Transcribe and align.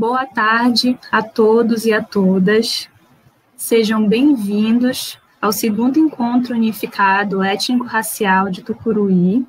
Boa 0.00 0.24
tarde 0.24 0.98
a 1.12 1.22
todos 1.22 1.84
e 1.84 1.92
a 1.92 2.02
todas. 2.02 2.88
Sejam 3.54 4.08
bem-vindos 4.08 5.18
ao 5.38 5.52
segundo 5.52 5.98
encontro 5.98 6.54
unificado 6.54 7.42
étnico-racial 7.42 8.48
de 8.48 8.62
Tucuruí. 8.62 9.46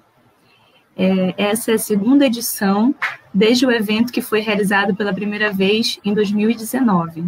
É, 0.93 1.33
essa 1.37 1.71
é 1.71 1.75
a 1.75 1.79
segunda 1.79 2.25
edição 2.25 2.93
desde 3.33 3.65
o 3.65 3.71
evento 3.71 4.11
que 4.11 4.21
foi 4.21 4.41
realizado 4.41 4.93
pela 4.93 5.13
primeira 5.13 5.53
vez 5.53 5.97
em 6.03 6.13
2019. 6.13 7.23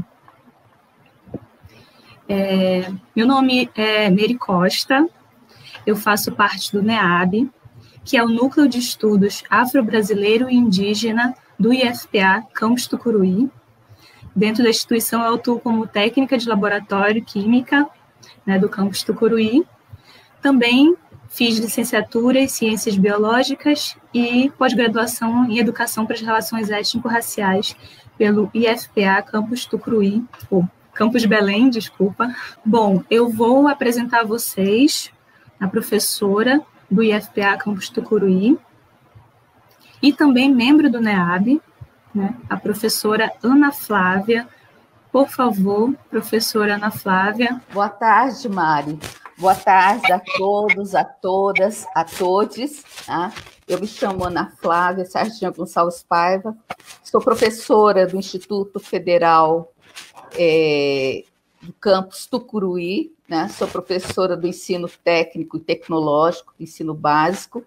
É, 2.27 2.91
meu 3.15 3.25
nome 3.25 3.69
é 3.73 4.09
Mary 4.09 4.35
Costa, 4.37 5.07
eu 5.87 5.95
faço 5.95 6.33
parte 6.33 6.73
do 6.73 6.83
NEAB, 6.83 7.49
que 8.03 8.17
é 8.17 8.23
o 8.23 8.27
Núcleo 8.27 8.67
de 8.67 8.79
Estudos 8.79 9.45
Afro-Brasileiro 9.49 10.49
e 10.49 10.55
Indígena 10.55 11.33
do 11.59 11.73
IFPA 11.73 12.43
Campus 12.53 12.87
Tucuruí. 12.87 13.49
Dentro 14.35 14.63
da 14.63 14.69
instituição, 14.69 15.23
eu 15.23 15.35
atuo 15.35 15.59
como 15.59 15.85
técnica 15.87 16.37
de 16.37 16.47
laboratório 16.47 17.23
química 17.23 17.87
né, 18.45 18.57
do 18.57 18.67
campus 18.67 19.03
Tucuruí. 19.03 19.63
Também 20.41 20.95
fiz 21.29 21.57
licenciatura 21.57 22.39
em 22.39 22.47
Ciências 22.47 22.97
Biológicas 22.97 23.95
e 24.13 24.51
pós-graduação 24.57 25.45
em 25.45 25.57
Educação 25.57 26.05
para 26.05 26.15
as 26.15 26.21
Relações 26.21 26.69
Étnico-Raciais 26.69 27.75
pelo 28.17 28.49
IFPA 28.53 29.21
Campus 29.23 29.65
Tucuruí, 29.65 30.23
ou 30.49 30.67
Campus 30.93 31.25
Belém, 31.25 31.69
desculpa. 31.69 32.33
Bom, 32.63 33.03
eu 33.09 33.29
vou 33.29 33.67
apresentar 33.67 34.21
a 34.21 34.25
vocês 34.25 35.11
a 35.59 35.67
professora 35.67 36.61
do 36.89 37.01
IFPA 37.01 37.57
Campus 37.57 37.89
Tucuruí 37.89 38.57
e 40.03 40.11
também 40.11 40.53
membro 40.53 40.91
do 40.91 40.99
NEAB, 40.99 41.61
né, 42.13 42.35
a 42.49 42.57
professora 42.57 43.31
Ana 43.41 43.71
Flávia. 43.71 44.45
Por 45.09 45.29
favor, 45.29 45.95
professora 46.09 46.75
Ana 46.75 46.91
Flávia. 46.91 47.61
Boa 47.71 47.87
tarde, 47.87 48.49
Mari. 48.49 48.99
Boa 49.37 49.55
tarde 49.55 50.11
a 50.11 50.19
todos, 50.19 50.93
a 50.93 51.05
todas, 51.05 51.87
a 51.95 52.03
todos. 52.03 52.83
Tá? 53.05 53.31
Eu 53.65 53.79
me 53.79 53.87
chamo 53.87 54.25
Ana 54.25 54.51
Flávia 54.61 55.05
Sardinha 55.05 55.51
Gonçalves 55.51 56.03
Paiva, 56.03 56.55
sou 57.01 57.21
professora 57.21 58.05
do 58.05 58.17
Instituto 58.17 58.81
Federal 58.81 59.71
é, 60.37 61.23
do 61.61 61.71
campus 61.73 62.25
Tucuruí, 62.25 63.13
né? 63.27 63.47
sou 63.47 63.69
professora 63.69 64.35
do 64.35 64.45
ensino 64.47 64.89
técnico 65.01 65.55
e 65.55 65.61
tecnológico, 65.61 66.53
ensino 66.59 66.93
básico, 66.93 67.63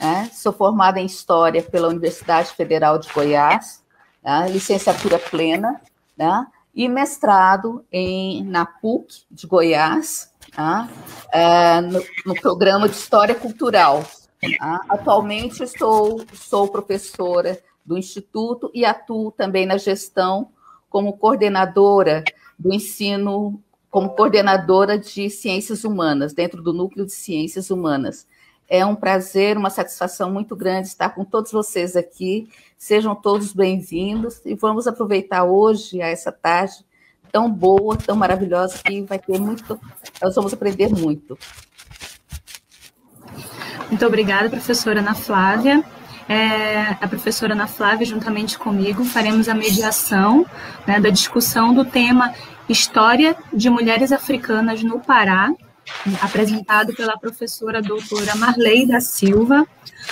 né? 0.00 0.30
sou 0.32 0.52
formada 0.52 0.98
em 0.98 1.06
História 1.06 1.62
pela 1.62 1.88
Universidade 1.88 2.50
Federal 2.52 2.98
de 2.98 3.12
Goiás, 3.12 3.84
né? 4.24 4.48
licenciatura 4.48 5.18
plena, 5.18 5.80
né? 6.16 6.46
e 6.74 6.88
mestrado 6.88 7.84
em, 7.92 8.42
na 8.44 8.64
PUC 8.64 9.24
de 9.30 9.46
Goiás, 9.46 10.32
tá? 10.54 10.88
é, 11.32 11.80
no, 11.82 12.02
no, 12.24 12.34
programa 12.34 12.88
de 12.88 12.96
História 12.96 13.34
Cultural. 13.34 14.04
Tá? 14.58 14.80
Atualmente 14.88 15.62
estou, 15.62 16.24
sou 16.32 16.68
professora 16.68 17.60
do 17.84 17.98
Instituto 17.98 18.70
e 18.72 18.84
atuo 18.84 19.30
também 19.30 19.66
na 19.66 19.76
gestão 19.76 20.48
como 20.88 21.16
coordenadora 21.16 22.24
do 22.58 22.72
ensino, 22.72 23.62
como 23.90 24.10
coordenadora 24.10 24.98
de 24.98 25.28
ciências 25.28 25.84
humanas, 25.84 26.32
dentro 26.32 26.62
do 26.62 26.72
Núcleo 26.72 27.06
de 27.06 27.12
Ciências 27.12 27.70
Humanas. 27.70 28.26
É 28.70 28.86
um 28.86 28.94
prazer, 28.94 29.58
uma 29.58 29.68
satisfação 29.68 30.30
muito 30.30 30.54
grande 30.54 30.86
estar 30.86 31.10
com 31.10 31.24
todos 31.24 31.50
vocês 31.50 31.96
aqui. 31.96 32.48
Sejam 32.78 33.14
todos 33.14 33.52
bem-vindos 33.52 34.40
e 34.46 34.54
vamos 34.54 34.86
aproveitar 34.86 35.44
hoje, 35.44 36.00
essa 36.00 36.30
tarde 36.30 36.86
tão 37.32 37.50
boa, 37.50 37.96
tão 37.96 38.16
maravilhosa, 38.16 38.78
que 38.78 39.02
vai 39.02 39.18
ter 39.18 39.38
muito, 39.38 39.78
nós 40.22 40.34
vamos 40.34 40.52
aprender 40.52 40.88
muito. 40.88 41.36
Muito 43.88 44.06
obrigada, 44.06 44.48
professora 44.48 45.00
Ana 45.00 45.14
Flávia 45.14 45.84
é, 46.30 46.96
a 47.00 47.08
professora 47.08 47.54
Ana 47.54 47.66
Flávia, 47.66 48.06
juntamente 48.06 48.56
comigo, 48.56 49.04
faremos 49.04 49.48
a 49.48 49.54
mediação 49.54 50.46
né, 50.86 51.00
da 51.00 51.10
discussão 51.10 51.74
do 51.74 51.84
tema 51.84 52.32
História 52.68 53.36
de 53.52 53.68
Mulheres 53.68 54.12
Africanas 54.12 54.80
no 54.84 55.00
Pará, 55.00 55.52
apresentado 56.20 56.94
pela 56.94 57.18
professora 57.18 57.82
doutora 57.82 58.34
Marley 58.34 58.86
da 58.86 59.00
Silva. 59.00 59.66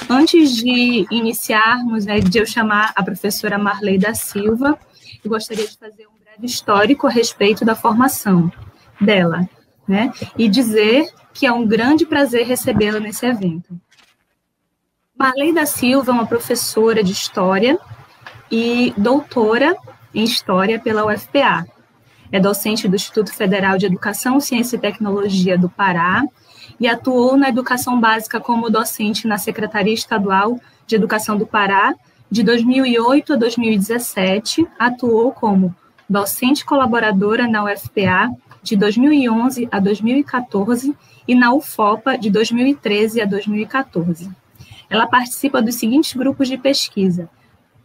Antes 0.09 0.57
de 0.57 1.07
iniciarmos, 1.11 2.05
né, 2.05 2.21
de 2.21 2.39
eu 2.39 2.47
chamar 2.47 2.93
a 2.95 3.03
professora 3.03 3.59
Marley 3.59 3.99
da 3.99 4.15
Silva, 4.15 4.79
eu 5.25 5.31
gostaria 5.31 5.67
de 5.67 5.77
fazer 5.77 6.07
um 6.07 6.19
breve 6.23 6.47
histórico 6.47 7.07
a 7.07 7.11
respeito 7.11 7.65
da 7.65 7.75
formação 7.75 8.53
dela, 9.01 9.49
né, 9.87 10.13
e 10.37 10.49
dizer 10.49 11.11
que 11.33 11.47
é 11.47 11.53
um 11.53 11.67
grande 11.67 12.05
prazer 12.05 12.47
recebê-la 12.47 13.01
nesse 13.01 13.25
evento. 13.27 13.81
Marley 15.17 15.53
da 15.53 15.67
Silva 15.67 16.13
é 16.13 16.15
uma 16.15 16.27
professora 16.27 17.03
de 17.03 17.13
História 17.13 17.79
e 18.51 18.95
doutora 18.97 19.77
em 20.15 20.25
História 20.25 20.79
pela 20.79 21.05
UFPA. 21.05 21.67
É 22.31 22.39
docente 22.39 22.89
do 22.89 22.97
Instituto 22.97 23.33
Federal 23.33 23.79
de 23.79 23.87
Educação, 23.87 24.41
Ciência 24.41 24.77
e 24.77 24.81
Tecnologia 24.81 25.57
do 25.57 25.69
Pará 25.69 26.25
e 26.79 26.87
atuou 26.87 27.37
na 27.37 27.49
educação 27.49 27.99
básica 28.01 28.39
como 28.39 28.71
docente 28.71 29.27
na 29.27 29.39
Secretaria 29.39 29.95
Estadual 29.95 30.61
de 30.87 30.97
Educação 30.97 31.37
do 31.37 31.47
Pará 31.47 31.95
de 32.31 32.43
2008 32.43 33.33
a 33.33 33.37
2017. 33.37 34.67
Atuou 34.79 35.33
como 35.33 35.75
docente 36.09 36.65
colaboradora 36.65 37.49
na 37.49 37.65
UFPA 37.65 38.31
de 38.63 38.77
2011 38.77 39.69
a 39.71 39.81
2014 39.81 40.97
e 41.27 41.35
na 41.35 41.53
UFOPA 41.53 42.19
de 42.19 42.31
2013 42.31 43.21
a 43.21 43.25
2014 43.25 44.31
ela 44.91 45.07
participa 45.07 45.61
dos 45.61 45.75
seguintes 45.75 46.15
grupos 46.15 46.49
de 46.49 46.57
pesquisa: 46.57 47.29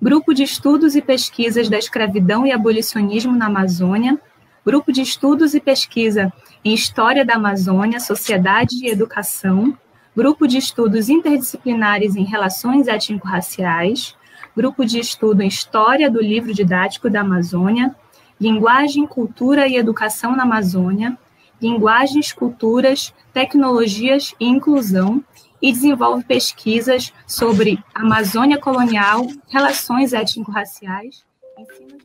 Grupo 0.01 0.33
de 0.33 0.43
Estudos 0.43 0.95
e 0.95 1.01
Pesquisas 1.01 1.69
da 1.69 1.77
Escravidão 1.77 2.45
e 2.45 2.51
Abolicionismo 2.51 3.35
na 3.35 3.47
Amazônia, 3.47 4.19
Grupo 4.65 4.93
de 4.93 5.01
Estudos 5.01 5.53
e 5.53 5.59
Pesquisa 5.59 6.31
em 6.63 6.73
História 6.73 7.25
da 7.25 7.35
Amazônia, 7.35 7.99
Sociedade 7.99 8.77
e 8.81 8.89
Educação, 8.89 9.77
Grupo 10.15 10.47
de 10.47 10.57
Estudos 10.57 11.09
Interdisciplinares 11.09 12.15
em 12.15 12.23
Relações 12.23 12.87
Étnico-Raciais, 12.87 14.15
Grupo 14.55 14.85
de 14.85 14.99
Estudo 14.99 15.41
em 15.41 15.47
História 15.47 16.09
do 16.09 16.21
Livro 16.21 16.53
Didático 16.53 17.09
da 17.09 17.21
Amazônia, 17.21 17.93
Linguagem, 18.39 19.05
Cultura 19.05 19.67
e 19.67 19.75
Educação 19.75 20.35
na 20.35 20.43
Amazônia, 20.43 21.17
Linguagens, 21.61 22.31
Culturas, 22.31 23.13
Tecnologias 23.33 24.33
e 24.39 24.45
Inclusão, 24.45 25.23
e 25.61 25.71
desenvolve 25.71 26.25
pesquisas 26.25 27.13
sobre 27.25 27.81
Amazônia 27.95 28.57
colonial, 28.57 29.25
relações 29.49 30.11
étnico-raciais, 30.11 31.25
ensino 31.57 32.02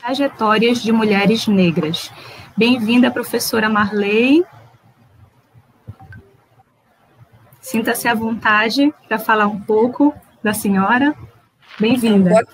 trajetórias 0.00 0.82
de 0.82 0.92
mulheres 0.92 1.46
negras. 1.46 2.10
Bem-vinda, 2.56 3.10
professora 3.10 3.68
Marley. 3.68 4.44
Sinta-se 7.60 8.08
à 8.08 8.14
vontade 8.14 8.92
para 9.06 9.18
falar 9.18 9.46
um 9.46 9.60
pouco 9.60 10.14
da 10.42 10.54
senhora. 10.54 11.14
Bem-vinda. 11.78 12.46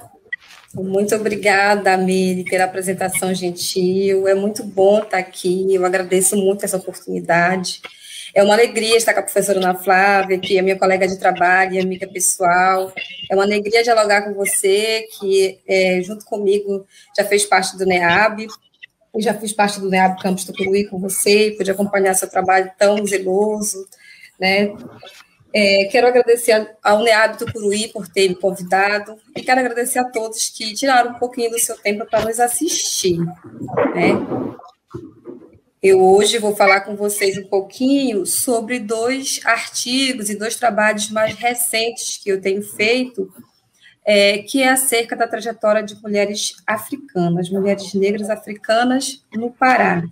Muito 0.75 1.15
obrigada, 1.15 1.97
Miri, 1.97 2.45
pela 2.45 2.65
apresentação 2.65 3.33
gentil. 3.33 4.27
É 4.27 4.35
muito 4.35 4.65
bom 4.65 4.99
estar 4.99 5.19
aqui. 5.19 5.73
Eu 5.73 5.87
agradeço 5.87 6.37
muito 6.37 6.65
essa 6.65 6.79
oportunidade. 6.79 7.81
É 8.35 8.43
uma 8.43 8.55
alegria 8.55 8.97
estar 8.97 9.15
com 9.15 9.21
a 9.21 9.23
professora 9.23 9.61
Ana 9.61 9.75
Flávia, 9.75 10.39
que 10.39 10.59
é 10.59 10.63
minha 10.63 10.77
colega 10.77 11.07
de 11.07 11.17
trabalho 11.19 11.75
e 11.75 11.79
amiga 11.79 12.07
pessoal. 12.09 12.93
É 13.31 13.35
uma 13.35 13.45
alegria 13.45 13.85
dialogar 13.85 14.23
com 14.23 14.35
você, 14.35 15.07
que 15.19 15.61
é, 15.69 16.03
junto 16.03 16.25
comigo 16.25 16.85
já 17.17 17.25
fez 17.25 17.47
parte 17.47 17.77
do 17.77 17.87
NEAB. 17.87 18.49
Eu 19.15 19.23
já 19.23 19.33
fiz 19.35 19.53
parte 19.53 19.79
do 19.79 19.89
NEAB 19.89 20.21
Campus 20.21 20.45
Tucuruí 20.45 20.85
com 20.87 20.99
você, 20.99 21.55
pude 21.57 21.71
acompanhar 21.71 22.15
seu 22.15 22.29
trabalho 22.29 22.73
tão 22.77 23.07
zeloso, 23.07 23.87
né? 24.41 24.75
É, 25.57 25.85
quero 25.85 26.09
agradecer 26.09 26.75
ao 26.83 27.05
NEAB 27.05 27.39
Tucuruí 27.39 27.87
por 27.87 28.09
ter 28.09 28.29
me 28.29 28.35
convidado 28.35 29.17
e 29.37 29.43
quero 29.43 29.61
agradecer 29.61 30.01
a 30.01 30.11
todos 30.11 30.51
que 30.51 30.75
tiraram 30.75 31.13
um 31.13 31.19
pouquinho 31.21 31.51
do 31.51 31.59
seu 31.61 31.77
tempo 31.77 32.05
para 32.11 32.25
nos 32.25 32.41
assistir. 32.41 33.21
Né? 33.95 34.11
Eu 35.85 36.03
hoje 36.03 36.39
vou 36.39 36.57
falar 36.57 36.81
com 36.81 36.97
vocês 36.97 37.37
um 37.37 37.45
pouquinho 37.45 38.25
sobre 38.25 38.81
dois 38.81 39.43
artigos 39.45 40.31
e 40.31 40.35
dois 40.35 40.57
trabalhos 40.57 41.11
mais 41.11 41.35
recentes 41.35 42.17
que 42.17 42.31
eu 42.31 42.41
tenho 42.41 42.63
feito, 42.63 43.31
é, 44.03 44.39
que 44.39 44.63
é 44.63 44.71
acerca 44.71 45.15
da 45.15 45.29
trajetória 45.29 45.83
de 45.83 45.95
mulheres 46.01 46.55
africanas, 46.67 47.51
mulheres 47.51 47.93
negras 47.93 48.31
africanas 48.31 49.23
no 49.35 49.51
Pará. 49.51 50.03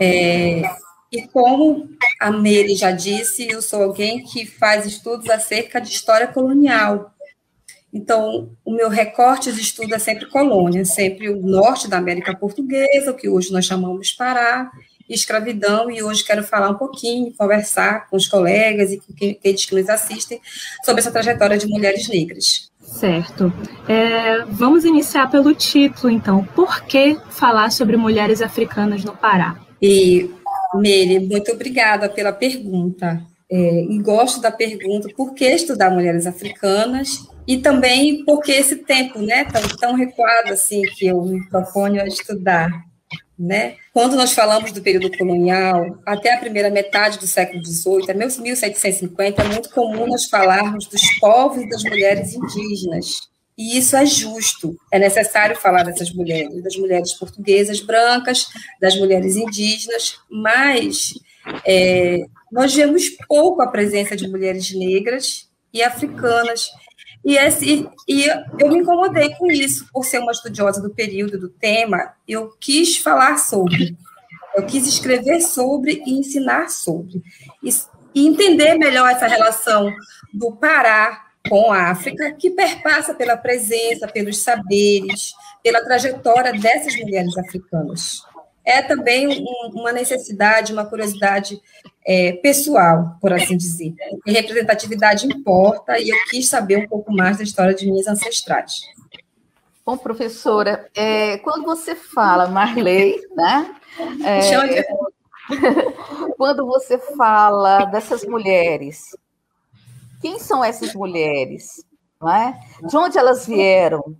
É, 0.00 0.62
e 1.12 1.22
como 1.28 1.88
a 2.20 2.32
Mary 2.32 2.74
já 2.74 2.90
disse, 2.90 3.46
eu 3.48 3.62
sou 3.62 3.84
alguém 3.84 4.24
que 4.24 4.44
faz 4.44 4.84
estudos 4.84 5.30
acerca 5.30 5.80
de 5.80 5.90
história 5.90 6.26
colonial. 6.26 7.14
Então, 7.92 8.50
o 8.64 8.72
meu 8.72 8.88
recorte 8.88 9.52
de 9.52 9.60
estudo 9.60 9.94
é 9.94 9.98
sempre 9.98 10.26
colônia, 10.26 10.84
sempre 10.84 11.30
o 11.30 11.40
norte 11.40 11.88
da 11.88 11.96
América 11.96 12.36
Portuguesa, 12.36 13.10
o 13.10 13.14
que 13.14 13.28
hoje 13.28 13.52
nós 13.52 13.64
chamamos 13.64 14.12
Pará, 14.12 14.70
escravidão, 15.08 15.90
e 15.90 16.02
hoje 16.02 16.22
quero 16.22 16.44
falar 16.44 16.70
um 16.70 16.74
pouquinho, 16.74 17.32
conversar 17.34 18.06
com 18.08 18.16
os 18.16 18.28
colegas 18.28 18.92
e 18.92 18.98
com 18.98 19.30
aqueles 19.30 19.64
que 19.64 19.74
nos 19.74 19.88
assistem 19.88 20.40
sobre 20.84 21.00
essa 21.00 21.10
trajetória 21.10 21.56
de 21.56 21.66
mulheres 21.66 22.08
negras. 22.08 22.70
Certo. 22.82 23.52
É, 23.88 24.44
vamos 24.46 24.84
iniciar 24.84 25.30
pelo 25.30 25.54
título, 25.54 26.10
então. 26.10 26.44
Por 26.54 26.82
que 26.84 27.16
falar 27.30 27.70
sobre 27.70 27.96
mulheres 27.96 28.42
africanas 28.42 29.04
no 29.04 29.16
Pará? 29.16 29.58
E, 29.80 30.30
Meire, 30.74 31.20
muito 31.20 31.52
obrigada 31.52 32.08
pela 32.08 32.32
pergunta. 32.32 33.22
É, 33.50 33.82
e 33.82 33.98
gosto 34.02 34.40
da 34.40 34.50
pergunta 34.50 35.08
por 35.16 35.32
que 35.32 35.46
estudar 35.46 35.90
mulheres 35.90 36.26
africanas 36.26 37.26
e 37.46 37.56
também 37.56 38.22
porque 38.26 38.52
esse 38.52 38.76
tempo, 38.76 39.20
né, 39.20 39.44
tão, 39.44 39.62
tão 39.78 39.94
recuado 39.94 40.52
assim 40.52 40.82
que 40.82 41.06
eu 41.06 41.22
me 41.22 41.48
proponho 41.48 42.02
a 42.02 42.06
estudar, 42.06 42.68
né? 43.38 43.76
Quando 43.94 44.16
nós 44.16 44.32
falamos 44.32 44.70
do 44.70 44.82
período 44.82 45.16
colonial, 45.16 45.98
até 46.04 46.34
a 46.34 46.38
primeira 46.38 46.68
metade 46.68 47.18
do 47.18 47.26
século 47.26 47.64
XVIII, 47.64 48.02
até 48.02 48.12
1750, 48.12 49.42
é 49.42 49.48
muito 49.48 49.70
comum 49.70 50.06
nós 50.06 50.26
falarmos 50.26 50.86
dos 50.86 51.18
povos 51.18 51.62
e 51.62 51.68
das 51.70 51.82
mulheres 51.84 52.34
indígenas. 52.34 53.28
E 53.56 53.78
isso 53.78 53.96
é 53.96 54.04
justo. 54.04 54.76
É 54.92 54.98
necessário 54.98 55.56
falar 55.56 55.84
dessas 55.84 56.12
mulheres, 56.12 56.62
das 56.62 56.76
mulheres 56.76 57.14
portuguesas 57.14 57.80
brancas, 57.80 58.46
das 58.80 58.94
mulheres 58.96 59.36
indígenas, 59.36 60.18
mas 60.30 61.14
é, 61.66 62.24
nós 62.50 62.74
vemos 62.74 63.10
pouco 63.26 63.62
a 63.62 63.68
presença 63.68 64.16
de 64.16 64.28
mulheres 64.28 64.74
negras 64.74 65.48
e 65.72 65.82
africanas. 65.82 66.70
E, 67.24 67.36
esse, 67.36 67.88
e 68.08 68.26
eu 68.58 68.68
me 68.68 68.78
incomodei 68.78 69.34
com 69.34 69.50
isso, 69.50 69.86
por 69.92 70.04
ser 70.04 70.18
uma 70.18 70.32
estudiosa 70.32 70.80
do 70.80 70.94
período, 70.94 71.38
do 71.38 71.48
tema, 71.48 72.14
eu 72.26 72.50
quis 72.60 72.98
falar 72.98 73.38
sobre, 73.38 73.96
eu 74.56 74.64
quis 74.64 74.86
escrever 74.86 75.40
sobre 75.40 76.02
e 76.06 76.18
ensinar 76.18 76.70
sobre, 76.70 77.22
e, 77.62 77.70
e 78.14 78.26
entender 78.26 78.76
melhor 78.76 79.10
essa 79.10 79.26
relação 79.26 79.92
do 80.32 80.52
Pará 80.56 81.26
com 81.48 81.72
a 81.72 81.90
África, 81.90 82.32
que 82.32 82.50
perpassa 82.50 83.14
pela 83.14 83.36
presença, 83.36 84.06
pelos 84.06 84.42
saberes, 84.42 85.32
pela 85.62 85.84
trajetória 85.84 86.52
dessas 86.52 86.94
mulheres 86.96 87.36
africanas 87.36 88.22
é 88.68 88.82
também 88.82 89.26
um, 89.26 89.80
uma 89.80 89.92
necessidade, 89.92 90.74
uma 90.74 90.84
curiosidade 90.84 91.58
é, 92.06 92.32
pessoal, 92.32 93.16
por 93.18 93.32
assim 93.32 93.56
dizer. 93.56 93.94
E 94.26 94.32
representatividade 94.32 95.26
importa, 95.26 95.98
e 95.98 96.10
eu 96.10 96.16
quis 96.28 96.50
saber 96.50 96.76
um 96.76 96.86
pouco 96.86 97.10
mais 97.10 97.38
da 97.38 97.44
história 97.44 97.74
de 97.74 97.90
minhas 97.90 98.06
ancestrais. 98.06 98.82
Bom, 99.86 99.96
professora, 99.96 100.86
é, 100.94 101.38
quando 101.38 101.64
você 101.64 101.94
fala 101.94 102.46
Marley, 102.46 103.18
né? 103.34 103.74
É, 104.22 104.84
quando 106.36 106.66
você 106.66 106.98
fala 106.98 107.86
dessas 107.86 108.22
mulheres, 108.22 109.16
quem 110.20 110.38
são 110.38 110.62
essas 110.62 110.92
mulheres? 110.94 111.82
Não 112.20 112.30
é? 112.30 112.60
De 112.86 112.94
onde 112.98 113.16
elas 113.16 113.46
vieram? 113.46 114.14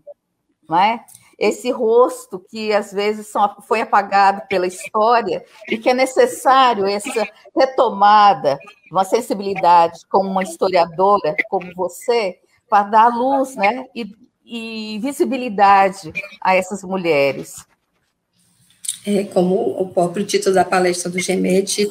Não 0.66 0.78
é? 0.78 1.04
Esse 1.38 1.70
rosto 1.70 2.38
que 2.50 2.72
às 2.72 2.92
vezes 2.92 3.28
são, 3.28 3.54
foi 3.62 3.80
apagado 3.80 4.42
pela 4.48 4.66
história 4.66 5.44
e 5.68 5.78
que 5.78 5.88
é 5.88 5.94
necessário 5.94 6.86
essa 6.86 7.28
retomada, 7.56 8.58
uma 8.90 9.04
sensibilidade 9.04 10.00
como 10.08 10.28
uma 10.28 10.42
historiadora 10.42 11.36
como 11.48 11.72
você, 11.74 12.38
para 12.68 12.88
dar 12.88 13.16
luz 13.16 13.54
né, 13.54 13.86
e, 13.94 14.12
e 14.44 14.98
visibilidade 14.98 16.12
a 16.40 16.54
essas 16.56 16.82
mulheres. 16.82 17.64
É, 19.06 19.24
como 19.24 19.54
o 19.80 19.88
próprio 19.88 20.26
título 20.26 20.54
da 20.54 20.64
palestra 20.64 21.08
do 21.08 21.20
Gemete 21.20 21.88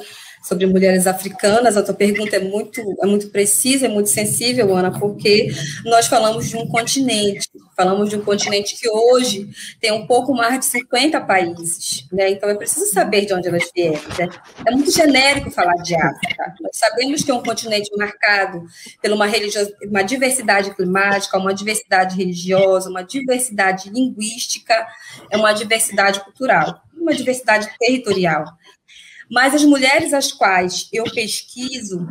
sobre 0.48 0.66
mulheres 0.66 1.06
africanas. 1.06 1.76
A 1.76 1.84
tua 1.84 1.94
pergunta 1.94 2.38
é 2.38 2.40
muito, 2.40 2.82
é 3.02 3.06
muito 3.06 3.30
precisa, 3.30 3.86
é 3.86 3.90
muito 3.90 4.10
sensível, 4.10 4.74
Ana, 4.76 4.98
porque 4.98 5.50
nós 5.84 6.08
falamos 6.08 6.50
de 6.50 6.56
um 6.56 6.66
continente, 6.68 7.50
falamos 7.76 8.10
de 8.10 8.16
um 8.16 8.22
continente 8.22 8.76
que 8.76 8.90
hoje 8.90 9.50
tem 9.82 9.92
um 9.92 10.08
pouco 10.08 10.34
mais 10.34 10.60
de 10.60 10.66
50 10.66 11.20
países, 11.22 12.08
né? 12.12 12.32
Então 12.32 12.50
é 12.50 12.56
preciso 12.56 12.86
saber 12.92 13.26
de 13.26 13.34
onde 13.34 13.48
elas 13.48 13.70
vieram. 13.76 14.02
Né? 14.18 14.30
É 14.66 14.72
muito 14.72 14.92
genérico 14.92 15.52
falar 15.52 15.76
de 15.84 15.96
África. 15.96 16.56
Nós 16.62 16.78
sabemos 16.78 17.24
que 17.24 17.32
é 17.32 17.34
um 17.34 17.44
continente 17.44 17.90
marcado 17.98 18.64
por 19.02 19.12
uma, 19.12 19.28
uma 19.90 20.04
diversidade 20.04 20.74
climática, 20.76 21.38
uma 21.38 21.54
diversidade 21.54 22.16
religiosa, 22.16 22.90
uma 22.90 23.04
diversidade 23.04 23.90
linguística, 23.90 24.88
é 25.30 25.38
uma 25.38 25.52
diversidade 25.52 26.24
cultural, 26.24 26.82
uma 27.00 27.14
diversidade 27.14 27.70
territorial. 27.80 28.46
Mas 29.30 29.54
as 29.54 29.64
mulheres 29.64 30.14
às 30.14 30.32
quais 30.32 30.88
eu 30.92 31.04
pesquiso, 31.06 32.08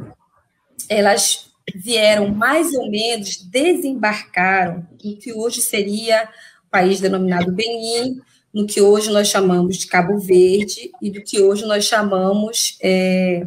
elas 0.88 1.50
vieram 1.74 2.28
mais 2.28 2.72
ou 2.74 2.90
menos, 2.90 3.36
desembarcaram 3.36 4.86
no 5.02 5.16
que 5.16 5.32
hoje 5.32 5.60
seria 5.60 6.28
o 6.66 6.70
país 6.70 7.00
denominado 7.00 7.52
Benin, 7.52 8.20
no 8.52 8.66
que 8.66 8.80
hoje 8.80 9.10
nós 9.10 9.28
chamamos 9.28 9.76
de 9.76 9.86
Cabo 9.86 10.18
Verde 10.18 10.90
e 11.02 11.10
do 11.10 11.22
que 11.22 11.40
hoje 11.42 11.64
nós 11.66 11.84
chamamos 11.84 12.78
é, 12.82 13.46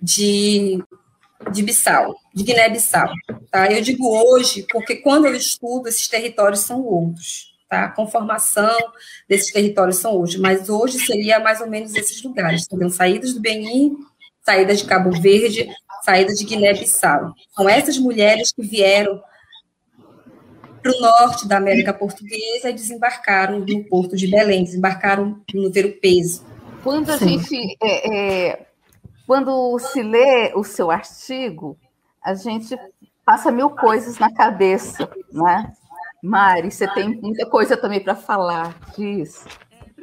de, 0.00 0.82
de 1.52 1.62
Bissau, 1.62 2.14
de 2.34 2.44
Guiné-Bissau. 2.44 3.10
Tá? 3.50 3.70
Eu 3.70 3.82
digo 3.82 4.06
hoje 4.06 4.66
porque 4.70 4.96
quando 4.96 5.26
eu 5.26 5.34
estudo, 5.34 5.88
esses 5.88 6.08
territórios 6.08 6.60
são 6.60 6.82
outros 6.82 7.53
tá? 7.74 7.84
A 7.84 7.90
conformação 7.90 8.78
desses 9.28 9.52
territórios 9.52 9.96
são 9.96 10.16
hoje, 10.16 10.38
mas 10.38 10.68
hoje 10.68 10.98
seria 11.00 11.40
mais 11.40 11.60
ou 11.60 11.68
menos 11.68 11.94
esses 11.94 12.22
lugares, 12.22 12.64
seriam 12.64 12.88
saídas 12.88 13.34
do 13.34 13.40
Benin, 13.40 13.96
saídas 14.42 14.78
de 14.78 14.84
Cabo 14.84 15.10
Verde, 15.10 15.68
saídas 16.04 16.38
de 16.38 16.44
Guiné-Bissau. 16.44 17.34
São 17.50 17.68
essas 17.68 17.98
mulheres 17.98 18.52
que 18.52 18.62
vieram 18.62 19.20
para 20.82 20.92
o 20.92 21.00
norte 21.00 21.48
da 21.48 21.56
América 21.56 21.92
Portuguesa 21.92 22.70
e 22.70 22.74
desembarcaram 22.74 23.60
no 23.60 23.84
porto 23.84 24.14
de 24.14 24.26
Belém, 24.28 24.64
desembarcaram 24.64 25.40
no 25.52 25.70
Ver 25.72 25.98
Peso. 26.00 26.44
Quando 26.82 27.10
a 27.10 27.18
Sim. 27.18 27.38
gente, 27.38 27.76
é, 27.82 28.50
é, 28.50 28.66
quando 29.26 29.78
se 29.78 30.02
lê 30.02 30.52
o 30.54 30.62
seu 30.62 30.90
artigo, 30.90 31.78
a 32.22 32.34
gente 32.34 32.78
passa 33.24 33.50
mil 33.50 33.70
coisas 33.70 34.18
na 34.18 34.30
cabeça, 34.32 35.08
né? 35.32 35.72
Mari, 36.24 36.70
você 36.70 36.88
tem 36.88 37.20
muita 37.20 37.44
coisa 37.44 37.76
também 37.76 38.00
para 38.00 38.16
falar 38.16 38.74
disso. 38.96 39.44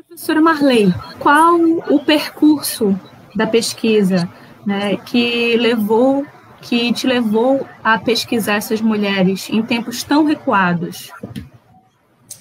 Professora 0.07 0.39
Marley, 0.39 0.93
qual 1.17 1.59
o 1.89 2.05
percurso 2.05 2.97
da 3.35 3.47
pesquisa 3.47 4.29
né, 4.63 4.97
que 4.97 5.57
levou, 5.57 6.23
que 6.61 6.93
te 6.93 7.07
levou 7.07 7.67
a 7.83 7.97
pesquisar 7.97 8.57
essas 8.57 8.81
mulheres 8.81 9.49
em 9.49 9.63
tempos 9.63 10.03
tão 10.03 10.23
recuados? 10.23 11.11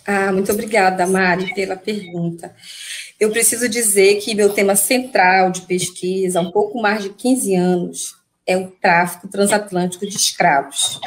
Ah, 0.07 0.31
muito 0.31 0.52
obrigada, 0.52 1.07
Mari, 1.07 1.54
pela 1.54 1.75
pergunta. 1.75 2.54
Eu 3.19 3.31
preciso 3.31 3.66
dizer 3.66 4.16
que 4.16 4.35
meu 4.35 4.50
tema 4.50 4.76
central 4.76 5.50
de 5.50 5.62
pesquisa, 5.62 6.38
há 6.38 6.43
um 6.43 6.50
pouco 6.50 6.83
mais 6.83 7.02
de 7.02 7.11
15 7.11 7.54
anos, 7.54 8.14
é 8.47 8.59
o 8.59 8.71
tráfico 8.71 9.26
transatlântico 9.26 10.07
de 10.07 10.16
escravos. 10.16 11.00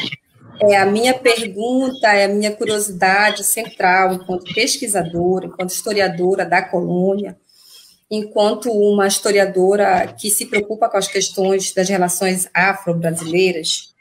É 0.61 0.77
a 0.77 0.85
minha 0.85 1.13
pergunta, 1.13 2.07
é 2.13 2.25
a 2.25 2.29
minha 2.29 2.55
curiosidade 2.55 3.43
central, 3.43 4.13
enquanto 4.13 4.53
pesquisadora, 4.53 5.47
enquanto 5.47 5.71
historiadora 5.71 6.45
da 6.45 6.61
colônia, 6.61 7.37
enquanto 8.09 8.71
uma 8.71 9.07
historiadora 9.07 10.13
que 10.19 10.29
se 10.29 10.45
preocupa 10.45 10.87
com 10.89 10.97
as 10.97 11.07
questões 11.07 11.73
das 11.73 11.89
relações 11.89 12.47
afro-brasileiras, 12.53 13.93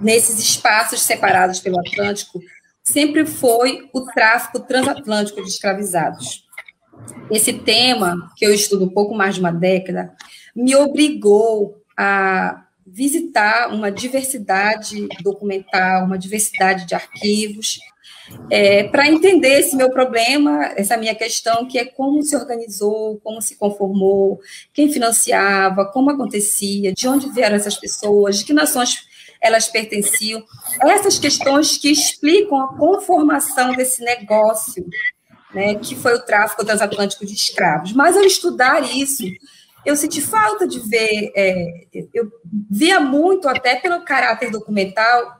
nesses 0.00 0.38
espaços 0.38 1.02
separados 1.02 1.60
pelo 1.60 1.78
Atlântico, 1.78 2.40
sempre 2.82 3.24
foi 3.24 3.88
o 3.92 4.00
tráfico 4.06 4.60
transatlântico 4.60 5.42
de 5.42 5.48
escravizados. 5.48 6.44
Esse 7.30 7.52
tema, 7.52 8.30
que 8.36 8.44
eu 8.44 8.52
estudo 8.52 8.84
um 8.84 8.90
pouco 8.90 9.14
mais 9.14 9.36
de 9.36 9.40
uma 9.40 9.52
década, 9.52 10.12
me 10.54 10.74
obrigou 10.74 11.76
a 11.96 12.64
visitar 12.92 13.72
uma 13.72 13.90
diversidade 13.90 15.08
documental, 15.22 16.04
uma 16.04 16.18
diversidade 16.18 16.86
de 16.86 16.94
arquivos, 16.94 17.78
é, 18.50 18.84
para 18.84 19.08
entender 19.08 19.60
esse 19.60 19.74
meu 19.74 19.90
problema, 19.90 20.72
essa 20.76 20.96
minha 20.96 21.14
questão, 21.14 21.66
que 21.66 21.78
é 21.78 21.84
como 21.84 22.22
se 22.22 22.36
organizou, 22.36 23.18
como 23.24 23.40
se 23.40 23.56
conformou, 23.56 24.40
quem 24.72 24.92
financiava, 24.92 25.86
como 25.86 26.10
acontecia, 26.10 26.92
de 26.92 27.08
onde 27.08 27.30
vieram 27.30 27.56
essas 27.56 27.76
pessoas, 27.76 28.38
de 28.38 28.44
que 28.44 28.52
nações 28.52 29.06
elas 29.40 29.68
pertenciam. 29.68 30.42
Essas 30.80 31.18
questões 31.18 31.76
que 31.76 31.90
explicam 31.90 32.60
a 32.60 32.76
conformação 32.76 33.74
desse 33.74 34.02
negócio, 34.04 34.86
né, 35.52 35.74
que 35.74 35.94
foi 35.94 36.14
o 36.14 36.24
tráfico 36.24 36.64
transatlântico 36.64 37.26
de 37.26 37.34
escravos. 37.34 37.92
Mas 37.92 38.16
ao 38.16 38.22
estudar 38.22 38.82
isso, 38.96 39.24
eu 39.84 39.96
senti 39.96 40.20
falta 40.20 40.66
de 40.66 40.78
ver, 40.80 41.32
é, 41.34 41.86
eu 42.14 42.30
via 42.70 43.00
muito, 43.00 43.48
até 43.48 43.76
pelo 43.76 44.04
caráter 44.04 44.50
documental, 44.50 45.38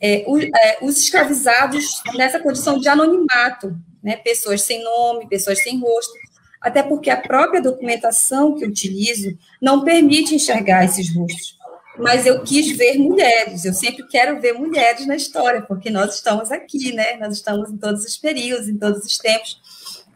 é, 0.00 0.24
o, 0.26 0.38
é, 0.38 0.78
os 0.82 0.98
escravizados 0.98 2.02
nessa 2.14 2.40
condição 2.40 2.78
de 2.78 2.88
anonimato, 2.88 3.76
né? 4.02 4.16
pessoas 4.16 4.62
sem 4.62 4.82
nome, 4.82 5.28
pessoas 5.28 5.62
sem 5.62 5.78
rosto, 5.80 6.12
até 6.60 6.82
porque 6.82 7.10
a 7.10 7.16
própria 7.16 7.60
documentação 7.60 8.54
que 8.54 8.64
eu 8.64 8.68
utilizo 8.68 9.36
não 9.60 9.84
permite 9.84 10.34
enxergar 10.34 10.84
esses 10.84 11.14
rostos. 11.14 11.58
Mas 11.98 12.24
eu 12.24 12.42
quis 12.42 12.74
ver 12.76 12.98
mulheres, 12.98 13.64
eu 13.64 13.74
sempre 13.74 14.06
quero 14.06 14.40
ver 14.40 14.54
mulheres 14.54 15.06
na 15.06 15.14
história, 15.14 15.60
porque 15.60 15.90
nós 15.90 16.14
estamos 16.14 16.50
aqui, 16.50 16.92
né? 16.92 17.16
Nós 17.18 17.34
estamos 17.34 17.70
em 17.70 17.76
todos 17.76 18.04
os 18.04 18.16
períodos, 18.16 18.68
em 18.68 18.78
todos 18.78 19.04
os 19.04 19.18
tempos. 19.18 19.60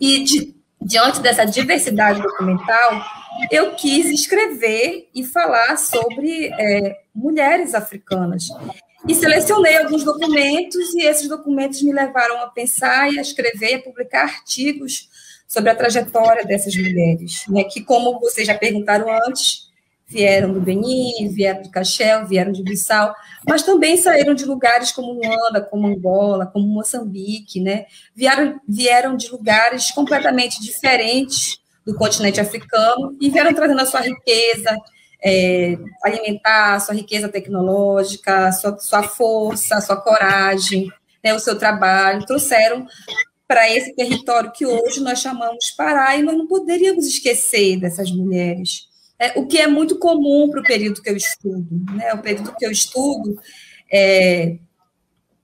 E 0.00 0.25
de, 0.25 0.54
diante 0.80 1.21
dessa 1.21 1.45
diversidade 1.45 2.23
documental, 2.23 3.02
eu 3.50 3.75
quis 3.75 4.07
escrever 4.07 5.09
e 5.14 5.25
falar 5.25 5.76
sobre 5.76 6.47
é, 6.47 6.99
mulheres 7.14 7.75
africanas. 7.75 8.49
E 9.09 9.14
selecionei 9.14 9.76
alguns 9.76 10.02
documentos, 10.02 10.95
e 10.95 11.02
esses 11.02 11.28
documentos 11.28 11.83
me 11.83 11.93
levaram 11.93 12.40
a 12.40 12.49
pensar 12.49 13.12
e 13.12 13.19
a 13.19 13.23
escrever 13.23 13.73
e 13.73 13.75
a 13.75 13.83
publicar 13.83 14.23
artigos 14.23 15.09
sobre 15.47 15.71
a 15.71 15.76
trajetória 15.76 16.45
dessas 16.45 16.75
mulheres, 16.75 17.45
né, 17.49 17.62
que, 17.64 17.81
como 17.81 18.19
vocês 18.19 18.47
já 18.47 18.55
perguntaram 18.59 19.07
antes, 19.28 19.66
vieram 20.09 20.52
do 20.52 20.61
Benin, 20.61 21.28
vieram 21.28 21.62
do 21.62 21.71
Cachel, 21.71 22.26
vieram 22.26 22.52
de 22.52 22.62
Bissau, 22.62 23.14
mas 23.47 23.62
também 23.62 23.97
saíram 23.97 24.35
de 24.35 24.45
lugares 24.45 24.93
como 24.93 25.12
Luanda, 25.12 25.61
como 25.61 25.87
Angola, 25.87 26.47
como 26.47 26.66
Moçambique, 26.66 27.61
né? 27.61 27.87
Vieram, 28.14 28.61
vieram 28.69 29.16
de 29.16 29.28
lugares 29.31 29.90
completamente 29.90 30.61
diferentes 30.61 31.59
do 31.87 31.95
continente 31.95 32.40
africano 32.40 33.16
e 33.21 33.31
vieram 33.31 33.55
trazendo 33.55 33.81
a 33.81 33.87
sua 33.87 34.00
riqueza 34.00 34.76
é, 35.25 35.78
alimentar, 36.02 36.75
a 36.75 36.81
sua 36.81 36.95
riqueza 36.95 37.28
tecnológica, 37.28 38.52
sua, 38.52 38.78
sua 38.78 39.02
força, 39.02 39.81
sua 39.81 39.97
coragem, 39.97 40.90
né, 41.23 41.35
o 41.35 41.38
seu 41.38 41.59
trabalho, 41.59 42.26
trouxeram 42.26 42.87
para 43.49 43.71
esse 43.71 43.95
território 43.95 44.52
que 44.52 44.66
hoje 44.66 45.00
nós 45.00 45.21
chamamos 45.21 45.71
Pará, 45.71 46.16
e 46.16 46.23
nós 46.23 46.37
não 46.37 46.47
poderíamos 46.47 47.07
esquecer 47.07 47.78
dessas 47.78 48.11
mulheres. 48.11 48.88
É, 49.19 49.38
o 49.38 49.47
que 49.47 49.59
é 49.59 49.66
muito 49.66 49.99
comum 49.99 50.50
para 50.50 50.61
o 50.61 50.64
período 50.64 51.00
que 51.00 51.09
eu 51.09 51.16
estudo. 51.16 51.66
Né? 51.95 52.12
O 52.12 52.19
período 52.19 52.55
que 52.55 52.66
eu 52.66 52.71
estudo, 52.71 53.40
é, 53.90 54.59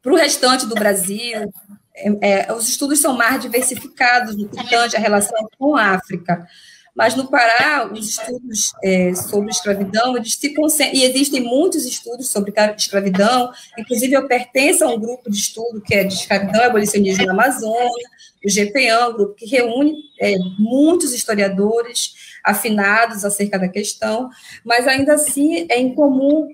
para 0.02 0.12
o 0.12 0.16
restante 0.16 0.66
do 0.66 0.74
Brasil, 0.74 1.50
é, 1.94 2.46
é, 2.48 2.52
os 2.52 2.68
estudos 2.68 3.00
são 3.00 3.16
mais 3.16 3.40
diversificados 3.40 4.36
no 4.36 4.48
que 4.48 4.68
tange 4.68 4.96
a 4.96 5.00
relação 5.00 5.48
com 5.58 5.76
a 5.76 5.90
África. 5.90 6.46
Mas 6.94 7.16
no 7.16 7.26
Pará, 7.26 7.90
os 7.90 8.06
estudos 8.06 8.72
é, 8.84 9.14
sobre 9.14 9.50
escravidão, 9.50 10.14
eles 10.14 10.34
se 10.34 10.54
concentram, 10.54 10.94
e 10.94 11.04
existem 11.04 11.40
muitos 11.40 11.86
estudos 11.86 12.28
sobre 12.28 12.52
escravidão, 12.76 13.50
inclusive 13.78 14.12
eu 14.12 14.28
pertenço 14.28 14.84
a 14.84 14.88
um 14.88 15.00
grupo 15.00 15.30
de 15.30 15.38
estudo 15.38 15.80
que 15.80 15.94
é 15.94 16.04
de 16.04 16.12
escravidão 16.12 16.60
e 16.60 16.64
abolicionismo 16.64 17.24
na 17.24 17.32
Amazônia, 17.32 18.08
o 18.44 18.48
GPAN, 18.48 19.08
um 19.08 19.12
grupo 19.14 19.34
que 19.34 19.46
reúne 19.46 19.94
é, 20.20 20.34
muitos 20.58 21.14
historiadores 21.14 22.12
afinados 22.44 23.24
acerca 23.24 23.58
da 23.58 23.68
questão, 23.68 24.28
mas 24.62 24.86
ainda 24.86 25.14
assim 25.14 25.66
é 25.70 25.80
incomum 25.80 26.48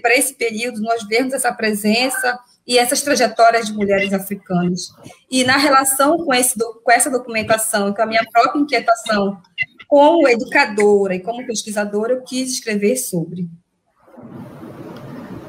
para 0.00 0.16
esse 0.16 0.34
período 0.34 0.80
nós 0.80 1.06
vermos 1.06 1.34
essa 1.34 1.52
presença 1.52 2.38
e 2.66 2.78
essas 2.78 3.02
trajetórias 3.02 3.66
de 3.66 3.72
mulheres 3.72 4.12
africanas. 4.12 4.92
E 5.30 5.44
na 5.44 5.56
relação 5.56 6.16
com, 6.18 6.32
esse, 6.32 6.58
com 6.58 6.90
essa 6.90 7.10
documentação 7.10 7.92
com 7.92 8.02
a 8.02 8.06
minha 8.06 8.24
própria 8.32 8.60
inquietação 8.60 9.40
como 9.88 10.28
educadora 10.28 11.14
e 11.14 11.20
como 11.20 11.46
pesquisadora, 11.46 12.14
eu 12.14 12.22
quis 12.22 12.52
escrever 12.52 12.96
sobre. 12.96 13.48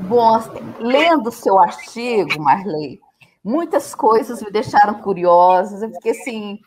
Bom, 0.02 0.38
lendo 0.80 1.32
seu 1.32 1.58
artigo, 1.58 2.42
Marley, 2.42 3.00
muitas 3.44 3.96
coisas 3.96 4.42
me 4.42 4.52
deixaram 4.52 4.96
curiosas, 4.96 5.90
porque 5.92 6.10
assim, 6.10 6.60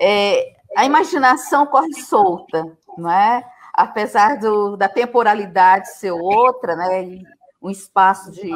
é, 0.00 0.54
a 0.76 0.84
imaginação 0.84 1.66
corre 1.66 1.92
solta, 1.94 2.64
não 2.96 3.10
é? 3.10 3.44
Apesar 3.74 4.38
do, 4.38 4.76
da 4.76 4.88
temporalidade 4.88 5.88
ser 5.94 6.12
outra, 6.12 6.76
né? 6.76 7.22
Um 7.60 7.70
espaço 7.70 8.30
de 8.30 8.50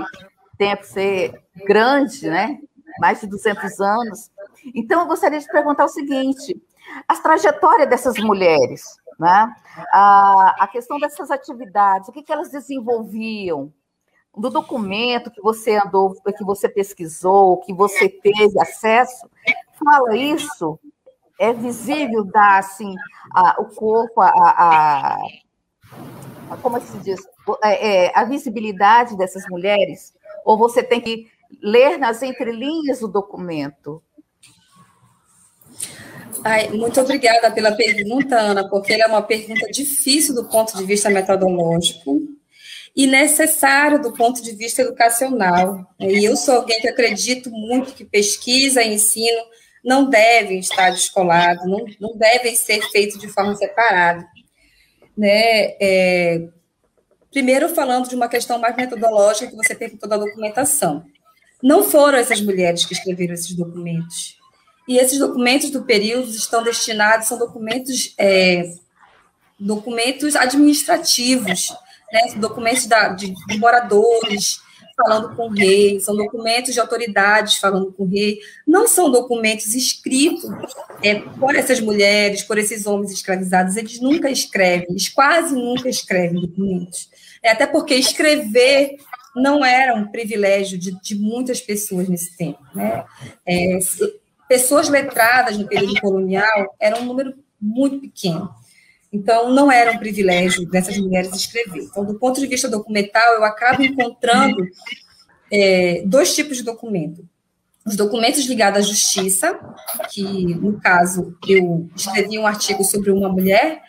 tempo 0.60 0.84
ser 0.84 1.42
grande, 1.66 2.28
né? 2.28 2.60
Mais 2.98 3.18
de 3.18 3.26
200 3.26 3.80
anos. 3.80 4.30
Então, 4.74 5.00
eu 5.00 5.06
gostaria 5.06 5.40
de 5.40 5.46
perguntar 5.46 5.86
o 5.86 5.88
seguinte: 5.88 6.54
as 7.08 7.18
trajetórias 7.18 7.88
dessas 7.88 8.18
mulheres, 8.18 8.82
né? 9.18 9.54
a, 9.90 10.56
a 10.58 10.68
questão 10.68 10.98
dessas 10.98 11.30
atividades, 11.30 12.08
o 12.08 12.12
que, 12.12 12.22
que 12.22 12.30
elas 12.30 12.50
desenvolviam, 12.50 13.72
do 14.36 14.50
documento 14.50 15.30
que 15.30 15.40
você 15.40 15.76
andou, 15.76 16.14
que 16.36 16.44
você 16.44 16.68
pesquisou, 16.68 17.56
que 17.62 17.72
você 17.72 18.08
teve 18.08 18.60
acesso, 18.60 19.28
fala 19.82 20.14
isso, 20.14 20.78
é 21.38 21.54
visível 21.54 22.22
dar 22.24 22.58
assim 22.58 22.94
a, 23.34 23.60
o 23.62 23.64
corpo, 23.74 24.20
a, 24.20 24.28
a, 24.28 25.16
a 26.50 26.56
como 26.58 26.78
se 26.80 26.98
diz, 26.98 27.20
é, 27.64 28.06
é, 28.06 28.12
a 28.14 28.24
visibilidade 28.24 29.16
dessas 29.16 29.44
mulheres, 29.48 30.12
ou 30.44 30.58
você 30.58 30.82
tem 30.82 31.00
que 31.00 31.26
ler 31.62 31.98
nas 31.98 32.22
entrelinhas 32.22 33.02
o 33.02 33.08
documento? 33.08 34.02
Ai, 36.42 36.68
muito 36.70 37.00
obrigada 37.00 37.50
pela 37.50 37.72
pergunta, 37.72 38.38
Ana, 38.38 38.68
porque 38.68 38.92
ela 38.92 39.04
é 39.04 39.06
uma 39.08 39.22
pergunta 39.22 39.66
difícil 39.70 40.34
do 40.34 40.44
ponto 40.44 40.76
de 40.76 40.84
vista 40.84 41.10
metodológico 41.10 42.18
e 42.96 43.06
necessário 43.06 44.00
do 44.00 44.12
ponto 44.12 44.42
de 44.42 44.52
vista 44.52 44.82
educacional. 44.82 45.86
E 45.98 46.24
eu 46.24 46.36
sou 46.36 46.56
alguém 46.56 46.80
que 46.80 46.88
acredito 46.88 47.50
muito 47.50 47.92
que 47.92 48.04
pesquisa 48.04 48.82
e 48.82 48.94
ensino 48.94 49.42
não 49.84 50.08
devem 50.08 50.58
estar 50.58 50.90
descolados, 50.90 51.64
não, 51.66 51.84
não 52.00 52.16
devem 52.16 52.54
ser 52.54 52.82
feitos 52.90 53.18
de 53.18 53.28
forma 53.28 53.54
separada. 53.54 54.26
Né? 55.16 55.74
É, 55.80 56.48
primeiro, 57.30 57.68
falando 57.68 58.08
de 58.08 58.14
uma 58.14 58.28
questão 58.28 58.58
mais 58.58 58.76
metodológica 58.76 59.48
que 59.50 59.56
você 59.56 59.74
perguntou 59.74 60.08
da 60.08 60.16
documentação. 60.16 61.04
Não 61.62 61.82
foram 61.82 62.18
essas 62.18 62.40
mulheres 62.40 62.84
que 62.84 62.94
escreveram 62.94 63.34
esses 63.34 63.54
documentos 63.54 64.40
e 64.90 64.98
esses 64.98 65.20
documentos 65.20 65.70
do 65.70 65.82
período 65.82 66.28
estão 66.30 66.64
destinados, 66.64 67.28
são 67.28 67.38
documentos, 67.38 68.12
é, 68.18 68.74
documentos 69.56 70.34
administrativos, 70.34 71.72
né, 72.12 72.34
documentos 72.38 72.86
da, 72.86 73.10
de, 73.10 73.32
de 73.46 73.58
moradores 73.58 74.60
falando 74.96 75.36
com 75.36 75.46
o 75.46 75.52
rei, 75.52 76.00
são 76.00 76.16
documentos 76.16 76.74
de 76.74 76.80
autoridades 76.80 77.54
falando 77.54 77.92
com 77.92 78.02
o 78.02 78.08
rei, 78.08 78.40
não 78.66 78.88
são 78.88 79.10
documentos 79.10 79.76
escritos 79.76 80.50
é, 81.02 81.14
por 81.14 81.54
essas 81.54 81.80
mulheres, 81.80 82.42
por 82.42 82.58
esses 82.58 82.84
homens 82.84 83.12
escravizados, 83.12 83.76
eles 83.76 84.00
nunca 84.00 84.28
escrevem, 84.28 84.88
eles 84.90 85.08
quase 85.08 85.54
nunca 85.54 85.88
escrevem 85.88 86.40
documentos. 86.40 87.08
É, 87.42 87.50
até 87.50 87.66
porque 87.66 87.94
escrever 87.94 88.96
não 89.34 89.64
era 89.64 89.94
um 89.94 90.08
privilégio 90.08 90.78
de, 90.78 90.98
de 91.00 91.14
muitas 91.14 91.60
pessoas 91.60 92.08
nesse 92.08 92.36
tempo. 92.36 92.60
Né? 92.74 93.04
É, 93.46 93.78
pessoas 94.48 94.88
letradas 94.88 95.56
no 95.56 95.66
período 95.66 96.00
colonial 96.00 96.74
era 96.78 96.98
um 96.98 97.04
número 97.04 97.34
muito 97.60 98.00
pequeno. 98.00 98.50
Então, 99.12 99.50
não 99.50 99.70
era 99.70 99.92
um 99.92 99.98
privilégio 99.98 100.66
dessas 100.68 100.96
mulheres 100.96 101.34
escrever. 101.34 101.82
Então, 101.82 102.04
do 102.04 102.18
ponto 102.18 102.40
de 102.40 102.46
vista 102.46 102.68
documental, 102.68 103.34
eu 103.34 103.44
acabo 103.44 103.82
encontrando 103.82 104.64
é, 105.50 106.02
dois 106.06 106.34
tipos 106.34 106.58
de 106.58 106.62
documento. 106.62 107.28
Os 107.84 107.96
documentos 107.96 108.44
ligados 108.46 108.78
à 108.78 108.82
justiça, 108.82 109.58
que, 110.10 110.22
no 110.22 110.78
caso, 110.80 111.36
eu 111.48 111.88
escrevi 111.96 112.38
um 112.38 112.46
artigo 112.46 112.84
sobre 112.84 113.10
uma 113.10 113.28
mulher, 113.28 113.82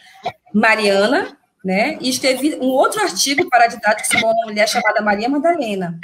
Mariana, 0.54 1.38
né, 1.64 1.98
e 2.02 2.10
escrevi 2.10 2.56
um 2.56 2.68
outro 2.68 3.02
artigo 3.02 3.48
para 3.50 3.66
a 3.66 3.68
didática 3.68 4.10
sobre 4.10 4.26
uma 4.26 4.46
mulher 4.46 4.68
chamada 4.68 5.02
Maria 5.02 5.30
Madalena. 5.30 6.00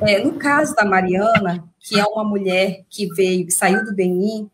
É, 0.00 0.18
no 0.22 0.34
caso 0.34 0.74
da 0.74 0.84
Mariana, 0.84 1.64
que 1.78 1.98
é 1.98 2.04
uma 2.04 2.24
mulher 2.24 2.84
que 2.88 3.06
veio, 3.14 3.50
saiu 3.50 3.84
do 3.84 3.94
Benin, 3.94 4.50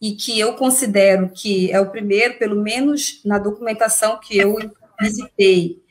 e 0.00 0.12
que 0.12 0.38
eu 0.38 0.54
considero 0.54 1.30
que 1.30 1.70
é 1.72 1.80
o 1.80 1.90
primeiro, 1.90 2.38
pelo 2.38 2.62
menos 2.62 3.20
na 3.24 3.38
documentação 3.38 4.20
que 4.20 4.36
eu 4.36 4.56
visitei, 5.00 5.82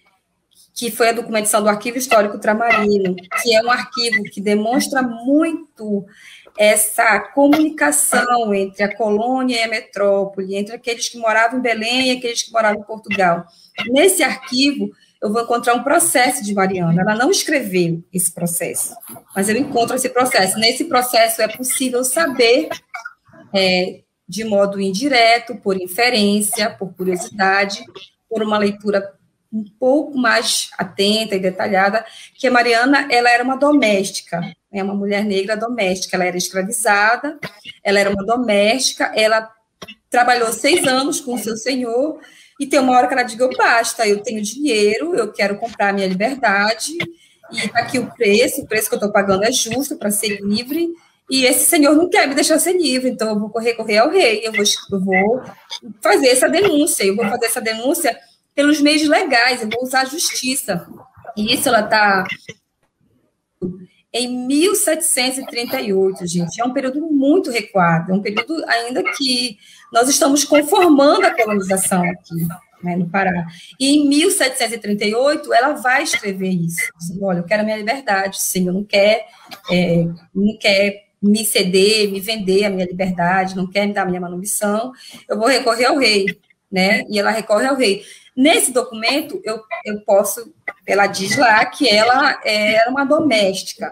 que 0.73 0.91
foi 0.91 1.09
a 1.09 1.13
documentação 1.13 1.63
do 1.63 1.69
Arquivo 1.69 1.97
Histórico 1.97 2.37
Tramarino, 2.37 3.15
que 3.41 3.55
é 3.55 3.61
um 3.63 3.71
arquivo 3.71 4.23
que 4.23 4.41
demonstra 4.41 5.01
muito 5.01 6.05
essa 6.57 7.19
comunicação 7.19 8.53
entre 8.53 8.83
a 8.83 8.95
colônia 8.95 9.57
e 9.57 9.63
a 9.63 9.67
metrópole, 9.67 10.55
entre 10.55 10.75
aqueles 10.75 11.09
que 11.09 11.17
moravam 11.17 11.59
em 11.59 11.61
Belém 11.61 12.07
e 12.07 12.17
aqueles 12.17 12.43
que 12.43 12.51
moravam 12.51 12.81
em 12.81 12.85
Portugal. 12.85 13.45
Nesse 13.87 14.23
arquivo, 14.23 14.91
eu 15.21 15.31
vou 15.31 15.41
encontrar 15.41 15.73
um 15.73 15.83
processo 15.83 16.43
de 16.43 16.53
Mariana. 16.53 17.01
Ela 17.01 17.15
não 17.15 17.31
escreveu 17.31 18.03
esse 18.13 18.31
processo, 18.31 18.95
mas 19.35 19.49
eu 19.49 19.57
encontro 19.57 19.95
esse 19.95 20.09
processo. 20.09 20.57
Nesse 20.59 20.85
processo 20.85 21.41
é 21.41 21.47
possível 21.47 22.03
saber, 22.03 22.69
é, 23.53 24.01
de 24.27 24.43
modo 24.43 24.79
indireto, 24.79 25.55
por 25.55 25.81
inferência, 25.81 26.69
por 26.69 26.93
curiosidade, 26.93 27.83
por 28.29 28.43
uma 28.43 28.57
leitura 28.57 29.13
um 29.51 29.63
pouco 29.79 30.17
mais 30.17 30.69
atenta 30.77 31.35
e 31.35 31.39
detalhada, 31.39 32.05
que 32.35 32.47
a 32.47 32.51
Mariana, 32.51 33.07
ela 33.09 33.29
era 33.29 33.43
uma 33.43 33.55
doméstica, 33.55 34.41
é 34.71 34.83
uma 34.83 34.93
mulher 34.93 35.23
negra 35.23 35.55
doméstica, 35.55 36.17
ela 36.17 36.25
era 36.25 36.37
escravizada, 36.37 37.39
ela 37.81 37.99
era 37.99 38.09
uma 38.09 38.25
doméstica, 38.25 39.11
ela 39.15 39.49
trabalhou 40.09 40.51
seis 40.51 40.85
anos 40.85 41.21
com 41.21 41.37
seu 41.37 41.55
senhor, 41.55 42.19
e 42.59 42.65
tem 42.65 42.79
uma 42.79 42.93
hora 42.93 43.07
que 43.07 43.13
ela 43.13 43.23
diga, 43.23 43.49
basta, 43.57 44.07
eu 44.07 44.21
tenho 44.21 44.41
dinheiro, 44.41 45.15
eu 45.15 45.31
quero 45.31 45.57
comprar 45.57 45.93
minha 45.93 46.07
liberdade, 46.07 46.97
e 47.51 47.67
tá 47.67 47.79
aqui 47.79 47.99
o 47.99 48.11
preço, 48.11 48.61
o 48.61 48.67
preço 48.67 48.89
que 48.89 48.95
eu 48.95 48.97
estou 48.97 49.11
pagando 49.11 49.43
é 49.43 49.51
justo 49.51 49.97
para 49.97 50.09
ser 50.11 50.39
livre, 50.41 50.89
e 51.29 51.45
esse 51.45 51.65
senhor 51.65 51.95
não 51.95 52.09
quer 52.09 52.27
me 52.27 52.35
deixar 52.35 52.59
ser 52.59 52.73
livre, 52.73 53.09
então 53.09 53.29
eu 53.29 53.39
vou 53.39 53.51
recorrer 53.59 53.97
ao 53.97 54.09
rei, 54.09 54.41
eu 54.43 54.51
vou, 54.51 54.63
eu 54.91 54.99
vou 54.99 55.43
fazer 56.01 56.27
essa 56.27 56.47
denúncia, 56.47 57.03
eu 57.03 57.15
vou 57.15 57.27
fazer 57.27 57.45
essa 57.45 57.61
denúncia 57.61 58.17
pelos 58.53 58.79
meios 58.79 59.07
legais, 59.07 59.61
eu 59.61 59.69
vou 59.69 59.83
usar 59.83 60.01
a 60.01 60.05
justiça. 60.05 60.87
E 61.35 61.53
isso 61.53 61.67
ela 61.67 61.81
está 61.81 62.25
em 64.13 64.47
1738, 64.47 66.25
gente. 66.25 66.61
É 66.61 66.63
um 66.63 66.71
período 66.71 67.01
muito 67.01 67.51
recuado, 67.51 68.11
é 68.11 68.15
um 68.15 68.21
período 68.21 68.63
ainda 68.65 69.03
que 69.03 69.57
nós 69.91 70.09
estamos 70.09 70.43
conformando 70.43 71.25
a 71.25 71.35
colonização 71.35 72.03
aqui 72.03 72.47
né, 72.83 72.95
no 72.95 73.09
Pará. 73.09 73.47
E 73.79 73.97
em 73.97 74.07
1738, 74.07 75.53
ela 75.53 75.73
vai 75.73 76.03
escrever 76.03 76.49
isso. 76.49 76.91
Olha, 77.21 77.39
eu 77.39 77.43
quero 77.43 77.61
a 77.61 77.65
minha 77.65 77.77
liberdade, 77.77 78.41
sim, 78.41 78.67
eu 78.67 78.73
não 78.73 78.83
quero, 78.83 79.21
é, 79.71 80.05
não 80.33 80.57
quer 80.59 81.05
me 81.21 81.43
ceder, 81.43 82.11
me 82.11 82.19
vender 82.19 82.65
a 82.65 82.69
minha 82.69 82.85
liberdade, 82.85 83.55
não 83.55 83.67
quer 83.67 83.87
me 83.87 83.93
dar 83.93 84.03
a 84.03 84.05
minha 84.05 84.21
manumissão, 84.21 84.91
eu 85.27 85.37
vou 85.37 85.47
recorrer 85.47 85.85
ao 85.85 85.97
rei, 85.97 86.25
né? 86.71 87.03
E 87.09 87.19
ela 87.19 87.31
recorre 87.31 87.65
ao 87.65 87.75
rei. 87.75 88.03
Nesse 88.35 88.71
documento, 88.71 89.41
eu, 89.43 89.61
eu 89.85 90.01
posso, 90.01 90.53
ela 90.85 91.07
diz 91.07 91.37
lá 91.37 91.65
que 91.65 91.89
ela 91.89 92.39
era 92.43 92.91
uma 92.91 93.05
doméstica, 93.05 93.91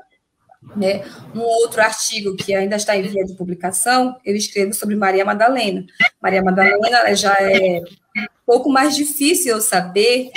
né? 0.76 1.04
Um 1.36 1.42
outro 1.42 1.82
artigo 1.82 2.36
que 2.36 2.54
ainda 2.54 2.76
está 2.76 2.96
em 2.96 3.04
via 3.04 3.26
de 3.26 3.36
publicação, 3.36 4.18
eu 4.26 4.36
escrevo 4.36 4.74
sobre 4.74 4.96
Maria 4.96 5.26
Madalena. 5.26 5.86
Maria 6.22 6.44
Madalena 6.44 7.16
já 7.16 7.36
é 7.40 7.82
um 8.18 8.28
pouco 8.46 8.70
mais 8.70 8.96
difícil 8.96 9.56
eu 9.56 9.62
saber 9.62 10.32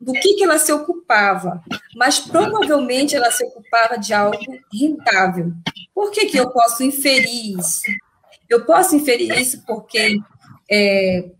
do 0.00 0.12
que, 0.12 0.34
que 0.34 0.44
ela 0.44 0.58
se 0.58 0.72
ocupava, 0.72 1.62
mas 1.96 2.20
provavelmente 2.20 3.16
ela 3.16 3.30
se 3.30 3.44
ocupava 3.44 3.98
de 3.98 4.14
algo 4.14 4.38
rentável. 4.72 5.52
Por 5.94 6.10
que, 6.10 6.26
que 6.26 6.38
eu 6.38 6.50
posso 6.50 6.84
inferir 6.84 7.58
isso? 7.58 7.82
Eu 8.48 8.64
posso 8.64 8.94
inferir 8.94 9.36
isso 9.36 9.62
porque 9.66 10.18
é, 10.70 11.30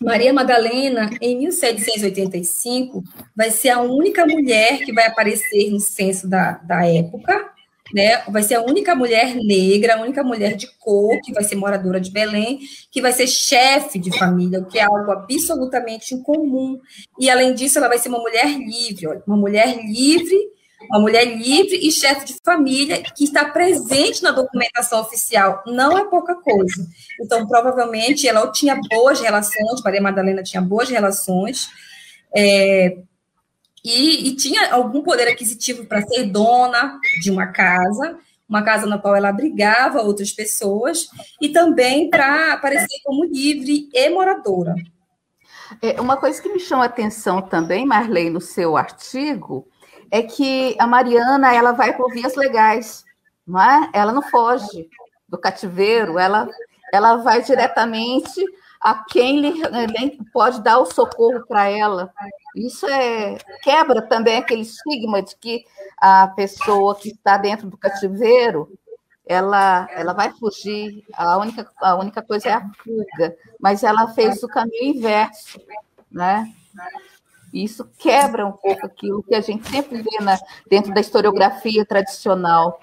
Maria 0.00 0.32
Madalena, 0.32 1.10
em 1.20 1.38
1785, 1.38 3.02
vai 3.34 3.50
ser 3.50 3.70
a 3.70 3.80
única 3.80 4.26
mulher 4.26 4.78
que 4.78 4.92
vai 4.92 5.06
aparecer 5.06 5.70
no 5.70 5.80
censo 5.80 6.28
da, 6.28 6.52
da 6.58 6.86
época, 6.86 7.52
né? 7.92 8.22
Vai 8.28 8.42
ser 8.42 8.56
a 8.56 8.62
única 8.62 8.94
mulher 8.94 9.34
negra, 9.36 9.96
a 9.96 10.02
única 10.02 10.22
mulher 10.22 10.54
de 10.54 10.66
cor 10.78 11.18
que 11.22 11.32
vai 11.32 11.44
ser 11.44 11.56
moradora 11.56 12.00
de 12.00 12.10
Belém, 12.10 12.60
que 12.90 13.00
vai 13.00 13.12
ser 13.12 13.26
chefe 13.26 13.98
de 13.98 14.16
família, 14.16 14.60
o 14.60 14.66
que 14.66 14.78
é 14.78 14.84
algo 14.84 15.10
absolutamente 15.10 16.14
incomum. 16.14 16.78
E 17.18 17.30
além 17.30 17.54
disso, 17.54 17.78
ela 17.78 17.88
vai 17.88 17.98
ser 17.98 18.08
uma 18.08 18.20
mulher 18.20 18.46
livre, 18.46 19.06
olha, 19.06 19.22
uma 19.26 19.36
mulher 19.36 19.76
livre, 19.84 20.36
uma 20.90 21.00
mulher 21.00 21.24
livre 21.24 21.76
e 21.76 21.90
chefe 21.90 22.26
de 22.26 22.36
família 22.44 23.02
que 23.02 23.24
está 23.24 23.44
presente 23.46 24.22
na 24.22 24.30
documentação 24.30 25.00
oficial. 25.00 25.62
Não 25.66 25.98
é 25.98 26.04
pouca 26.04 26.34
coisa. 26.36 26.86
Então, 27.20 27.46
provavelmente, 27.46 28.28
ela 28.28 28.50
tinha 28.52 28.78
boas 28.88 29.20
relações, 29.20 29.82
Maria 29.82 30.00
Madalena 30.00 30.42
tinha 30.42 30.62
boas 30.62 30.88
relações. 30.88 31.68
É, 32.36 32.98
e, 33.84 34.28
e 34.28 34.36
tinha 34.36 34.72
algum 34.72 35.02
poder 35.02 35.28
aquisitivo 35.28 35.86
para 35.86 36.02
ser 36.02 36.24
dona 36.24 36.98
de 37.20 37.30
uma 37.30 37.46
casa, 37.48 38.18
uma 38.48 38.62
casa 38.62 38.86
na 38.86 38.98
qual 38.98 39.14
ela 39.14 39.28
abrigava 39.28 40.02
outras 40.02 40.32
pessoas, 40.32 41.08
e 41.40 41.50
também 41.50 42.08
para 42.08 42.54
aparecer 42.54 43.00
como 43.04 43.24
livre 43.24 43.88
e 43.92 44.10
moradora. 44.10 44.74
É, 45.82 46.00
uma 46.00 46.16
coisa 46.16 46.40
que 46.40 46.48
me 46.48 46.58
chama 46.58 46.84
a 46.84 46.86
atenção 46.86 47.42
também, 47.42 47.84
Marley, 47.84 48.30
no 48.30 48.40
seu 48.40 48.76
artigo, 48.76 49.68
é 50.10 50.22
que 50.22 50.74
a 50.78 50.86
Mariana 50.86 51.54
ela 51.54 51.72
vai 51.72 51.94
por 51.96 52.10
vias 52.10 52.34
legais, 52.34 53.04
não 53.46 53.60
é? 53.60 53.90
Ela 53.92 54.12
não 54.12 54.22
foge 54.22 54.88
do 55.28 55.36
cativeiro, 55.36 56.18
ela, 56.18 56.48
ela 56.92 57.16
vai 57.16 57.42
diretamente 57.42 58.42
a 58.80 59.04
quem 59.04 59.40
lhe, 59.40 59.62
pode 60.32 60.62
dar 60.62 60.78
o 60.78 60.86
socorro 60.86 61.44
para 61.46 61.68
ela. 61.68 62.12
Isso 62.54 62.86
é 62.86 63.38
quebra 63.62 64.02
também 64.02 64.36
aquele 64.36 64.62
estigma 64.62 65.22
de 65.22 65.36
que 65.36 65.64
a 65.96 66.28
pessoa 66.28 66.94
que 66.94 67.10
está 67.10 67.36
dentro 67.36 67.68
do 67.68 67.76
cativeiro 67.76 68.68
ela, 69.28 69.86
ela 69.92 70.14
vai 70.14 70.32
fugir, 70.32 71.04
a 71.12 71.36
única, 71.36 71.70
a 71.82 71.96
única 71.96 72.22
coisa 72.22 72.48
é 72.48 72.52
a 72.54 72.70
fuga, 72.82 73.36
mas 73.60 73.84
ela 73.84 74.08
fez 74.08 74.42
o 74.42 74.48
caminho 74.48 74.96
inverso, 74.96 75.60
né? 76.10 76.50
Isso 77.52 77.86
quebra 77.98 78.46
um 78.46 78.52
pouco 78.52 78.86
aquilo 78.86 79.22
que 79.22 79.34
a 79.34 79.42
gente 79.42 79.68
sempre 79.68 80.02
vê 80.02 80.18
na, 80.22 80.38
dentro 80.68 80.94
da 80.94 81.00
historiografia 81.00 81.84
tradicional. 81.84 82.80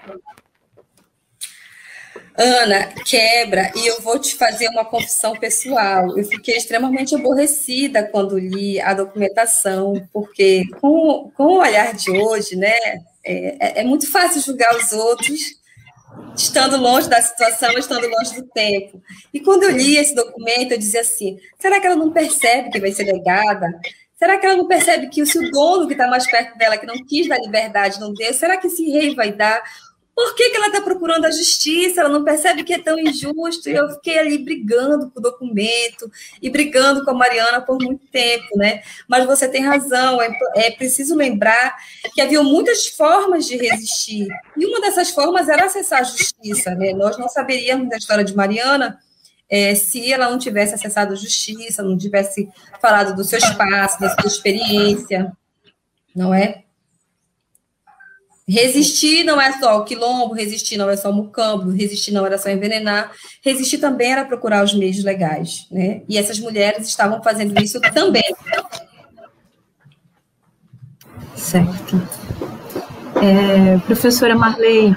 Ana, 2.38 2.88
quebra, 3.04 3.72
e 3.74 3.86
eu 3.86 4.00
vou 4.02 4.18
te 4.18 4.34
fazer 4.34 4.68
uma 4.68 4.84
confissão 4.84 5.34
pessoal. 5.34 6.18
Eu 6.18 6.24
fiquei 6.24 6.56
extremamente 6.56 7.14
aborrecida 7.14 8.02
quando 8.04 8.38
li 8.38 8.78
a 8.80 8.92
documentação, 8.92 10.06
porque 10.12 10.64
com, 10.80 11.30
com 11.34 11.44
o 11.44 11.58
olhar 11.60 11.94
de 11.94 12.10
hoje, 12.10 12.54
né, 12.56 12.76
é, 13.24 13.78
é, 13.78 13.80
é 13.80 13.84
muito 13.84 14.10
fácil 14.10 14.42
julgar 14.42 14.76
os 14.76 14.92
outros 14.92 15.56
estando 16.36 16.76
longe 16.76 17.08
da 17.08 17.20
situação, 17.22 17.72
estando 17.78 18.06
longe 18.06 18.34
do 18.34 18.46
tempo. 18.48 19.02
E 19.32 19.40
quando 19.40 19.64
eu 19.64 19.70
li 19.70 19.96
esse 19.96 20.14
documento, 20.14 20.72
eu 20.72 20.78
dizia 20.78 21.00
assim: 21.00 21.38
será 21.58 21.80
que 21.80 21.86
ela 21.86 21.96
não 21.96 22.12
percebe 22.12 22.70
que 22.70 22.80
vai 22.80 22.92
ser 22.92 23.04
legada? 23.04 23.66
Será 24.18 24.38
que 24.38 24.46
ela 24.46 24.56
não 24.56 24.66
percebe 24.66 25.08
que 25.08 25.24
se 25.26 25.38
o 25.38 25.50
dono 25.50 25.86
que 25.86 25.92
está 25.92 26.08
mais 26.08 26.30
perto 26.30 26.56
dela, 26.56 26.78
que 26.78 26.86
não 26.86 27.04
quis 27.04 27.28
dar 27.28 27.38
liberdade, 27.38 28.00
não 28.00 28.14
deu, 28.14 28.32
será 28.32 28.56
que 28.56 28.66
esse 28.66 28.90
rei 28.90 29.14
vai 29.14 29.30
dar? 29.30 29.62
Por 30.16 30.34
que, 30.34 30.48
que 30.48 30.56
ela 30.56 30.68
está 30.68 30.80
procurando 30.80 31.26
a 31.26 31.30
justiça? 31.30 32.00
Ela 32.00 32.08
não 32.08 32.24
percebe 32.24 32.64
que 32.64 32.72
é 32.72 32.78
tão 32.78 32.98
injusto. 32.98 33.68
E 33.68 33.74
eu 33.74 33.86
fiquei 33.90 34.18
ali 34.18 34.38
brigando 34.38 35.10
com 35.10 35.20
o 35.20 35.22
documento 35.22 36.10
e 36.40 36.48
brigando 36.48 37.04
com 37.04 37.10
a 37.10 37.14
Mariana 37.14 37.60
por 37.60 37.78
muito 37.78 38.06
tempo, 38.06 38.56
né? 38.56 38.82
Mas 39.06 39.26
você 39.26 39.46
tem 39.46 39.62
razão, 39.62 40.22
é, 40.22 40.30
é 40.54 40.70
preciso 40.70 41.14
lembrar 41.14 41.76
que 42.14 42.22
havia 42.22 42.42
muitas 42.42 42.86
formas 42.86 43.44
de 43.46 43.58
resistir. 43.58 44.26
E 44.56 44.64
uma 44.64 44.80
dessas 44.80 45.10
formas 45.10 45.50
era 45.50 45.66
acessar 45.66 46.00
a 46.00 46.04
justiça, 46.04 46.74
né? 46.74 46.94
Nós 46.94 47.18
não 47.18 47.28
saberíamos 47.28 47.90
da 47.90 47.98
história 47.98 48.24
de 48.24 48.34
Mariana 48.34 48.98
é, 49.50 49.74
se 49.74 50.10
ela 50.10 50.30
não 50.30 50.38
tivesse 50.38 50.74
acessado 50.74 51.12
a 51.12 51.16
justiça, 51.16 51.82
não 51.82 51.98
tivesse 51.98 52.48
falado 52.80 53.14
do 53.14 53.22
seu 53.22 53.38
espaço, 53.38 54.00
da 54.00 54.08
sua 54.18 54.28
experiência, 54.28 55.30
não 56.14 56.32
é? 56.32 56.64
Resistir 58.48 59.24
não 59.24 59.40
é 59.40 59.58
só 59.58 59.78
o 59.78 59.84
quilombo, 59.84 60.32
resistir 60.32 60.76
não 60.76 60.88
é 60.88 60.96
só 60.96 61.10
o 61.10 61.12
mucambo, 61.12 61.70
resistir 61.70 62.12
não 62.12 62.24
era 62.24 62.38
só 62.38 62.48
envenenar, 62.48 63.10
resistir 63.42 63.78
também 63.78 64.12
era 64.12 64.24
procurar 64.24 64.62
os 64.62 64.72
meios 64.72 65.02
legais, 65.02 65.66
né? 65.68 66.02
E 66.08 66.16
essas 66.16 66.38
mulheres 66.38 66.86
estavam 66.86 67.20
fazendo 67.24 67.60
isso 67.60 67.80
também. 67.92 68.22
Certo. 71.34 72.00
É, 73.20 73.78
professora 73.78 74.36
Marley, 74.36 74.96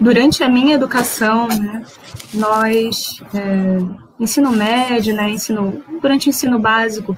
durante 0.00 0.42
a 0.42 0.48
minha 0.48 0.76
educação, 0.76 1.48
né, 1.48 1.84
nós, 2.32 3.20
é, 3.34 3.78
ensino 4.18 4.50
médio, 4.50 5.14
né, 5.14 5.28
ensino, 5.28 5.84
durante 6.00 6.28
o 6.28 6.30
ensino 6.30 6.58
básico, 6.58 7.16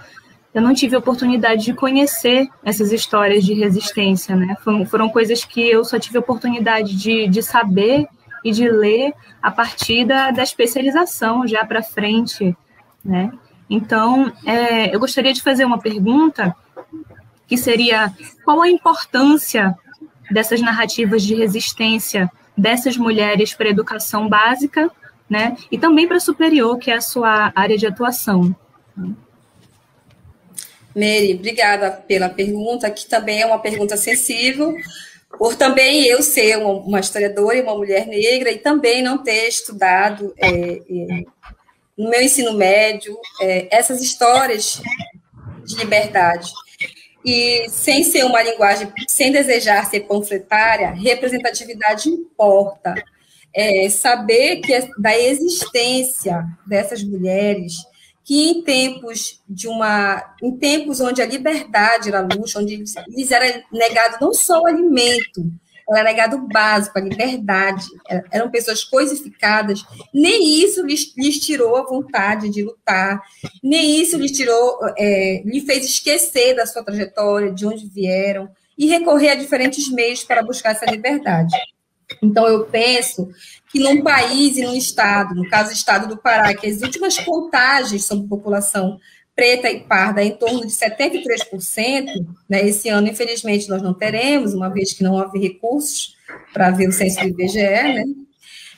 eu 0.59 0.63
não 0.63 0.75
tive 0.75 0.97
a 0.97 0.99
oportunidade 0.99 1.65
de 1.65 1.73
conhecer 1.73 2.49
essas 2.65 2.91
histórias 2.91 3.45
de 3.45 3.55
resistência, 3.55 4.35
né? 4.35 4.57
Foram, 4.65 4.85
foram 4.85 5.09
coisas 5.09 5.45
que 5.45 5.61
eu 5.61 5.85
só 5.85 6.01
tive 6.01 6.17
a 6.17 6.21
oportunidade 6.21 6.97
de, 6.97 7.29
de 7.29 7.43
saber 7.45 8.09
e 8.45 8.51
de 8.51 8.69
ler 8.69 9.15
a 9.41 9.53
partir 9.53 10.05
da, 10.05 10.33
da 10.33 10.43
especialização 10.43 11.47
já 11.47 11.65
para 11.65 11.81
frente, 11.81 12.57
né? 13.05 13.31
Então, 13.71 14.33
é, 14.45 14.93
eu 14.93 14.99
gostaria 14.99 15.33
de 15.33 15.41
fazer 15.43 15.65
uma 15.65 15.79
pergunta 15.79 16.57
que 17.47 17.57
seria 17.57 18.13
qual 18.45 18.61
a 18.61 18.69
importância 18.69 19.77
dessas 20.29 20.61
narrativas 20.61 21.23
de 21.23 21.37
resistência 21.37 22.29
dessas 22.57 22.97
mulheres 22.97 23.55
para 23.55 23.69
a 23.69 23.71
educação 23.71 24.29
básica, 24.29 24.91
né? 25.31 25.57
E 25.71 25.79
também 25.79 26.09
para 26.09 26.19
superior, 26.19 26.79
que 26.79 26.91
é 26.91 26.97
a 26.97 27.01
sua 27.01 27.53
área 27.55 27.79
de 27.79 27.87
atuação. 27.87 28.57
Né? 28.97 29.15
Mary, 30.99 31.35
obrigada 31.35 31.91
pela 31.91 32.29
pergunta, 32.29 32.91
que 32.91 33.07
também 33.07 33.41
é 33.41 33.47
uma 33.47 33.61
pergunta 33.61 33.97
sensível, 33.97 34.75
por 35.39 35.55
também 35.55 36.05
eu 36.05 36.23
ser 36.23 36.59
uma, 36.59 36.73
uma 36.73 37.01
historiadora 37.01 37.57
e 37.57 37.63
uma 37.63 37.77
mulher 37.77 38.07
negra, 38.07 38.51
e 38.51 38.59
também 38.59 39.03
não 39.03 39.19
ter 39.19 39.47
estudado 39.47 40.35
é, 40.37 40.49
é, 40.49 41.25
no 41.97 42.11
meu 42.11 42.21
ensino 42.21 42.55
médio 42.55 43.17
é, 43.41 43.69
essas 43.71 44.03
histórias 44.03 44.83
de 45.65 45.77
liberdade. 45.77 46.51
E 47.25 47.69
sem 47.69 48.03
ser 48.03 48.25
uma 48.25 48.43
linguagem, 48.43 48.91
sem 49.07 49.31
desejar 49.31 49.87
ser 49.87 50.01
panfletária, 50.01 50.91
representatividade 50.91 52.09
importa. 52.09 52.95
É, 53.55 53.89
saber 53.89 54.61
que 54.61 54.73
é 54.73 54.89
da 54.99 55.19
existência 55.19 56.45
dessas 56.67 57.03
mulheres 57.03 57.75
que 58.29 58.51
em 58.51 58.63
tempos 58.63 59.41
de 59.49 59.67
uma 59.67 60.35
em 60.43 60.55
tempos 60.55 61.01
onde 61.01 61.23
a 61.23 61.27
liberdade 61.27 62.11
era 62.11 62.21
luxo, 62.21 62.61
onde 62.61 62.77
lhes 62.77 63.31
era 63.31 63.65
negado 63.73 64.19
não 64.21 64.35
só 64.35 64.61
o 64.61 64.67
alimento, 64.67 65.51
era 65.89 66.05
negado 66.05 66.37
o 66.37 66.47
básico, 66.47 66.99
a 66.99 67.01
liberdade, 67.01 67.87
eram 68.31 68.51
pessoas 68.51 68.85
coisificadas, 68.85 69.83
nem 70.13 70.63
isso 70.63 70.85
lhes, 70.85 71.15
lhes 71.17 71.39
tirou 71.39 71.75
a 71.77 71.87
vontade 71.87 72.51
de 72.51 72.63
lutar, 72.63 73.19
nem 73.65 73.99
isso 73.99 74.19
lhes 74.19 74.33
tirou, 74.33 74.79
é, 74.99 75.43
lhe 75.47 75.63
fez 75.63 75.87
esquecer 75.87 76.55
da 76.55 76.67
sua 76.67 76.85
trajetória, 76.85 77.51
de 77.51 77.65
onde 77.65 77.89
vieram, 77.89 78.51
e 78.77 78.89
recorrer 78.89 79.31
a 79.31 79.37
diferentes 79.37 79.91
meios 79.91 80.23
para 80.23 80.43
buscar 80.43 80.73
essa 80.73 80.85
liberdade. 80.85 81.57
Então, 82.23 82.47
eu 82.47 82.65
penso 82.65 83.29
que 83.71 83.79
num 83.79 84.03
país 84.03 84.57
e 84.57 84.63
num 84.63 84.75
estado, 84.75 85.35
no 85.35 85.49
caso 85.49 85.71
do 85.71 85.75
estado 85.75 86.09
do 86.09 86.17
Pará, 86.17 86.55
que 86.55 86.67
as 86.67 86.81
últimas 86.83 87.19
contagens 87.19 88.07
sobre 88.07 88.29
população 88.29 88.99
preta 89.39 89.71
e 89.71 89.81
parda 89.81 90.21
em 90.25 90.33
torno 90.33 90.67
de 90.67 90.73
73%, 90.73 92.27
né? 92.49 92.67
Esse 92.67 92.89
ano, 92.89 93.07
infelizmente, 93.07 93.69
nós 93.69 93.81
não 93.81 93.95
teremos, 93.95 94.53
uma 94.53 94.69
vez 94.69 94.93
que 94.93 95.05
não 95.05 95.15
houve 95.15 95.39
recursos 95.39 96.17
para 96.53 96.71
ver 96.71 96.89
o 96.89 96.93
censo 96.93 97.21
do 97.21 97.29
IBGE, 97.29 97.61
né? 97.61 98.05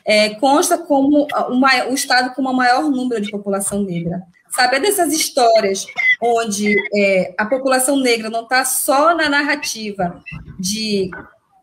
É, 0.05 0.29
consta 0.35 0.77
como 0.77 1.27
uma, 1.49 1.85
o 1.85 1.95
estado 1.95 2.35
com 2.35 2.43
o 2.43 2.53
maior 2.53 2.83
número 2.91 3.21
de 3.21 3.31
população 3.31 3.83
negra. 3.83 4.21
Saber 4.51 4.79
dessas 4.81 5.13
histórias 5.13 5.85
onde 6.21 6.75
é, 6.95 7.33
a 7.37 7.45
população 7.45 7.97
negra 7.97 8.29
não 8.29 8.43
está 8.43 8.63
só 8.63 9.15
na 9.15 9.29
narrativa 9.29 10.21
de 10.59 11.09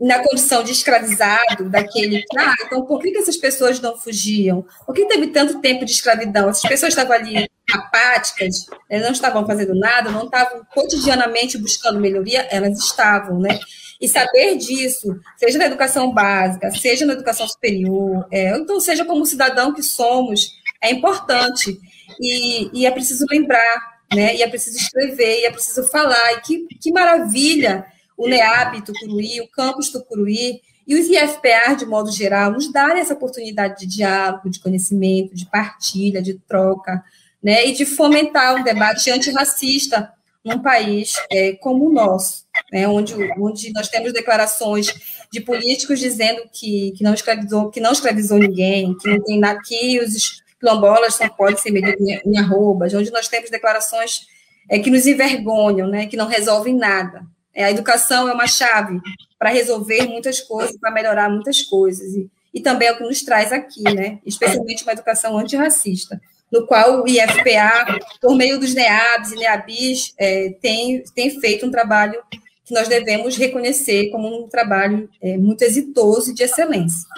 na 0.01 0.23
condição 0.23 0.63
de 0.63 0.73
escravizado, 0.73 1.69
daquele 1.69 2.25
ah, 2.37 2.55
então 2.65 2.85
por 2.85 3.01
que, 3.01 3.11
que 3.11 3.19
essas 3.19 3.37
pessoas 3.37 3.81
não 3.81 3.97
fugiam? 3.97 4.65
Por 4.87 4.95
que 4.95 5.07
teve 5.07 5.29
tanto 5.29 5.61
tempo 5.61 5.85
de 5.85 5.91
escravidão? 5.91 6.49
Essas 6.49 6.69
pessoas 6.69 6.93
estavam 6.93 7.13
ali 7.13 7.49
apáticas, 7.73 8.67
não 8.91 9.11
estavam 9.11 9.47
fazendo 9.47 9.75
nada, 9.75 10.11
não 10.11 10.25
estavam 10.25 10.65
cotidianamente 10.73 11.59
buscando 11.59 12.01
melhoria, 12.01 12.47
elas 12.51 12.79
estavam, 12.79 13.41
né? 13.41 13.59
E 14.01 14.09
saber 14.09 14.57
disso, 14.57 15.19
seja 15.37 15.59
na 15.59 15.67
educação 15.67 16.13
básica, 16.13 16.71
seja 16.71 17.05
na 17.05 17.15
educação 17.15 17.49
superior, 17.49 18.27
é, 18.31 18.57
então 18.57 18.79
seja 18.79 19.05
como 19.05 19.27
cidadão 19.27 19.75
que 19.75 19.83
somos, 19.83 20.53
é 20.81 20.93
importante. 20.93 21.77
E, 22.21 22.71
e 22.73 22.87
é 22.87 22.91
preciso 22.91 23.27
lembrar, 23.29 23.99
né? 24.15 24.37
E 24.37 24.43
é 24.43 24.49
preciso 24.49 24.79
escrever, 24.79 25.41
e 25.41 25.47
é 25.47 25.51
preciso 25.51 25.87
falar. 25.89 26.33
E 26.35 26.41
que, 26.41 26.67
que 26.81 26.93
maravilha 26.93 27.85
o 28.19 28.29
NEAB 28.29 28.83
Tucuruí, 28.85 29.41
o 29.41 29.49
Campus 29.49 29.91
Tucuruí 29.91 30.61
e 30.87 30.95
os 30.97 31.07
IFPA, 31.07 31.77
de 31.77 31.87
modo 31.87 32.11
geral, 32.11 32.51
nos 32.51 32.73
darem 32.73 33.01
essa 33.01 33.15
oportunidade 33.15 33.81
de 33.81 33.87
diálogo, 33.87 34.51
de 34.51 34.59
conhecimento, 34.59 35.35
de 35.35 35.47
partilha, 35.47 36.21
de 36.21 36.35
troca, 36.35 37.05
né, 37.43 37.67
e 37.67 37.73
de 37.73 37.87
fomentar 37.87 38.57
um 38.57 38.65
debate 38.65 39.11
antirracista 39.11 40.13
num 40.45 40.61
país 40.61 41.13
é, 41.31 41.53
como 41.53 41.89
o 41.89 41.93
nosso, 41.93 42.45
né, 42.73 42.89
onde, 42.89 43.15
onde 43.39 43.73
nós 43.73 43.89
temos 43.89 44.13
declarações 44.13 44.93
de 45.31 45.41
políticos 45.41 46.01
dizendo 46.01 46.43
que, 46.53 46.93
que, 46.97 47.05
não, 47.05 47.15
escravizou, 47.15 47.71
que 47.71 47.81
não 47.81 47.93
escravizou 47.93 48.39
ninguém, 48.39 48.97
que 48.97 49.09
não 49.09 49.23
tem 49.23 49.39
nada, 49.39 49.61
que 49.65 50.01
os 50.01 50.43
quilombolas 50.59 51.15
só 51.15 51.29
podem 51.29 51.57
ser 51.57 51.71
medidos 51.71 52.01
em, 52.01 52.21
em 52.25 52.39
arrobas, 52.39 52.95
onde 52.95 53.13
nós 53.13 53.29
temos 53.29 53.51
declarações 53.51 54.27
é, 54.69 54.79
que 54.79 54.91
nos 54.91 55.07
envergonham, 55.07 55.87
né, 55.87 56.07
que 56.07 56.17
não 56.17 56.27
resolvem 56.27 56.75
nada. 56.75 57.23
É, 57.55 57.65
a 57.65 57.71
educação 57.71 58.29
é 58.29 58.33
uma 58.33 58.47
chave 58.47 59.01
para 59.39 59.51
resolver 59.51 60.07
muitas 60.07 60.41
coisas, 60.41 60.77
para 60.79 60.91
melhorar 60.91 61.29
muitas 61.29 61.63
coisas. 61.63 62.15
E, 62.15 62.29
e 62.55 62.61
também 62.61 62.89
é 62.89 62.93
o 62.93 62.97
que 62.97 63.05
nos 63.05 63.23
traz 63.23 63.53
aqui, 63.53 63.83
né? 63.83 64.19
especialmente 64.25 64.83
uma 64.83 64.93
educação 64.93 65.39
antirracista, 65.39 66.21
no 66.53 66.67
qual 66.67 67.03
o 67.03 67.09
IFPA, 67.09 67.99
por 68.21 68.37
meio 68.37 68.59
dos 68.59 68.75
NEABs 68.75 69.33
e 69.33 69.37
NEABIs, 69.37 70.15
é, 70.19 70.51
tem, 70.61 71.03
tem 71.15 71.41
feito 71.41 71.67
um 71.67 71.71
trabalho 71.71 72.21
que 72.65 72.75
nós 72.75 72.87
devemos 72.87 73.37
reconhecer 73.37 74.11
como 74.11 74.45
um 74.45 74.49
trabalho 74.49 75.09
é, 75.23 75.37
muito 75.39 75.63
exitoso 75.63 76.31
e 76.31 76.35
de 76.35 76.43
excelência. 76.43 77.09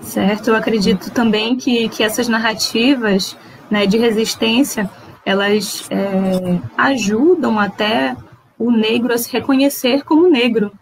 Certo, 0.00 0.48
eu 0.48 0.56
acredito 0.56 1.10
também 1.10 1.56
que, 1.56 1.88
que 1.88 2.02
essas 2.02 2.28
narrativas 2.28 3.36
né, 3.70 3.86
de 3.86 3.98
resistência, 3.98 4.88
elas 5.24 5.88
é, 5.90 6.60
ajudam 6.76 7.58
até 7.58 8.16
o 8.58 8.70
negro 8.70 9.12
a 9.12 9.18
se 9.18 9.30
reconhecer 9.32 10.04
como 10.04 10.28
negro. 10.28 10.72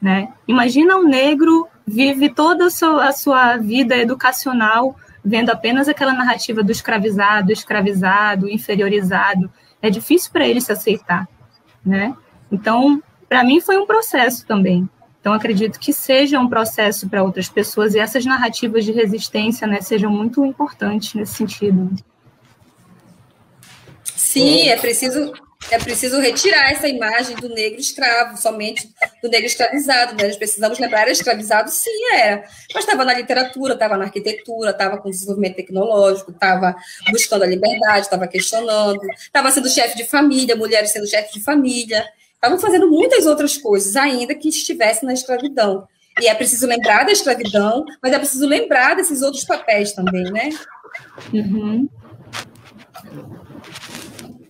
Né? 0.00 0.32
Imagina 0.46 0.96
um 0.96 1.04
negro 1.04 1.68
vive 1.86 2.28
toda 2.28 2.66
a 2.66 2.70
sua, 2.70 3.08
a 3.08 3.12
sua 3.12 3.56
vida 3.56 3.96
educacional 3.96 4.96
vendo 5.24 5.50
apenas 5.50 5.88
aquela 5.88 6.12
narrativa 6.12 6.62
do 6.62 6.72
escravizado, 6.72 7.52
escravizado, 7.52 8.48
inferiorizado. 8.48 9.50
É 9.80 9.88
difícil 9.88 10.32
para 10.32 10.46
ele 10.46 10.60
se 10.60 10.72
aceitar, 10.72 11.28
né? 11.84 12.14
Então, 12.50 13.02
para 13.28 13.44
mim 13.44 13.60
foi 13.60 13.78
um 13.78 13.86
processo 13.86 14.44
também. 14.46 14.88
Então, 15.20 15.32
acredito 15.32 15.78
que 15.78 15.92
seja 15.92 16.40
um 16.40 16.48
processo 16.48 17.08
para 17.08 17.22
outras 17.22 17.48
pessoas 17.48 17.94
e 17.94 18.00
essas 18.00 18.24
narrativas 18.26 18.84
de 18.84 18.90
resistência, 18.90 19.68
né, 19.68 19.80
sejam 19.80 20.10
muito 20.10 20.44
importantes 20.44 21.14
nesse 21.14 21.34
sentido. 21.34 21.88
Sim, 24.04 24.68
é 24.68 24.76
preciso 24.76 25.32
é 25.70 25.78
preciso 25.78 26.20
retirar 26.20 26.70
essa 26.70 26.88
imagem 26.88 27.36
do 27.36 27.48
negro 27.48 27.80
escravo, 27.80 28.36
somente 28.36 28.92
do 29.22 29.28
negro 29.28 29.46
escravizado. 29.46 30.14
Né? 30.14 30.26
Nós 30.28 30.36
precisamos 30.36 30.78
lembrar, 30.78 31.02
era 31.02 31.10
escravizado? 31.10 31.70
Sim, 31.70 31.90
era. 32.12 32.44
Mas 32.74 32.84
estava 32.84 33.04
na 33.04 33.14
literatura, 33.14 33.74
estava 33.74 33.96
na 33.96 34.04
arquitetura, 34.04 34.70
estava 34.70 34.98
com 34.98 35.10
desenvolvimento 35.10 35.56
tecnológico, 35.56 36.30
estava 36.30 36.74
buscando 37.10 37.44
a 37.44 37.46
liberdade, 37.46 38.00
estava 38.00 38.26
questionando, 38.26 39.00
estava 39.18 39.50
sendo 39.50 39.68
chefe 39.68 39.96
de 39.96 40.04
família, 40.04 40.56
mulheres 40.56 40.90
sendo 40.90 41.06
chefe 41.06 41.34
de 41.34 41.44
família, 41.44 42.04
estavam 42.34 42.58
fazendo 42.58 42.90
muitas 42.90 43.26
outras 43.26 43.56
coisas, 43.56 43.96
ainda 43.96 44.34
que 44.34 44.48
estivesse 44.48 45.04
na 45.04 45.12
escravidão. 45.12 45.86
E 46.20 46.26
é 46.26 46.34
preciso 46.34 46.66
lembrar 46.66 47.04
da 47.04 47.12
escravidão, 47.12 47.84
mas 48.02 48.12
é 48.12 48.18
preciso 48.18 48.46
lembrar 48.46 48.94
desses 48.94 49.22
outros 49.22 49.44
papéis 49.44 49.92
também, 49.92 50.24
né? 50.24 50.50
Uhum. 51.32 51.88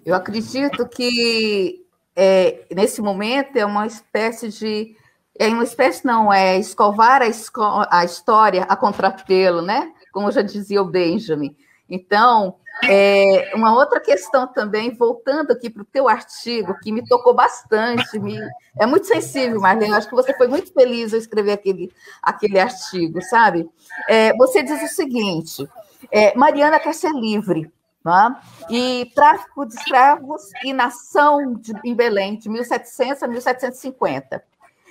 Eu 0.05 0.15
acredito 0.15 0.87
que 0.89 1.85
é, 2.15 2.65
nesse 2.75 3.01
momento 3.01 3.57
é 3.57 3.65
uma 3.65 3.87
espécie 3.87 4.49
de. 4.49 4.97
É 5.39 5.49
uma 5.49 5.65
espécie, 5.65 6.05
não, 6.05 6.33
é 6.33 6.59
escovar 6.59 7.23
a, 7.23 7.27
esco 7.27 7.63
a 7.91 8.05
história 8.05 8.65
a 8.65 8.77
contrapelo, 8.77 9.63
né? 9.63 9.93
Como 10.13 10.31
já 10.31 10.43
dizia 10.43 10.83
o 10.83 10.91
Benjamin. 10.91 11.57
Então, 11.89 12.57
é, 12.85 13.53
uma 13.55 13.75
outra 13.75 14.01
questão 14.01 14.47
também, 14.47 14.95
voltando 14.95 15.53
aqui 15.53 15.71
para 15.71 15.83
o 15.83 15.87
teu 15.87 16.09
artigo, 16.09 16.79
que 16.81 16.91
me 16.91 17.07
tocou 17.07 17.35
bastante, 17.35 18.19
me, 18.19 18.39
é 18.79 18.87
muito 18.87 19.07
sensível, 19.07 19.61
Marlene, 19.61 19.95
acho 19.95 20.09
que 20.09 20.15
você 20.15 20.35
foi 20.35 20.49
muito 20.49 20.73
feliz 20.73 21.13
ao 21.13 21.19
escrever 21.19 21.53
aquele, 21.53 21.93
aquele 22.23 22.59
artigo, 22.59 23.23
sabe? 23.23 23.69
É, 24.09 24.35
você 24.37 24.63
diz 24.63 24.83
o 24.83 24.95
seguinte, 24.95 25.69
é, 26.11 26.37
Mariana 26.37 26.81
quer 26.81 26.95
ser 26.95 27.13
livre, 27.13 27.71
né? 28.05 28.37
E 28.69 29.11
tráfico 29.15 29.67
de 29.67 29.75
escravos 29.75 30.43
e 30.65 30.73
nação 30.73 31.55
de, 31.55 31.73
em 31.85 31.95
Belém, 31.95 32.37
de 32.37 32.49
1700 32.49 33.23
a 33.23 33.29
1750. 33.29 34.45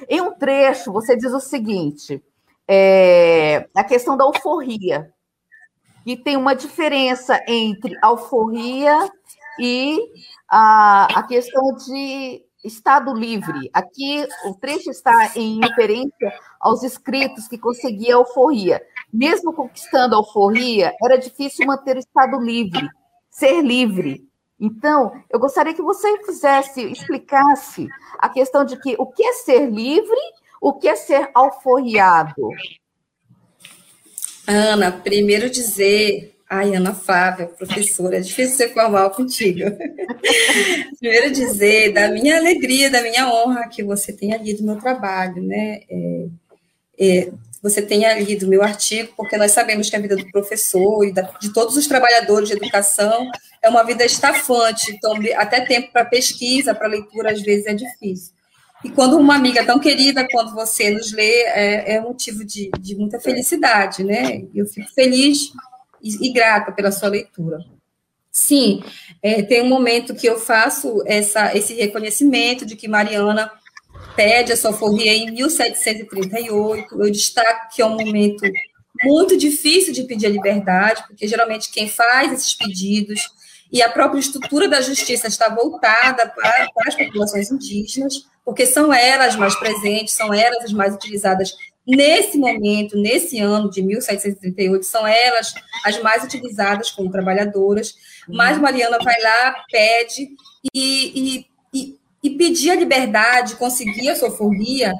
Em 0.09 0.21
um 0.21 0.33
trecho, 0.33 0.91
você 0.91 1.15
diz 1.15 1.31
o 1.31 1.39
seguinte: 1.39 2.23
é, 2.67 3.67
a 3.75 3.83
questão 3.83 4.15
da 4.15 4.23
alforria, 4.23 5.11
e 6.05 6.17
tem 6.17 6.37
uma 6.37 6.55
diferença 6.55 7.39
entre 7.47 7.95
alforria 8.01 9.09
e 9.59 9.99
a, 10.49 11.19
a 11.19 11.23
questão 11.23 11.75
de 11.75 12.43
Estado 12.63 13.13
livre. 13.13 13.69
Aqui 13.73 14.25
o 14.45 14.53
trecho 14.53 14.89
está 14.91 15.31
em 15.35 15.59
referência 15.59 16.33
aos 16.59 16.83
escritos 16.83 17.47
que 17.47 17.57
conseguia 17.57 18.15
a 18.15 18.17
alforria. 18.17 18.81
Mesmo 19.11 19.51
conquistando 19.51 20.15
a 20.15 20.19
alforria, 20.19 20.93
era 21.03 21.17
difícil 21.17 21.65
manter 21.65 21.97
o 21.97 21.99
Estado 21.99 22.39
livre 22.39 22.87
ser 23.31 23.61
livre. 23.61 24.27
Então, 24.59 25.11
eu 25.31 25.39
gostaria 25.39 25.73
que 25.73 25.81
você 25.81 26.23
fizesse, 26.23 26.83
explicasse 26.83 27.87
a 28.19 28.29
questão 28.29 28.63
de 28.63 28.79
que 28.79 28.95
o 28.99 29.07
que 29.07 29.23
é 29.23 29.33
ser 29.33 29.67
livre, 29.71 30.19
o 30.61 30.73
que 30.73 30.87
é 30.87 30.95
ser 30.95 31.31
alforriado. 31.33 32.49
Ana, 34.45 34.91
primeiro 34.91 35.49
dizer, 35.49 36.35
ai, 36.47 36.75
Ana 36.75 36.93
Flávia, 36.93 37.47
professora, 37.47 38.17
é 38.17 38.19
difícil 38.19 38.57
ser 38.57 38.73
formal 38.73 39.09
contigo. 39.11 39.61
primeiro 40.99 41.31
dizer 41.31 41.93
da 41.93 42.09
minha 42.09 42.37
alegria, 42.37 42.91
da 42.91 43.01
minha 43.01 43.33
honra 43.33 43.67
que 43.67 43.83
você 43.83 44.13
tenha 44.13 44.37
lido 44.37 44.63
meu 44.63 44.77
trabalho, 44.77 45.41
né? 45.41 45.81
É, 45.89 46.27
é, 46.99 47.31
você 47.61 47.81
tenha 47.81 48.17
lido 48.19 48.47
meu 48.47 48.63
artigo, 48.63 49.13
porque 49.15 49.37
nós 49.37 49.51
sabemos 49.51 49.89
que 49.89 49.95
a 49.95 49.99
vida 49.99 50.15
do 50.15 50.29
professor 50.31 51.05
e 51.05 51.13
de 51.39 51.53
todos 51.53 51.77
os 51.77 51.87
trabalhadores 51.87 52.49
de 52.49 52.55
educação 52.55 53.29
é 53.61 53.69
uma 53.69 53.83
vida 53.83 54.03
estafante, 54.03 54.91
então 54.91 55.13
até 55.35 55.61
tempo 55.61 55.91
para 55.91 56.05
pesquisa, 56.05 56.73
para 56.73 56.87
leitura, 56.87 57.31
às 57.31 57.41
vezes 57.41 57.67
é 57.67 57.73
difícil. 57.73 58.33
E 58.83 58.89
quando 58.89 59.15
uma 59.15 59.35
amiga 59.35 59.63
tão 59.63 59.79
querida 59.79 60.27
quando 60.31 60.55
você 60.55 60.89
nos 60.89 61.11
lê, 61.11 61.43
é, 61.43 61.93
é 61.95 62.01
motivo 62.01 62.43
de, 62.43 62.71
de, 62.79 62.95
muita 62.95 63.19
felicidade, 63.19 64.03
né? 64.03 64.43
Eu 64.55 64.65
fico 64.65 64.91
feliz 64.93 65.51
e, 66.01 66.27
e 66.27 66.33
grata 66.33 66.71
pela 66.71 66.91
sua 66.91 67.09
leitura. 67.09 67.59
Sim, 68.31 68.81
é, 69.21 69.43
tem 69.43 69.61
um 69.61 69.69
momento 69.69 70.15
que 70.15 70.27
eu 70.27 70.39
faço 70.39 71.03
essa, 71.05 71.55
esse 71.55 71.75
reconhecimento 71.75 72.65
de 72.65 72.75
que 72.75 72.87
Mariana 72.87 73.51
pede 74.15 74.53
a 74.53 74.57
soforria 74.57 75.13
em 75.13 75.31
1738. 75.31 77.01
Eu 77.01 77.11
destaco 77.11 77.73
que 77.73 77.81
é 77.81 77.85
um 77.85 77.97
momento 77.97 78.43
muito 79.03 79.37
difícil 79.37 79.93
de 79.93 80.03
pedir 80.03 80.27
a 80.27 80.29
liberdade, 80.29 81.03
porque 81.07 81.27
geralmente 81.27 81.71
quem 81.71 81.89
faz 81.89 82.31
esses 82.31 82.53
pedidos 82.53 83.29
e 83.71 83.81
a 83.81 83.89
própria 83.89 84.19
estrutura 84.19 84.67
da 84.67 84.81
justiça 84.81 85.27
está 85.27 85.49
voltada 85.49 86.27
para, 86.27 86.67
para 86.73 86.87
as 86.87 86.95
populações 86.95 87.49
indígenas, 87.49 88.25
porque 88.43 88.65
são 88.65 88.93
elas 88.93 89.35
mais 89.35 89.55
presentes, 89.55 90.13
são 90.13 90.33
elas 90.33 90.65
as 90.65 90.73
mais 90.73 90.93
utilizadas 90.93 91.55
nesse 91.87 92.37
momento, 92.37 92.97
nesse 92.97 93.39
ano 93.39 93.69
de 93.69 93.81
1738, 93.81 94.85
são 94.85 95.07
elas 95.07 95.53
as 95.85 96.01
mais 96.01 96.23
utilizadas 96.23 96.91
como 96.91 97.11
trabalhadoras. 97.11 97.95
Mas 98.27 98.57
Mariana 98.57 98.97
vai 99.03 99.19
lá, 99.21 99.55
pede 99.71 100.29
e, 100.73 101.37
e, 101.39 101.45
e 102.23 102.29
pedir 102.31 102.71
a 102.71 102.75
liberdade, 102.75 103.55
conseguir 103.55 104.09
a 104.09 104.15
soforria, 104.15 104.93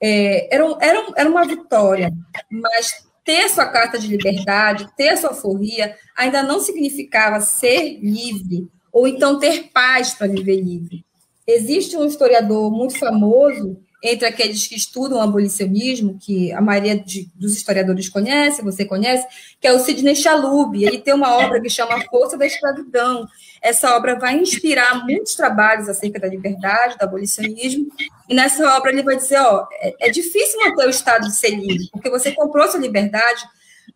é, 0.00 0.54
era, 0.54 0.64
era, 0.80 1.06
era 1.16 1.30
uma 1.30 1.44
vitória, 1.44 2.12
mas 2.50 3.06
ter 3.24 3.48
sua 3.48 3.66
carta 3.66 3.98
de 3.98 4.06
liberdade, 4.06 4.88
ter 4.96 5.10
a 5.10 5.16
soforria, 5.16 5.96
ainda 6.16 6.42
não 6.42 6.60
significava 6.60 7.40
ser 7.40 7.98
livre, 8.00 8.68
ou 8.92 9.06
então 9.06 9.38
ter 9.38 9.70
paz 9.72 10.14
para 10.14 10.28
viver 10.28 10.60
livre. 10.60 11.04
Existe 11.46 11.96
um 11.96 12.04
historiador 12.04 12.70
muito 12.70 12.98
famoso 12.98 13.80
entre 14.02 14.26
aqueles 14.26 14.66
que 14.66 14.76
estudam 14.76 15.20
abolicionismo, 15.20 16.18
que 16.20 16.52
a 16.52 16.60
maioria 16.60 16.96
de, 16.96 17.28
dos 17.34 17.56
historiadores 17.56 18.08
conhece, 18.08 18.62
você 18.62 18.84
conhece, 18.84 19.26
que 19.60 19.66
é 19.66 19.72
o 19.72 19.78
Sidney 19.78 20.14
Chalub. 20.14 20.74
Ele 20.76 20.98
tem 20.98 21.14
uma 21.14 21.36
obra 21.36 21.60
que 21.60 21.68
chama 21.68 22.00
Força 22.04 22.38
da 22.38 22.46
Escravidão. 22.46 23.26
Essa 23.60 23.96
obra 23.96 24.16
vai 24.16 24.36
inspirar 24.36 25.04
muitos 25.04 25.34
trabalhos 25.34 25.88
acerca 25.88 26.20
da 26.20 26.28
liberdade, 26.28 26.96
do 26.96 27.02
abolicionismo. 27.02 27.88
E 28.28 28.34
nessa 28.34 28.76
obra 28.76 28.92
ele 28.92 29.02
vai 29.02 29.16
dizer, 29.16 29.40
ó, 29.40 29.66
é, 29.80 30.08
é 30.08 30.10
difícil 30.10 30.60
manter 30.60 30.86
o 30.86 30.90
Estado 30.90 31.26
de 31.26 31.34
ser 31.34 31.50
livre, 31.50 31.88
porque 31.90 32.08
você 32.08 32.30
comprou 32.32 32.68
sua 32.68 32.80
liberdade, 32.80 33.42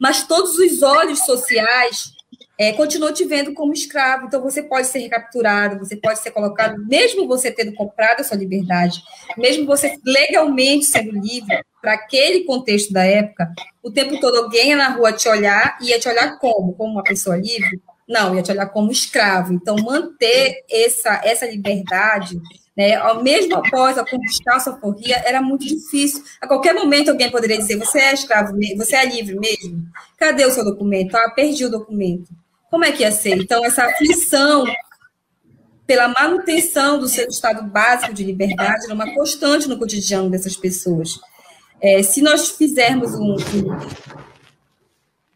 mas 0.01 0.27
todos 0.27 0.59
os 0.59 0.83
olhos 0.83 1.21
sociais 1.21 2.13
é, 2.59 2.73
continuou 2.73 3.13
te 3.13 3.25
vendo 3.25 3.53
como 3.55 3.73
escravo. 3.73 4.27
Então, 4.27 4.41
você 4.41 4.63
pode 4.63 4.87
ser 4.87 5.01
recapturado, 5.01 5.79
você 5.79 5.97
pode 5.97 6.19
ser 6.21 6.31
colocado, 6.31 6.85
mesmo 6.87 7.27
você 7.27 7.51
tendo 7.51 7.75
comprado 7.75 8.21
a 8.21 8.25
sua 8.25 8.37
liberdade, 8.37 9.03
mesmo 9.37 9.67
você 9.67 9.99
legalmente 10.05 10.85
sendo 10.85 11.13
livre, 11.13 11.65
para 11.81 11.95
aquele 11.95 12.45
contexto 12.45 12.93
da 12.93 13.05
época, 13.05 13.53
o 13.83 13.91
tempo 13.91 14.21
todo 14.21 14.37
alguém 14.37 14.69
ia 14.69 14.77
na 14.77 14.91
rua 14.91 15.13
te 15.13 15.29
olhar, 15.29 15.77
e 15.81 15.89
ia 15.89 15.99
te 15.99 16.09
olhar 16.09 16.39
como? 16.39 16.75
Como 16.75 16.93
uma 16.93 17.03
pessoa 17.03 17.37
livre? 17.37 17.81
Não, 18.09 18.35
ia 18.37 18.43
te 18.43 18.53
olhar 18.53 18.67
como 18.67 18.93
escravo. 18.93 19.53
Então, 19.53 19.75
manter 19.77 20.65
essa, 20.71 21.21
essa 21.25 21.47
liberdade 21.47 22.41
né? 22.77 22.97
Mesmo 23.23 23.57
após 23.57 23.99
a 23.99 24.05
conquistar 24.05 24.57
a 24.57 24.61
sua 24.61 24.81
forria, 24.81 25.23
era 25.27 25.43
muito 25.43 25.67
difícil. 25.67 26.25
A 26.41 26.49
qualquer 26.49 26.75
momento 26.75 27.11
alguém 27.11 27.31
poderia 27.31 27.59
dizer: 27.59 27.77
você 27.77 27.99
é 27.99 28.15
escravo, 28.15 28.57
você 28.77 28.97
é 28.97 29.05
livre 29.05 29.39
mesmo? 29.39 29.87
Cadê 30.17 30.47
o 30.47 30.51
seu 30.51 30.65
documento? 30.65 31.15
Ah, 31.15 31.31
perdi 31.31 31.67
o 31.67 31.71
documento 31.71 32.33
como 32.73 32.87
é 32.87 32.91
que 32.91 33.03
ia 33.03 33.13
ser? 33.13 33.37
Então, 33.37 33.63
essa 33.67 33.85
aflição 33.85 34.65
pela 35.87 36.09
manutenção 36.09 36.99
do 36.99 37.07
seu 37.07 37.29
estado 37.29 37.63
básico 37.65 38.15
de 38.15 38.25
liberdade 38.25 38.87
era 38.87 38.95
uma 38.95 39.13
constante 39.13 39.69
no 39.69 39.79
cotidiano 39.79 40.31
dessas 40.31 40.57
pessoas. 40.57 41.21
É, 41.83 42.03
se 42.03 42.23
nós 42.23 42.49
fizermos 42.49 43.13
um, 43.15 43.37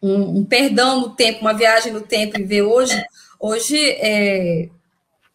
um, 0.02 0.38
um, 0.38 0.44
perdão 0.46 1.02
no 1.02 1.10
tempo, 1.10 1.42
uma 1.42 1.52
viagem 1.52 1.92
no 1.92 2.00
tempo 2.00 2.40
e 2.40 2.42
ver 2.42 2.62
hoje, 2.62 3.04
hoje 3.38 3.76
é, 3.98 4.70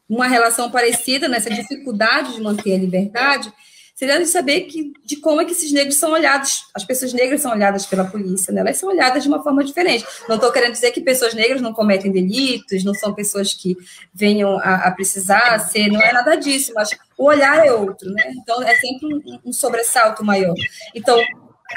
uma 0.10 0.28
relação 0.28 0.72
parecida 0.72 1.28
nessa 1.28 1.52
dificuldade 1.52 2.34
de 2.34 2.42
manter 2.42 2.74
a 2.74 2.80
liberdade, 2.80 3.54
seria 4.02 4.18
de 4.18 4.26
saber 4.26 4.62
que, 4.62 4.94
de 5.06 5.18
como 5.18 5.42
é 5.42 5.46
que 5.46 5.52
esses 5.52 5.72
negros 5.72 5.96
são 5.98 6.12
olhados, 6.12 6.66
as 6.74 6.84
pessoas 6.84 7.14
negras 7.14 7.40
são 7.40 7.52
olhadas 7.52 7.86
pela 7.86 8.04
polícia, 8.04 8.52
né? 8.52 8.62
elas 8.62 8.78
são 8.78 8.90
olhadas 8.90 9.22
de 9.22 9.30
uma 9.30 9.44
forma 9.44 9.64
diferente. 9.64 10.04
Não 10.28 10.38
estou 10.38 10.52
querendo 10.52 10.72
dizer 10.72 10.90
que 10.90 11.02
pessoas 11.02 11.36
negras 11.36 11.62
não 11.62 11.72
cometem 11.72 12.12
delitos, 12.12 12.84
não 12.84 12.96
são 12.96 13.14
pessoas 13.14 13.54
que 13.54 13.78
venham 14.12 14.58
a, 14.58 14.88
a 14.88 14.92
precisar 14.92 15.60
ser, 15.60 15.88
não 15.92 16.02
é 16.02 16.12
nada 16.12 16.34
disso, 16.34 16.72
mas 16.74 16.90
o 17.16 17.26
olhar 17.26 17.64
é 17.64 17.72
outro, 17.72 18.10
né? 18.10 18.34
Então 18.38 18.64
é 18.64 18.74
sempre 18.74 19.06
um, 19.06 19.40
um 19.46 19.54
sobressalto 19.54 20.26
maior. 20.26 20.56
Então, 20.96 21.24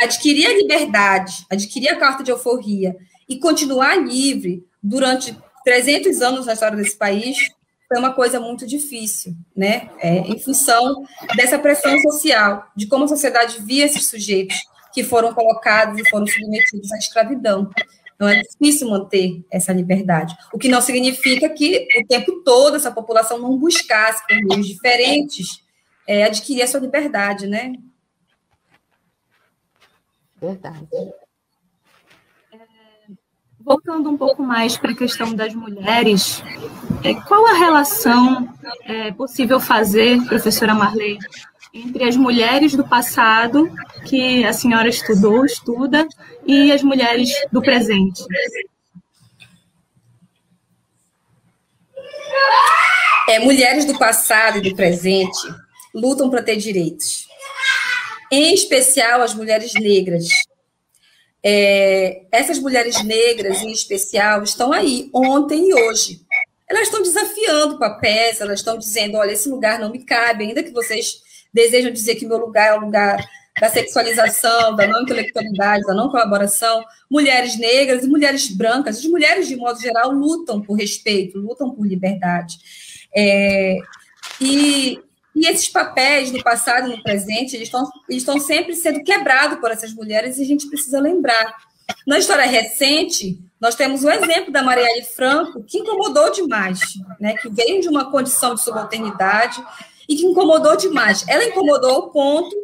adquirir 0.01 0.47
a 0.47 0.55
liberdade, 0.55 1.45
adquirir 1.51 1.91
a 1.91 1.97
carta 1.97 2.25
de 2.25 2.31
alforria 2.31 2.97
e 3.29 3.39
continuar 3.39 3.97
livre 3.97 4.67
durante 4.83 5.37
300 5.63 6.23
anos 6.23 6.47
na 6.47 6.55
história 6.55 6.79
desse 6.79 6.97
país 6.97 7.51
foi 7.89 7.99
uma 7.99 8.13
coisa 8.13 8.41
muito 8.41 8.67
difícil, 8.67 9.35
né? 9.55 9.91
É, 9.99 10.19
em 10.19 10.39
função 10.39 11.05
dessa 11.37 11.59
pressão 11.59 11.99
social, 12.01 12.67
de 12.75 12.87
como 12.87 13.05
a 13.05 13.09
sociedade 13.09 13.61
via 13.61 13.85
esses 13.85 14.09
sujeitos 14.09 14.57
que 14.93 15.03
foram 15.03 15.35
colocados 15.35 15.99
e 15.99 16.09
foram 16.09 16.27
submetidos 16.27 16.91
à 16.93 16.97
escravidão. 16.97 17.71
Então, 18.15 18.29
é 18.29 18.41
difícil 18.41 18.89
manter 18.89 19.45
essa 19.51 19.73
liberdade. 19.73 20.37
O 20.53 20.59
que 20.59 20.69
não 20.69 20.81
significa 20.81 21.49
que 21.49 21.89
o 21.99 22.07
tempo 22.07 22.43
todo 22.45 22.77
essa 22.77 22.93
população 22.93 23.39
não 23.39 23.59
buscasse, 23.59 24.25
por 24.27 24.37
meios 24.37 24.69
diferentes, 24.69 25.63
é, 26.07 26.25
adquirir 26.25 26.63
a 26.63 26.69
sua 26.69 26.81
liberdade, 26.81 27.47
né? 27.47 27.73
Verdade. 30.41 30.87
Voltando 33.65 34.11
um 34.11 34.17
pouco 34.19 34.43
mais 34.43 34.77
para 34.77 34.91
a 34.91 34.97
questão 34.97 35.35
das 35.35 35.55
mulheres, 35.55 36.43
é, 37.03 37.15
qual 37.15 37.47
a 37.47 37.55
relação 37.55 38.47
é 38.85 39.11
possível 39.11 39.59
fazer, 39.59 40.23
professora 40.27 40.75
Marley, 40.75 41.19
entre 41.73 42.05
as 42.05 42.15
mulheres 42.15 42.75
do 42.75 42.87
passado, 42.87 43.67
que 44.05 44.45
a 44.45 44.53
senhora 44.53 44.87
estudou, 44.87 45.47
estuda, 45.47 46.07
e 46.47 46.71
as 46.73 46.83
mulheres 46.83 47.31
do 47.51 47.63
presente? 47.63 48.23
É, 53.31 53.39
mulheres 53.39 53.87
do 53.87 53.99
passado 53.99 54.59
e 54.59 54.69
do 54.69 54.77
presente 54.77 55.41
lutam 55.95 56.29
para 56.29 56.43
ter 56.43 56.57
direitos. 56.57 57.27
Em 58.31 58.53
especial 58.53 59.23
as 59.23 59.33
mulheres 59.33 59.73
negras, 59.73 60.29
é, 61.47 62.23
essas 62.33 62.59
mulheres 62.59 63.05
negras, 63.05 63.61
em 63.61 63.71
especial, 63.71 64.43
estão 64.43 64.73
aí, 64.73 65.11
ontem 65.13 65.69
e 65.69 65.75
hoje. 65.75 66.23
Elas 66.67 66.85
estão 66.85 67.03
desafiando 67.03 67.79
papéis, 67.79 68.41
elas 68.41 68.61
estão 68.61 68.79
dizendo: 68.79 69.19
olha, 69.19 69.33
esse 69.33 69.51
lugar 69.51 69.79
não 69.79 69.91
me 69.91 70.03
cabe, 70.03 70.45
ainda 70.45 70.63
que 70.63 70.73
vocês 70.73 71.23
desejam 71.53 71.93
dizer 71.93 72.15
que 72.15 72.27
meu 72.27 72.39
lugar 72.39 72.69
é 72.69 72.79
o 72.79 72.81
lugar 72.81 73.23
da 73.61 73.69
sexualização, 73.69 74.75
da 74.75 74.87
não 74.87 75.03
intelectualidade, 75.03 75.85
da 75.85 75.95
não 75.95 76.09
colaboração. 76.09 76.83
Mulheres 77.11 77.59
negras 77.59 78.03
e 78.05 78.09
mulheres 78.09 78.49
brancas, 78.49 78.99
as 78.99 79.05
mulheres, 79.05 79.47
de 79.47 79.55
modo 79.55 79.79
geral, 79.79 80.11
lutam 80.11 80.63
por 80.63 80.75
respeito, 80.75 81.39
lutam 81.39 81.71
por 81.75 81.87
liberdade. 81.87 82.57
É, 83.15 83.77
e 84.41 84.99
e 85.35 85.47
esses 85.49 85.69
papéis 85.69 86.31
no 86.31 86.43
passado 86.43 86.89
e 86.89 86.97
no 86.97 87.03
presente, 87.03 87.57
eles 87.57 87.69
estão, 87.69 87.91
eles 88.09 88.23
estão 88.23 88.39
sempre 88.39 88.75
sendo 88.75 89.03
quebrados 89.03 89.59
por 89.59 89.71
essas 89.71 89.93
mulheres 89.93 90.39
e 90.39 90.43
a 90.43 90.47
gente 90.47 90.69
precisa 90.69 91.01
lembrar. 91.01 91.57
Na 92.07 92.19
história 92.19 92.47
recente, 92.47 93.39
nós 93.61 93.75
temos 93.75 94.05
o 94.05 94.11
exemplo 94.11 94.53
da 94.53 94.63
Marielle 94.63 95.03
Franco, 95.05 95.63
que 95.65 95.79
incomodou 95.79 96.31
demais, 96.31 96.81
né? 97.19 97.35
que 97.35 97.49
veio 97.49 97.81
de 97.81 97.89
uma 97.89 98.11
condição 98.11 98.55
de 98.55 98.63
subalternidade 98.63 99.63
e 100.09 100.15
que 100.17 100.25
incomodou 100.25 100.77
demais. 100.77 101.25
Ela 101.27 101.45
incomodou 101.45 101.91
ao 101.91 102.11
ponto 102.11 102.55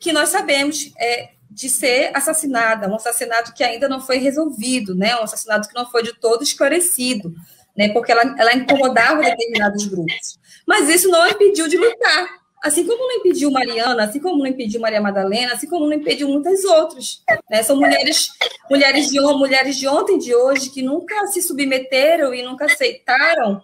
que 0.00 0.12
nós 0.12 0.30
sabemos 0.30 0.92
é, 0.98 1.30
de 1.50 1.70
ser 1.70 2.10
assassinada, 2.14 2.88
um 2.88 2.96
assassinato 2.96 3.54
que 3.54 3.62
ainda 3.62 3.88
não 3.88 4.00
foi 4.00 4.18
resolvido, 4.18 4.94
né? 4.94 5.16
um 5.16 5.22
assassinato 5.22 5.68
que 5.68 5.74
não 5.74 5.90
foi 5.90 6.02
de 6.02 6.12
todo 6.18 6.42
esclarecido, 6.42 7.34
né? 7.76 7.90
porque 7.90 8.12
ela, 8.12 8.34
ela 8.38 8.54
incomodava 8.54 9.22
determinados 9.22 9.86
grupos. 9.86 10.38
Mas 10.66 10.88
isso 10.88 11.08
não 11.08 11.26
impediu 11.28 11.68
de 11.68 11.76
lutar. 11.76 12.46
Assim 12.62 12.84
como 12.84 12.98
não 12.98 13.16
impediu 13.18 13.50
Mariana, 13.50 14.04
assim 14.04 14.18
como 14.18 14.38
não 14.38 14.46
impediu 14.46 14.80
Maria 14.80 15.00
Madalena, 15.00 15.52
assim 15.52 15.68
como 15.68 15.86
não 15.86 15.92
impediu 15.92 16.28
muitas 16.28 16.64
outras. 16.64 17.22
Né? 17.48 17.62
São 17.62 17.76
mulheres, 17.76 18.30
mulheres, 18.68 19.08
de, 19.08 19.20
mulheres 19.20 19.76
de 19.76 19.86
ontem 19.86 20.18
de 20.18 20.34
hoje 20.34 20.70
que 20.70 20.82
nunca 20.82 21.26
se 21.28 21.40
submeteram 21.42 22.34
e 22.34 22.42
nunca 22.42 22.64
aceitaram 22.64 23.62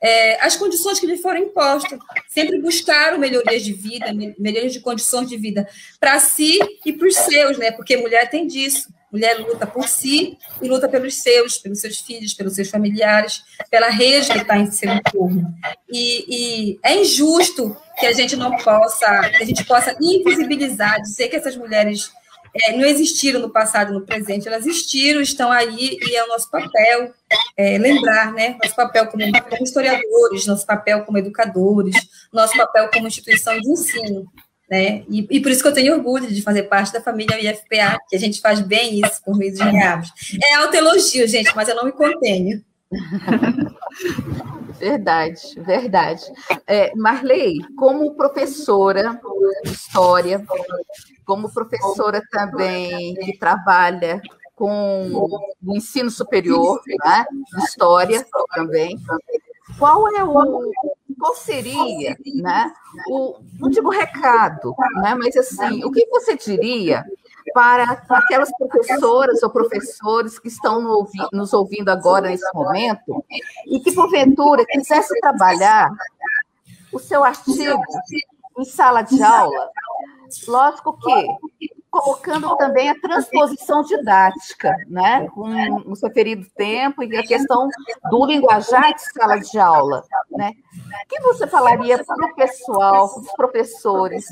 é, 0.00 0.42
as 0.44 0.56
condições 0.56 0.98
que 0.98 1.06
lhe 1.06 1.18
foram 1.18 1.40
impostas. 1.40 1.98
Sempre 2.28 2.60
buscaram 2.60 3.18
melhorias 3.18 3.62
de 3.62 3.72
vida, 3.72 4.12
melhorias 4.38 4.72
de 4.72 4.80
condições 4.80 5.28
de 5.28 5.36
vida 5.36 5.68
para 6.00 6.18
si 6.18 6.58
e 6.84 6.92
para 6.92 7.06
os 7.06 7.14
seus, 7.16 7.58
né? 7.58 7.70
Porque 7.70 7.96
mulher 7.96 8.28
tem 8.30 8.46
disso. 8.46 8.88
Mulher 9.12 9.38
luta 9.40 9.66
por 9.66 9.88
si 9.88 10.38
e 10.62 10.68
luta 10.68 10.88
pelos 10.88 11.16
seus, 11.16 11.58
pelos 11.58 11.80
seus 11.80 11.98
filhos, 11.98 12.32
pelos 12.32 12.54
seus 12.54 12.70
familiares, 12.70 13.42
pela 13.70 13.88
rede 13.88 14.30
que 14.30 14.38
está 14.38 14.56
em 14.56 14.70
seu 14.70 14.92
entorno. 14.92 15.52
E, 15.88 16.72
e, 16.72 16.78
é 16.82 16.96
injusto 16.96 17.76
que 17.98 18.06
a 18.06 18.12
gente 18.12 18.36
não 18.36 18.56
possa, 18.58 19.28
que 19.30 19.42
a 19.42 19.46
gente 19.46 19.64
possa 19.64 19.96
invisibilizar, 20.00 21.00
dizer 21.02 21.28
que 21.28 21.36
essas 21.36 21.56
mulheres 21.56 22.10
é, 22.54 22.76
não 22.76 22.84
existiram 22.84 23.40
no 23.40 23.50
passado 23.50 23.90
e 23.90 23.94
no 23.94 24.04
presente, 24.04 24.48
elas 24.48 24.66
existiram, 24.66 25.20
estão 25.20 25.52
aí, 25.52 25.98
e 26.00 26.16
é 26.16 26.24
o 26.24 26.28
nosso 26.28 26.50
papel 26.50 27.12
é, 27.56 27.78
lembrar, 27.78 28.32
né? 28.32 28.56
Nosso 28.62 28.74
papel 28.74 29.06
como, 29.06 29.24
como 29.48 29.64
historiadores, 29.64 30.46
nosso 30.46 30.66
papel 30.66 31.04
como 31.04 31.18
educadores, 31.18 31.94
nosso 32.32 32.56
papel 32.56 32.88
como 32.92 33.06
instituição 33.06 33.58
de 33.58 33.70
ensino. 33.70 34.26
Né? 34.70 35.02
E, 35.08 35.26
e, 35.28 35.40
por 35.40 35.50
isso 35.50 35.62
que 35.62 35.68
eu 35.68 35.74
tenho 35.74 35.94
orgulho 35.94 36.28
de 36.28 36.42
fazer 36.42 36.62
parte 36.64 36.92
da 36.92 37.00
família 37.00 37.40
IFPA, 37.40 37.98
que 38.08 38.14
a 38.14 38.18
gente 38.18 38.40
faz 38.40 38.60
bem 38.60 39.00
isso 39.00 39.20
por 39.24 39.36
meio 39.36 39.50
dos 39.50 39.60
reabos. 39.60 40.12
É 40.44 40.54
autoelogio, 40.54 41.26
gente, 41.26 41.54
mas 41.56 41.68
eu 41.68 41.74
não 41.74 41.86
me 41.86 41.92
contenho. 41.92 42.62
Verdade, 44.78 45.42
verdade. 45.58 46.22
É, 46.66 46.94
Marley, 46.96 47.58
como 47.76 48.14
professora 48.14 49.20
de 49.62 49.70
história, 49.72 50.42
como 51.26 51.52
professora 51.52 52.22
também 52.30 53.14
que 53.14 53.36
trabalha 53.36 54.22
com 54.54 55.10
o 55.62 55.76
ensino 55.76 56.10
superior, 56.10 56.80
né, 57.04 57.26
história 57.58 58.26
também, 58.54 58.96
qual 59.78 60.08
é 60.16 60.24
o 60.24 60.72
qual 61.20 61.34
seria, 61.34 62.16
né, 62.34 62.72
o, 63.08 63.36
não 63.58 63.68
digo 63.68 63.90
recado, 63.90 64.74
né, 65.02 65.14
mas 65.14 65.36
assim, 65.36 65.84
o 65.84 65.90
que 65.90 66.06
você 66.08 66.34
diria 66.36 67.04
para 67.52 68.02
aquelas 68.08 68.50
professoras 68.56 69.42
ou 69.42 69.50
professores 69.50 70.38
que 70.38 70.48
estão 70.48 71.06
nos 71.32 71.52
ouvindo 71.52 71.90
agora 71.90 72.28
nesse 72.28 72.52
momento 72.54 73.24
e 73.66 73.80
que, 73.80 73.92
porventura, 73.92 74.64
quisesse 74.66 75.18
trabalhar 75.20 75.90
o 76.92 76.98
seu 76.98 77.22
artigo 77.22 77.82
em 78.58 78.64
sala 78.64 79.02
de 79.02 79.22
aula, 79.22 79.70
lógico 80.48 80.98
que 80.98 81.70
colocando 81.90 82.56
também 82.56 82.88
a 82.88 83.00
transposição 83.00 83.82
didática, 83.82 84.72
né, 84.88 85.28
com 85.30 85.48
o 85.86 85.96
seu 85.96 86.10
tempo 86.56 87.02
e 87.02 87.16
a 87.16 87.22
questão 87.22 87.68
do 88.10 88.24
linguajar 88.24 88.94
de 88.94 89.02
sala 89.12 89.38
de 89.38 89.58
aula, 89.58 90.04
né? 90.30 90.52
O 91.04 91.08
que 91.08 91.20
você 91.20 91.46
falaria 91.46 92.02
para 92.02 92.26
o 92.26 92.34
pessoal, 92.34 93.12
para 93.12 93.22
os 93.22 93.32
professores, 93.32 94.24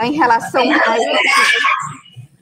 em 0.00 0.12
relação 0.12 0.62
a 0.62 0.98
esse, 0.98 1.66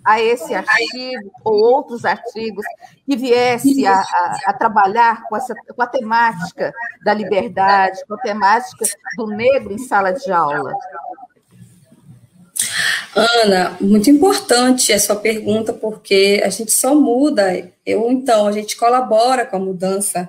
a 0.05 0.21
esse 0.21 0.55
artigo 0.55 1.31
ou 1.45 1.55
outros 1.55 2.05
artigos 2.05 2.65
que 3.05 3.17
viesse 3.17 3.87
a, 3.87 3.95
a, 3.95 4.39
a, 4.47 4.53
trabalhar 4.53 5.25
com, 5.25 5.37
essa, 5.37 5.55
com 5.55 5.83
a 5.83 5.87
temática 5.87 6.73
da 7.05 7.13
liberdade, 7.13 8.05
com 8.07 8.15
a 8.15 8.19
temática 8.19 8.85
do 9.17 9.27
negro 9.27 9.73
em 9.73 9.79
sala 9.79 10.13
de 10.13 10.31
aula? 10.31 10.73
Ana, 13.17 13.79
muito 13.81 14.11
importante 14.11 14.93
a 14.93 15.01
sua 15.01 15.17
pergunta, 15.17 15.73
porque 15.73 16.43
a 16.45 16.51
gente 16.51 16.71
só 16.71 16.95
muda, 16.95 17.73
eu 17.85 18.13
então, 18.13 18.47
a 18.47 18.53
gente 18.53 18.77
colabora 18.77 19.47
com 19.47 19.57
a 19.57 19.61
mudança 19.61 20.29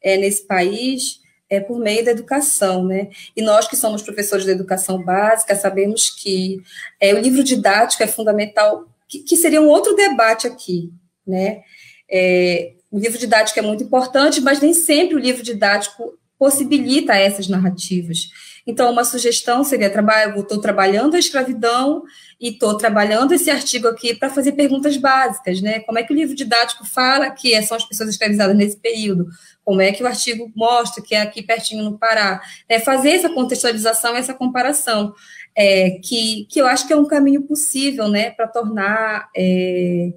é, 0.00 0.16
nesse 0.16 0.46
país 0.46 1.18
é, 1.50 1.58
por 1.58 1.80
meio 1.80 2.04
da 2.04 2.12
educação, 2.12 2.84
né? 2.84 3.08
E 3.36 3.42
nós 3.42 3.66
que 3.66 3.76
somos 3.76 4.00
professores 4.00 4.44
de 4.44 4.52
educação 4.52 5.02
básica 5.02 5.56
sabemos 5.56 6.08
que 6.08 6.62
é, 7.00 7.12
o 7.12 7.18
livro 7.18 7.42
didático 7.42 8.04
é 8.04 8.06
fundamental, 8.06 8.88
que, 9.08 9.24
que 9.24 9.36
seria 9.36 9.60
um 9.60 9.68
outro 9.68 9.96
debate 9.96 10.46
aqui, 10.46 10.92
né? 11.26 11.62
É, 12.08 12.74
o 12.92 12.98
livro 13.00 13.18
didático 13.18 13.58
é 13.58 13.62
muito 13.62 13.82
importante, 13.82 14.40
mas 14.40 14.60
nem 14.60 14.72
sempre 14.72 15.16
o 15.16 15.20
livro 15.20 15.42
didático 15.42 16.16
possibilita 16.38 17.16
essas 17.16 17.48
narrativas. 17.48 18.28
Então, 18.70 18.88
uma 18.90 19.02
sugestão 19.02 19.64
seria: 19.64 19.90
trabalho, 19.90 20.38
estou 20.38 20.60
trabalhando 20.60 21.16
a 21.16 21.18
escravidão 21.18 22.04
e 22.40 22.50
estou 22.50 22.76
trabalhando 22.76 23.32
esse 23.32 23.50
artigo 23.50 23.88
aqui 23.88 24.14
para 24.14 24.30
fazer 24.30 24.52
perguntas 24.52 24.96
básicas, 24.96 25.60
né? 25.60 25.80
Como 25.80 25.98
é 25.98 26.04
que 26.04 26.12
o 26.12 26.16
livro 26.16 26.36
didático 26.36 26.86
fala 26.86 27.30
que 27.30 27.60
são 27.62 27.76
as 27.76 27.84
pessoas 27.84 28.10
escravizadas 28.10 28.56
nesse 28.56 28.76
período? 28.76 29.26
Como 29.64 29.80
é 29.80 29.90
que 29.90 30.04
o 30.04 30.06
artigo 30.06 30.50
mostra 30.54 31.02
que 31.02 31.16
é 31.16 31.20
aqui 31.20 31.42
pertinho 31.42 31.82
no 31.82 31.98
Pará? 31.98 32.40
É 32.68 32.78
fazer 32.78 33.10
essa 33.10 33.28
contextualização, 33.28 34.16
essa 34.16 34.32
comparação, 34.32 35.12
é, 35.56 35.98
que, 36.02 36.46
que 36.48 36.60
eu 36.60 36.66
acho 36.66 36.86
que 36.86 36.92
é 36.92 36.96
um 36.96 37.06
caminho 37.06 37.42
possível, 37.42 38.06
né, 38.06 38.30
para 38.30 38.46
tornar 38.46 39.28
é, 39.36 40.12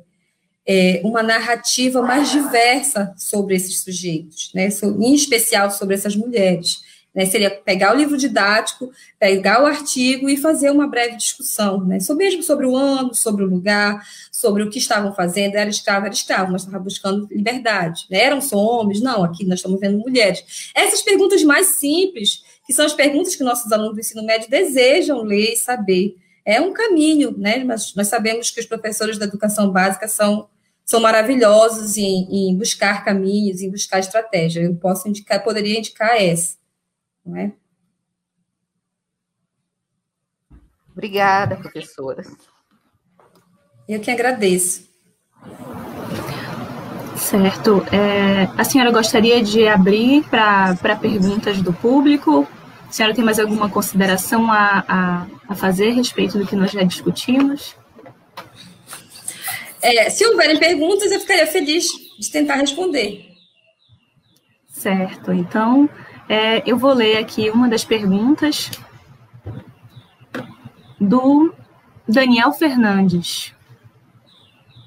é, 0.66 1.02
uma 1.04 1.24
narrativa 1.24 2.04
mais 2.04 2.32
diversa 2.32 3.14
sobre 3.18 3.56
esses 3.56 3.82
sujeitos, 3.82 4.52
né, 4.54 4.70
em 5.00 5.14
especial 5.16 5.72
sobre 5.72 5.96
essas 5.96 6.16
mulheres. 6.16 6.93
Né, 7.14 7.28
seria 7.28 7.52
pegar 7.52 7.94
o 7.94 7.98
livro 7.98 8.18
didático, 8.18 8.92
pegar 9.20 9.62
o 9.62 9.68
artigo 9.68 10.28
e 10.28 10.36
fazer 10.36 10.72
uma 10.72 10.88
breve 10.88 11.16
discussão, 11.16 11.84
né, 11.86 12.00
sobre, 12.00 12.26
mesmo 12.26 12.42
sobre 12.42 12.66
o 12.66 12.76
ano, 12.76 13.14
sobre 13.14 13.44
o 13.44 13.48
lugar, 13.48 14.04
sobre 14.32 14.64
o 14.64 14.70
que 14.70 14.80
estavam 14.80 15.14
fazendo, 15.14 15.56
era 15.56 15.70
escravo, 15.70 16.08
era 16.08 16.14
escravo, 16.14 16.52
mas 16.52 16.64
estava 16.64 16.84
buscando 16.84 17.28
liberdade. 17.30 18.06
Né? 18.10 18.20
Eram 18.20 18.42
só 18.42 18.58
homens? 18.58 19.00
Não, 19.00 19.24
aqui 19.24 19.46
nós 19.46 19.60
estamos 19.60 19.80
vendo 19.80 20.00
mulheres. 20.00 20.72
Essas 20.74 21.04
perguntas 21.04 21.44
mais 21.44 21.68
simples, 21.68 22.44
que 22.66 22.74
são 22.74 22.86
as 22.86 22.94
perguntas 22.94 23.36
que 23.36 23.44
nossos 23.44 23.72
alunos 23.72 23.94
do 23.94 24.00
ensino 24.00 24.24
médio 24.24 24.50
desejam 24.50 25.22
ler 25.22 25.54
e 25.54 25.58
saber. 25.58 26.16
É 26.46 26.60
um 26.60 26.74
caminho, 26.74 27.36
né? 27.38 27.64
Mas 27.64 27.94
nós 27.96 28.08
sabemos 28.08 28.50
que 28.50 28.60
os 28.60 28.66
professores 28.66 29.18
da 29.18 29.26
educação 29.26 29.72
básica 29.72 30.08
são 30.08 30.48
são 30.86 31.00
maravilhosos 31.00 31.96
em, 31.98 32.28
em 32.30 32.58
buscar 32.58 33.06
caminhos, 33.06 33.62
em 33.62 33.72
buscar 33.72 34.00
estratégia. 34.00 34.62
Eu 34.62 34.76
posso 34.76 35.08
indicar, 35.08 35.42
poderia 35.42 35.80
indicar 35.80 36.22
essa 36.22 36.56
não 37.26 37.38
é? 37.38 37.54
Obrigada, 40.92 41.56
professora. 41.56 42.24
Eu 43.88 44.00
que 44.00 44.12
agradeço. 44.12 44.88
Certo. 47.18 47.84
É, 47.92 48.50
a 48.58 48.64
senhora 48.64 48.92
gostaria 48.92 49.42
de 49.44 49.68
abrir 49.68 50.24
para 50.30 50.96
perguntas 50.96 51.62
do 51.62 51.74
público? 51.74 52.48
A 52.88 52.92
senhora 52.92 53.16
tem 53.16 53.24
mais 53.24 53.40
alguma 53.40 53.70
consideração 53.70 54.52
a, 54.52 54.84
a, 54.88 55.28
a 55.50 55.56
fazer 55.56 55.90
a 55.90 55.94
respeito 55.94 56.38
do 56.38 56.46
que 56.46 56.56
nós 56.56 56.72
já 56.72 56.84
discutimos? 56.84 57.76
É, 59.82 60.10
se 60.10 60.26
houverem 60.26 60.60
perguntas, 60.60 61.12
eu 61.12 61.20
ficaria 61.20 61.48
feliz 61.48 61.88
de 62.20 62.32
tentar 62.32 62.56
responder. 62.56 63.26
Certo. 64.70 65.34
Então, 65.34 65.90
é, 66.28 66.64
eu 66.66 66.78
vou 66.78 66.94
ler 66.94 67.18
aqui 67.18 67.50
uma 67.50 67.68
das 67.68 67.84
perguntas 67.84 68.72
do 71.00 71.54
Daniel 72.08 72.52
Fernandes 72.54 73.54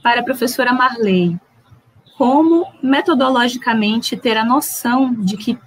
para 0.03 0.21
a 0.21 0.25
professora 0.25 0.73
Marley. 0.73 1.39
Como 2.17 2.67
metodologicamente 2.83 4.17
ter 4.17 4.37
a 4.37 4.45
noção 4.45 5.13
de 5.15 5.37
que 5.37 5.59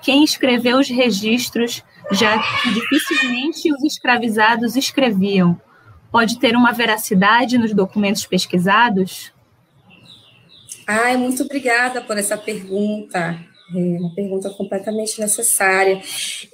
quem 0.00 0.22
escreveu 0.22 0.78
os 0.78 0.88
registros, 0.88 1.82
já 2.10 2.38
que 2.38 2.74
dificilmente 2.74 3.72
os 3.72 3.82
escravizados 3.82 4.76
escreviam, 4.76 5.60
pode 6.10 6.38
ter 6.38 6.54
uma 6.54 6.72
veracidade 6.72 7.58
nos 7.58 7.72
documentos 7.74 8.26
pesquisados? 8.26 9.32
Ai, 10.86 11.16
muito 11.16 11.42
obrigada 11.42 12.00
por 12.00 12.18
essa 12.18 12.36
pergunta. 12.36 13.51
É 13.74 14.00
uma 14.00 14.14
pergunta 14.14 14.50
completamente 14.50 15.20
necessária. 15.20 16.00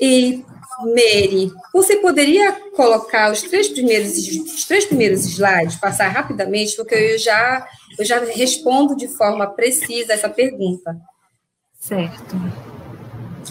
E, 0.01 0.45
Mary, 0.81 1.51
você 1.73 1.97
poderia 1.97 2.53
colocar 2.77 3.33
os 3.33 3.43
três 3.43 3.69
primeiros, 3.69 4.17
os 4.17 4.65
três 4.65 4.85
primeiros 4.85 5.25
slides, 5.25 5.77
passar 5.77 6.09
rapidamente, 6.09 6.77
porque 6.77 6.95
eu 6.95 7.19
já, 7.19 7.67
eu 7.99 8.05
já 8.05 8.21
respondo 8.21 8.97
de 8.97 9.09
forma 9.09 9.47
precisa 9.47 10.13
essa 10.13 10.29
pergunta. 10.29 10.97
Certo. 11.81 12.37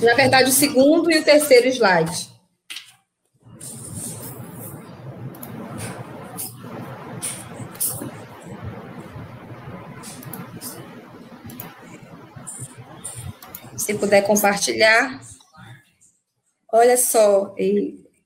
Na 0.02 0.14
verdade, 0.14 0.50
o 0.50 0.54
segundo 0.54 1.12
e 1.12 1.20
o 1.20 1.24
terceiro 1.24 1.68
slide. 1.68 2.37
Se 13.88 13.94
puder 13.94 14.22
compartilhar. 14.24 15.22
Olha 16.72 16.98
só, 16.98 17.56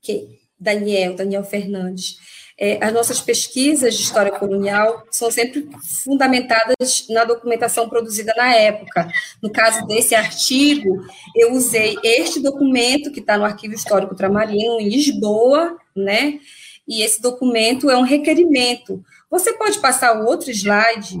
que 0.00 0.40
Daniel, 0.58 1.14
Daniel 1.14 1.44
Fernandes. 1.44 2.16
é, 2.58 2.84
as 2.84 2.92
nossas 2.92 3.20
pesquisas 3.20 3.94
de 3.94 4.02
história 4.02 4.30
colonial 4.30 5.04
são 5.10 5.30
sempre 5.30 5.68
fundamentadas 6.04 7.06
na 7.08 7.24
documentação 7.24 7.88
produzida 7.88 8.34
na 8.36 8.54
época. 8.54 9.08
No 9.42 9.50
caso 9.50 9.86
desse 9.86 10.14
artigo, 10.14 11.04
eu 11.34 11.52
usei 11.52 11.96
este 12.02 12.40
documento 12.40 13.10
que 13.10 13.20
está 13.20 13.38
no 13.38 13.44
Arquivo 13.44 13.74
Histórico 13.74 14.14
Tramarino, 14.14 14.80
em 14.80 14.88
Lisboa, 14.88 15.76
né? 15.96 16.40
E 16.86 17.02
esse 17.02 17.22
documento 17.22 17.88
é 17.88 17.96
um 17.96 18.02
requerimento. 18.02 19.02
Você 19.30 19.52
pode 19.54 19.78
passar 19.78 20.20
o 20.20 20.26
outro 20.26 20.50
slide? 20.50 21.18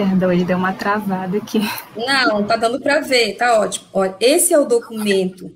Perdão, 0.00 0.32
ele 0.32 0.46
deu 0.46 0.56
uma 0.56 0.72
travada 0.72 1.36
aqui. 1.36 1.60
Não, 1.94 2.42
tá 2.46 2.56
dando 2.56 2.80
para 2.80 3.00
ver, 3.00 3.34
tá 3.36 3.60
ótimo. 3.60 3.86
Olha, 3.92 4.16
esse 4.18 4.54
é 4.54 4.58
o 4.58 4.64
documento, 4.64 5.52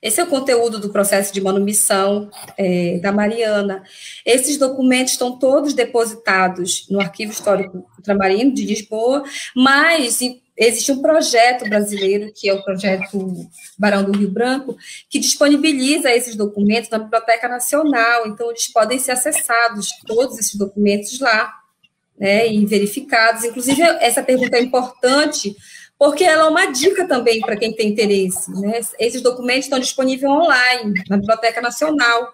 esse 0.00 0.20
é 0.20 0.22
o 0.22 0.28
conteúdo 0.28 0.78
do 0.78 0.90
processo 0.90 1.34
de 1.34 1.40
manumissão 1.40 2.30
é, 2.56 3.00
da 3.02 3.10
Mariana. 3.10 3.82
Esses 4.24 4.56
documentos 4.58 5.14
estão 5.14 5.36
todos 5.36 5.74
depositados 5.74 6.86
no 6.88 7.00
Arquivo 7.00 7.32
Histórico 7.32 7.84
Ultramarino 7.96 8.54
de 8.54 8.64
Lisboa, 8.64 9.24
mas 9.56 10.20
existe 10.56 10.92
um 10.92 11.02
projeto 11.02 11.68
brasileiro, 11.68 12.32
que 12.32 12.48
é 12.48 12.54
o 12.54 12.62
projeto 12.62 13.50
Barão 13.76 14.04
do 14.04 14.16
Rio 14.16 14.30
Branco, 14.30 14.76
que 15.08 15.18
disponibiliza 15.18 16.12
esses 16.12 16.36
documentos 16.36 16.90
na 16.90 17.00
Biblioteca 17.00 17.48
Nacional, 17.48 18.28
então 18.28 18.50
eles 18.50 18.72
podem 18.72 19.00
ser 19.00 19.10
acessados, 19.10 19.88
todos 20.06 20.38
esses 20.38 20.54
documentos 20.54 21.18
lá 21.18 21.59
né, 22.20 22.46
e 22.52 22.66
verificados. 22.66 23.44
Inclusive, 23.44 23.80
essa 24.00 24.22
pergunta 24.22 24.58
é 24.58 24.60
importante 24.60 25.56
porque 25.98 26.24
ela 26.24 26.44
é 26.44 26.48
uma 26.48 26.66
dica 26.66 27.06
também 27.06 27.40
para 27.40 27.56
quem 27.56 27.74
tem 27.74 27.88
interesse. 27.88 28.50
Né? 28.60 28.80
Esses 28.98 29.22
documentos 29.22 29.64
estão 29.64 29.78
disponíveis 29.78 30.30
online, 30.30 31.02
na 31.08 31.16
Biblioteca 31.16 31.60
Nacional. 31.60 32.32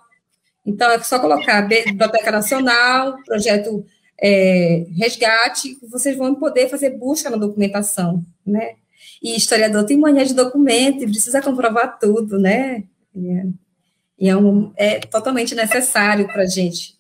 Então, 0.65 0.91
é 0.91 1.01
só 1.03 1.21
colocar 1.21 1.63
Biblioteca 1.63 2.33
Nacional, 2.33 3.17
projeto 3.25 3.85
é, 4.21 4.87
Resgate, 4.97 5.79
vocês 5.89 6.17
vão 6.17 6.35
poder 6.35 6.69
fazer 6.69 6.91
busca 6.91 7.31
na 7.31 7.37
documentação, 7.37 8.25
né? 8.45 8.75
E 9.23 9.37
historiador 9.37 9.85
tem 9.85 9.97
mania 9.97 10.25
de 10.25 10.35
documento 10.35 11.03
e 11.03 11.07
precisa 11.07 11.43
comprovar 11.43 11.99
tudo, 11.99 12.39
né? 12.39 12.85
E 13.15 14.29
é, 14.29 14.29
é, 14.31 14.37
um, 14.37 14.73
é 14.77 15.01
totalmente 15.01 15.55
necessário 15.55 16.27
para 16.27 16.43
a 16.43 16.47
gente 16.47 16.97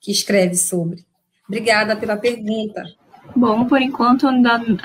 que 0.00 0.10
escreve 0.10 0.56
sobre. 0.56 1.04
Obrigada 1.50 1.96
pela 1.96 2.16
pergunta. 2.16 2.84
Bom, 3.34 3.64
por 3.64 3.82
enquanto 3.82 4.28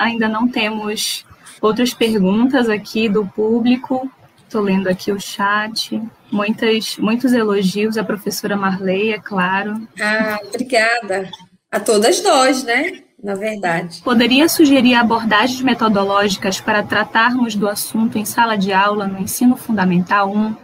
ainda, 0.00 0.28
não 0.28 0.48
temos 0.48 1.24
outras 1.60 1.94
perguntas 1.94 2.68
aqui 2.68 3.08
do 3.08 3.24
público. 3.24 4.10
Estou 4.42 4.62
lendo 4.62 4.88
aqui 4.88 5.12
o 5.12 5.20
chat. 5.20 6.02
Muitas, 6.28 6.96
muitos 6.98 7.32
elogios 7.32 7.96
à 7.96 8.02
professora 8.02 8.56
Marley, 8.56 9.12
é 9.12 9.20
claro. 9.20 9.86
Ah, 10.00 10.40
obrigada. 10.44 11.30
A 11.70 11.78
todas 11.78 12.20
nós, 12.24 12.64
né? 12.64 13.04
Na 13.22 13.36
verdade. 13.36 14.02
Poderia 14.02 14.48
sugerir 14.48 14.94
abordagens 14.94 15.62
metodológicas 15.62 16.60
para 16.60 16.82
tratarmos 16.82 17.54
do 17.54 17.68
assunto 17.68 18.18
em 18.18 18.24
sala 18.24 18.56
de 18.58 18.72
aula 18.72 19.06
no 19.06 19.20
ensino 19.20 19.56
fundamental 19.56 20.32
1? 20.32 20.56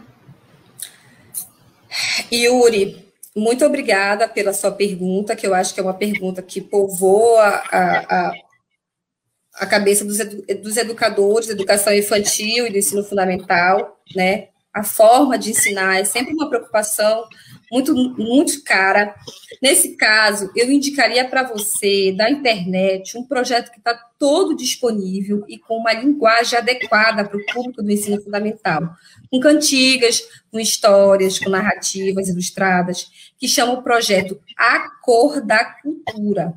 Yuri, 2.32 3.01
muito 3.36 3.64
obrigada 3.64 4.28
pela 4.28 4.52
sua 4.52 4.70
pergunta, 4.70 5.34
que 5.34 5.46
eu 5.46 5.54
acho 5.54 5.72
que 5.72 5.80
é 5.80 5.82
uma 5.82 5.94
pergunta 5.94 6.42
que 6.42 6.60
povoa 6.60 7.42
a, 7.42 8.28
a, 8.28 8.32
a 9.54 9.66
cabeça 9.66 10.04
dos, 10.04 10.20
edu, 10.20 10.44
dos 10.62 10.76
educadores 10.76 11.48
educação 11.48 11.94
infantil 11.94 12.66
e 12.66 12.70
do 12.70 12.78
ensino 12.78 13.02
fundamental, 13.02 14.00
né? 14.14 14.48
A 14.72 14.82
forma 14.82 15.38
de 15.38 15.50
ensinar 15.50 15.98
é 15.98 16.04
sempre 16.04 16.34
uma 16.34 16.48
preocupação 16.48 17.24
muito, 17.72 17.94
muito 17.94 18.62
cara. 18.62 19.14
Nesse 19.62 19.96
caso, 19.96 20.50
eu 20.54 20.70
indicaria 20.70 21.26
para 21.26 21.42
você, 21.42 22.12
da 22.12 22.30
internet, 22.30 23.16
um 23.16 23.24
projeto 23.24 23.72
que 23.72 23.78
está 23.78 23.94
todo 24.18 24.54
disponível 24.54 25.42
e 25.48 25.58
com 25.58 25.78
uma 25.78 25.94
linguagem 25.94 26.58
adequada 26.58 27.24
para 27.24 27.38
o 27.38 27.46
público 27.46 27.82
do 27.82 27.90
ensino 27.90 28.22
fundamental, 28.22 28.94
com 29.30 29.40
cantigas, 29.40 30.22
com 30.50 30.60
histórias, 30.60 31.38
com 31.38 31.48
narrativas 31.48 32.28
ilustradas, 32.28 33.10
que 33.38 33.48
chama 33.48 33.72
o 33.72 33.82
projeto 33.82 34.38
A 34.58 34.90
Cor 35.00 35.40
da 35.40 35.64
Cultura. 35.64 36.52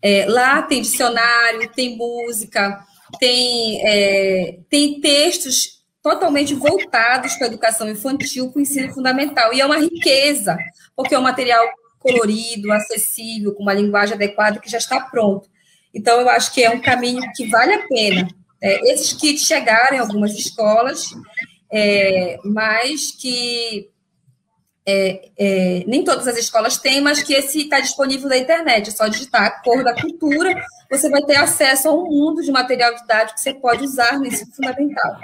É, 0.00 0.24
lá 0.26 0.62
tem 0.62 0.80
dicionário, 0.80 1.68
tem 1.74 1.96
música, 1.96 2.80
tem, 3.18 3.80
é, 3.84 4.58
tem 4.70 5.00
textos 5.00 5.77
totalmente 6.02 6.54
voltados 6.54 7.34
para 7.34 7.46
a 7.46 7.50
educação 7.50 7.88
infantil, 7.88 8.50
para 8.50 8.60
o 8.60 8.62
ensino 8.62 8.92
fundamental. 8.92 9.52
E 9.52 9.60
é 9.60 9.66
uma 9.66 9.78
riqueza, 9.78 10.56
porque 10.94 11.14
é 11.14 11.18
um 11.18 11.22
material 11.22 11.66
colorido, 11.98 12.72
acessível, 12.72 13.54
com 13.54 13.62
uma 13.62 13.74
linguagem 13.74 14.14
adequada 14.14 14.60
que 14.60 14.70
já 14.70 14.78
está 14.78 15.00
pronto. 15.00 15.48
Então, 15.92 16.20
eu 16.20 16.28
acho 16.28 16.52
que 16.52 16.62
é 16.62 16.70
um 16.70 16.80
caminho 16.80 17.20
que 17.34 17.46
vale 17.48 17.74
a 17.74 17.86
pena. 17.86 18.28
É, 18.60 18.92
esses 18.92 19.12
kits 19.12 19.46
chegaram 19.46 19.96
em 19.96 20.00
algumas 20.00 20.32
escolas, 20.32 21.10
é, 21.70 22.38
mas 22.44 23.10
que 23.10 23.90
é, 24.86 25.30
é, 25.36 25.84
nem 25.86 26.02
todas 26.02 26.26
as 26.26 26.38
escolas 26.38 26.78
têm, 26.78 27.00
mas 27.00 27.22
que 27.22 27.34
esse 27.34 27.62
está 27.62 27.80
disponível 27.80 28.28
na 28.28 28.38
internet. 28.38 28.88
É 28.88 28.92
só 28.92 29.06
digitar 29.06 29.44
a 29.44 29.50
cor 29.62 29.84
da 29.84 29.94
cultura, 29.94 30.54
você 30.90 31.10
vai 31.10 31.22
ter 31.22 31.36
acesso 31.36 31.88
a 31.88 31.94
um 31.94 32.04
mundo 32.04 32.42
de 32.42 32.50
material 32.50 32.94
didático 32.94 33.34
que 33.34 33.40
você 33.40 33.52
pode 33.52 33.84
usar 33.84 34.18
no 34.18 34.26
ensino 34.26 34.50
fundamental. 34.54 35.18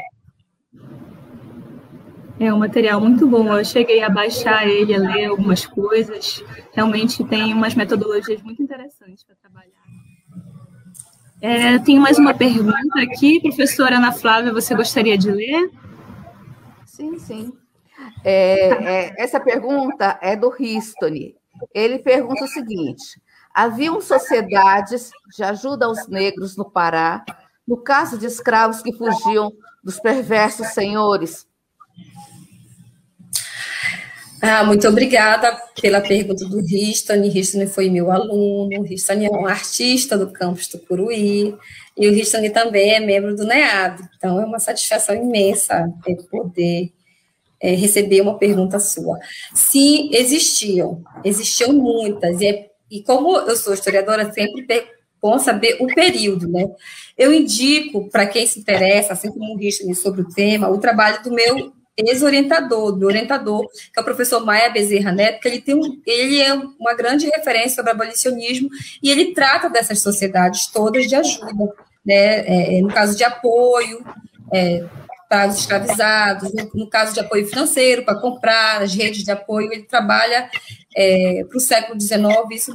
É 2.39 2.53
um 2.53 2.59
material 2.59 3.01
muito 3.01 3.27
bom. 3.27 3.57
Eu 3.57 3.65
cheguei 3.65 4.03
a 4.03 4.09
baixar 4.09 4.67
ele, 4.67 4.95
a 4.95 4.99
ler 4.99 5.27
algumas 5.27 5.65
coisas. 5.65 6.45
Realmente 6.73 7.23
tem 7.25 7.55
umas 7.55 7.75
metodologias 7.75 8.43
muito 8.43 8.63
interessantes 8.63 9.25
para 9.25 9.37
trabalhar. 9.37 9.85
É, 11.41 11.79
tenho 11.79 12.01
mais 12.01 12.19
uma 12.19 12.33
pergunta 12.33 13.01
aqui, 13.03 13.41
professora 13.41 13.97
Ana 13.97 14.13
Flávia, 14.13 14.53
você 14.53 14.75
gostaria 14.75 15.17
de 15.17 15.31
ler? 15.31 15.71
Sim, 16.87 17.19
sim. 17.19 17.53
É, 18.25 18.69
é, 18.71 19.15
essa 19.23 19.39
pergunta 19.39 20.19
é 20.23 20.35
do 20.35 20.49
Ristoni. 20.49 21.37
Ele 21.75 21.99
pergunta 21.99 22.45
o 22.45 22.49
seguinte: 22.49 23.21
haviam 23.55 24.01
sociedades 24.01 25.11
de 25.37 25.45
ajuda 25.45 25.87
aos 25.87 26.09
negros 26.09 26.57
no 26.57 26.71
Pará, 26.71 27.25
no 27.67 27.77
caso 27.77 28.19
de 28.19 28.27
escravos 28.27 28.83
que 28.83 28.93
fugiam 28.93 29.53
dos 29.85 30.01
perversos 30.01 30.69
senhores, 30.69 31.47
ah, 34.47 34.63
muito 34.63 34.87
obrigada 34.87 35.57
pela 35.81 36.03
pergunta 36.03 36.47
do 36.47 36.61
Ristani. 36.61 37.31
Ristani 37.31 37.67
foi 37.67 37.89
meu 37.89 38.11
aluno. 38.11 38.83
Ristani 38.83 39.25
é 39.25 39.31
um 39.31 39.47
artista 39.47 40.19
do 40.19 40.31
campus 40.31 40.69
do 40.69 40.79
Curuí. 40.81 41.57
E 41.97 42.09
o 42.09 42.13
Ristani 42.13 42.51
também 42.51 42.91
é 42.91 43.01
membro 43.01 43.35
do 43.35 43.47
NEAB. 43.47 44.01
Então, 44.19 44.39
é 44.39 44.45
uma 44.45 44.59
satisfação 44.59 45.15
imensa 45.15 45.91
poder 46.31 46.93
é, 47.59 47.75
receber 47.75 48.21
uma 48.21 48.37
pergunta 48.37 48.79
sua. 48.79 49.19
Sim, 49.55 50.11
existiam. 50.13 51.03
Existiam 51.25 51.73
muitas. 51.73 52.39
E, 52.39 52.47
é, 52.47 52.71
e 52.91 53.03
como 53.03 53.39
eu 53.39 53.57
sou 53.57 53.73
historiadora, 53.73 54.31
sempre 54.31 54.67
bom 55.25 55.39
saber 55.39 55.79
o 55.81 55.87
período, 55.87 56.47
né? 56.47 56.69
Eu 57.17 57.33
indico, 57.33 58.11
para 58.11 58.27
quem 58.27 58.47
se 58.47 58.61
interessa, 58.61 59.15
assim 59.15 59.33
como 59.33 59.57
Ristani, 59.57 59.95
sobre 59.95 60.21
o 60.21 60.29
tema, 60.29 60.69
o 60.69 60.77
trabalho 60.77 61.23
do 61.23 61.33
meu 61.33 61.73
ex-orientador, 61.97 62.93
do 62.93 63.07
orientador, 63.07 63.67
que 63.71 63.99
é 63.99 64.03
o 64.03 64.05
professor 64.05 64.45
Maia 64.45 64.69
Bezerra 64.69 65.13
Neto, 65.13 65.41
que 65.41 65.49
ele, 65.49 65.63
tem 65.63 65.75
um, 65.75 66.03
ele 66.07 66.43
é 66.43 66.53
uma 66.53 66.93
grande 66.93 67.25
referência 67.25 67.77
sobre 67.77 67.93
abolicionismo 67.93 68.69
e 69.03 69.11
ele 69.11 69.33
trata 69.33 69.71
dessas 69.71 70.01
sociedades 70.01 70.67
todas 70.67 71.07
de 71.07 71.15
ajuda, 71.15 71.73
né, 72.05 72.41
é, 72.41 72.79
é 72.79 72.81
no 72.83 72.89
caso 72.89 73.17
de 73.17 73.25
apoio 73.25 74.05
é, 74.53 74.85
para 75.27 75.49
os 75.49 75.61
escravizados, 75.61 76.53
no, 76.53 76.71
no, 76.75 76.91
caso 76.91 77.15
de 77.15 77.21
apoio 77.21 77.47
financeiro, 77.47 78.05
para 78.05 78.21
comprar 78.21 78.83
as 78.83 78.93
redes 78.93 79.25
de 79.25 79.31
apoio, 79.31 79.73
ele 79.73 79.85
trabalha 79.85 80.51
é, 80.95 81.45
para 81.49 81.57
o 81.57 81.61
século 81.61 81.99
XIX, 81.99 82.21
isso 82.51 82.73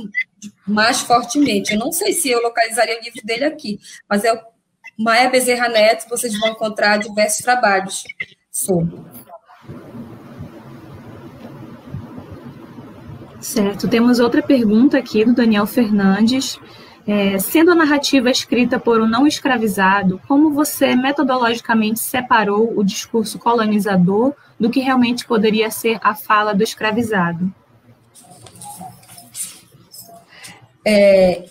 mais 0.67 1.01
fortemente. 1.01 1.73
Eu 1.73 1.79
não 1.79 1.91
sei 1.91 2.13
se 2.13 2.29
eu 2.29 2.41
localizaria 2.41 2.99
o 2.99 3.03
livro 3.03 3.21
dele 3.23 3.45
aqui, 3.45 3.79
mas 4.09 4.23
é 4.23 4.33
o 4.33 4.39
Maia 4.97 5.29
Bezerra 5.29 5.69
Neto, 5.69 6.09
vocês 6.09 6.37
vão 6.37 6.49
encontrar 6.49 6.97
diversos 6.97 7.39
trabalhos 7.39 8.03
sobre. 8.51 8.97
Certo, 13.39 13.87
temos 13.87 14.19
outra 14.19 14.41
pergunta 14.41 14.97
aqui 14.97 15.23
do 15.23 15.33
Daniel 15.33 15.65
Fernandes. 15.65 16.59
É, 17.07 17.39
sendo 17.39 17.71
a 17.71 17.75
narrativa 17.75 18.29
escrita 18.29 18.77
por 18.77 19.01
um 19.01 19.07
não 19.07 19.25
escravizado, 19.25 20.21
como 20.27 20.51
você 20.51 20.95
metodologicamente 20.95 21.99
separou 21.99 22.77
o 22.77 22.83
discurso 22.83 23.39
colonizador 23.39 24.35
do 24.59 24.69
que 24.69 24.79
realmente 24.79 25.25
poderia 25.25 25.71
ser 25.71 25.97
a 26.03 26.13
fala 26.13 26.53
do 26.53 26.61
escravizado? 26.61 27.51
É, 30.89 31.45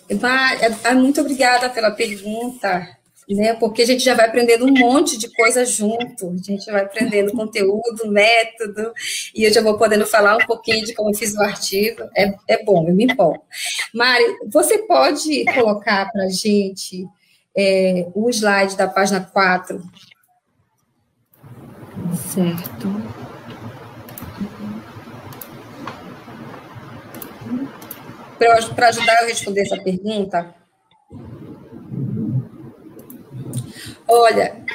é 0.83 0.93
muito 0.93 1.21
obrigada 1.21 1.69
pela 1.69 1.91
pergunta. 1.91 2.97
né? 3.29 3.53
Porque 3.53 3.83
a 3.83 3.85
gente 3.85 4.03
já 4.03 4.13
vai 4.13 4.27
aprendendo 4.27 4.65
um 4.65 4.73
monte 4.73 5.17
de 5.17 5.31
coisa 5.33 5.65
junto, 5.65 6.31
a 6.31 6.43
gente 6.43 6.65
vai 6.71 6.81
aprendendo 6.81 7.31
conteúdo, 7.31 8.11
método, 8.11 8.91
e 9.35 9.43
eu 9.43 9.53
já 9.53 9.61
vou 9.61 9.77
podendo 9.77 10.05
falar 10.05 10.35
um 10.35 10.45
pouquinho 10.45 10.83
de 10.83 10.93
como 10.93 11.11
eu 11.11 11.15
fiz 11.15 11.35
o 11.35 11.41
artigo. 11.41 12.01
É, 12.17 12.33
é 12.47 12.63
bom, 12.63 12.87
eu 12.87 12.93
me 12.93 13.05
empolgo. 13.05 13.43
Mari, 13.93 14.25
você 14.51 14.79
pode 14.79 15.45
colocar 15.53 16.11
para 16.11 16.23
a 16.23 16.29
gente 16.29 17.07
é, 17.55 18.07
o 18.13 18.29
slide 18.29 18.75
da 18.75 18.87
página 18.87 19.21
4? 19.21 19.81
Certo. 22.33 23.28
Para 28.39 28.87
ajudar 28.87 29.17
eu 29.19 29.25
a 29.25 29.27
responder 29.27 29.61
essa 29.61 29.77
pergunta, 29.77 30.55
Olha, 34.11 34.65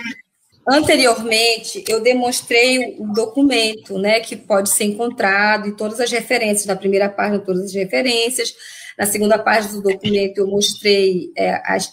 anteriormente 0.68 1.84
eu 1.88 2.00
demonstrei 2.00 2.96
o 3.00 3.12
documento, 3.12 3.98
né, 3.98 4.20
que 4.20 4.36
pode 4.36 4.70
ser 4.70 4.84
encontrado 4.84 5.68
e 5.68 5.76
todas 5.76 5.98
as 5.98 6.08
referências 6.12 6.66
na 6.66 6.76
primeira 6.76 7.08
página, 7.08 7.40
todas 7.40 7.64
as 7.64 7.74
referências. 7.74 8.54
Na 8.96 9.06
segunda 9.06 9.36
página 9.36 9.74
do 9.74 9.82
documento 9.82 10.38
eu 10.38 10.46
mostrei 10.46 11.32
é, 11.36 11.60
as, 11.64 11.92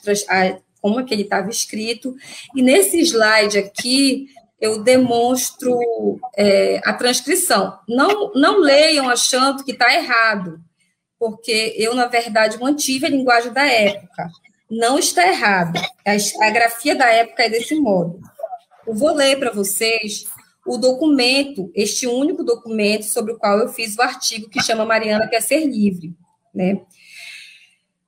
como 0.79 0.99
é 0.99 1.03
que 1.03 1.15
ele 1.15 1.23
estava 1.23 1.49
escrito. 1.49 2.15
E 2.55 2.61
nesse 2.61 2.99
slide 2.99 3.57
aqui 3.57 4.27
eu 4.59 4.83
demonstro 4.83 5.75
é, 6.37 6.79
a 6.85 6.93
transcrição. 6.93 7.79
Não, 7.89 8.31
não 8.35 8.59
leiam 8.59 9.09
achando 9.09 9.63
que 9.63 9.71
está 9.71 9.91
errado, 9.91 10.59
porque 11.21 11.75
eu, 11.77 11.93
na 11.93 12.07
verdade, 12.07 12.57
mantive 12.57 13.05
a 13.05 13.09
linguagem 13.09 13.53
da 13.53 13.63
época 13.63 14.27
não 14.67 14.97
está 14.97 15.27
errado. 15.27 15.79
A, 16.03 16.49
grafia 16.49 16.95
da 16.95 17.05
época 17.11 17.43
é 17.43 17.49
desse 17.49 17.75
modo. 17.75 18.19
Eu 18.87 18.95
vou 18.95 19.13
ler 19.13 19.37
para 19.37 19.51
vocês 19.51 20.25
o 20.65 20.77
documento, 20.77 21.71
este 21.75 22.07
único 22.07 22.43
documento 22.43 23.03
sobre 23.03 23.33
o 23.33 23.37
qual 23.37 23.59
eu 23.59 23.69
fiz 23.69 23.95
o 23.95 24.01
artigo 24.01 24.49
que 24.49 24.63
chama 24.63 24.83
Mariana 24.83 25.27
quer 25.27 25.43
ser 25.43 25.63
livre, 25.63 26.11
né? 26.51 26.81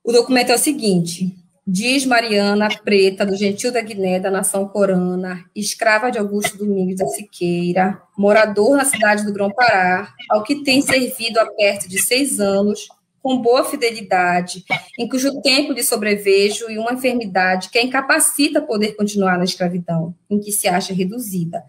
O 0.02 0.10
documento 0.10 0.50
é 0.50 0.56
o 0.56 0.58
seguinte: 0.58 1.36
diz 1.64 2.04
Mariana 2.04 2.68
Preta, 2.82 3.24
do 3.24 3.36
Gentil 3.36 3.70
da 3.70 3.80
Guiné, 3.80 4.18
da 4.18 4.30
nação 4.30 4.66
corana, 4.66 5.44
escrava 5.54 6.10
de 6.10 6.18
Augusto 6.18 6.58
Domingos 6.58 6.96
da 6.96 7.06
Siqueira, 7.06 8.02
morador 8.18 8.76
na 8.76 8.84
cidade 8.84 9.24
do 9.24 9.32
Grão-Pará, 9.32 10.12
ao 10.28 10.42
que 10.42 10.64
tem 10.64 10.82
servido 10.82 11.38
há 11.38 11.46
perto 11.46 11.88
de 11.88 12.02
seis 12.02 12.40
anos 12.40 12.88
com 13.24 13.40
boa 13.40 13.64
fidelidade, 13.64 14.62
em 14.98 15.08
cujo 15.08 15.40
tempo 15.40 15.72
de 15.72 15.82
sobrevejo 15.82 16.70
e 16.70 16.76
uma 16.76 16.92
enfermidade 16.92 17.70
que 17.70 17.78
a 17.78 17.82
incapacita 17.82 18.60
poder 18.60 18.96
continuar 18.96 19.38
na 19.38 19.44
escravidão, 19.44 20.14
em 20.28 20.38
que 20.38 20.52
se 20.52 20.68
acha 20.68 20.92
reduzida, 20.92 21.64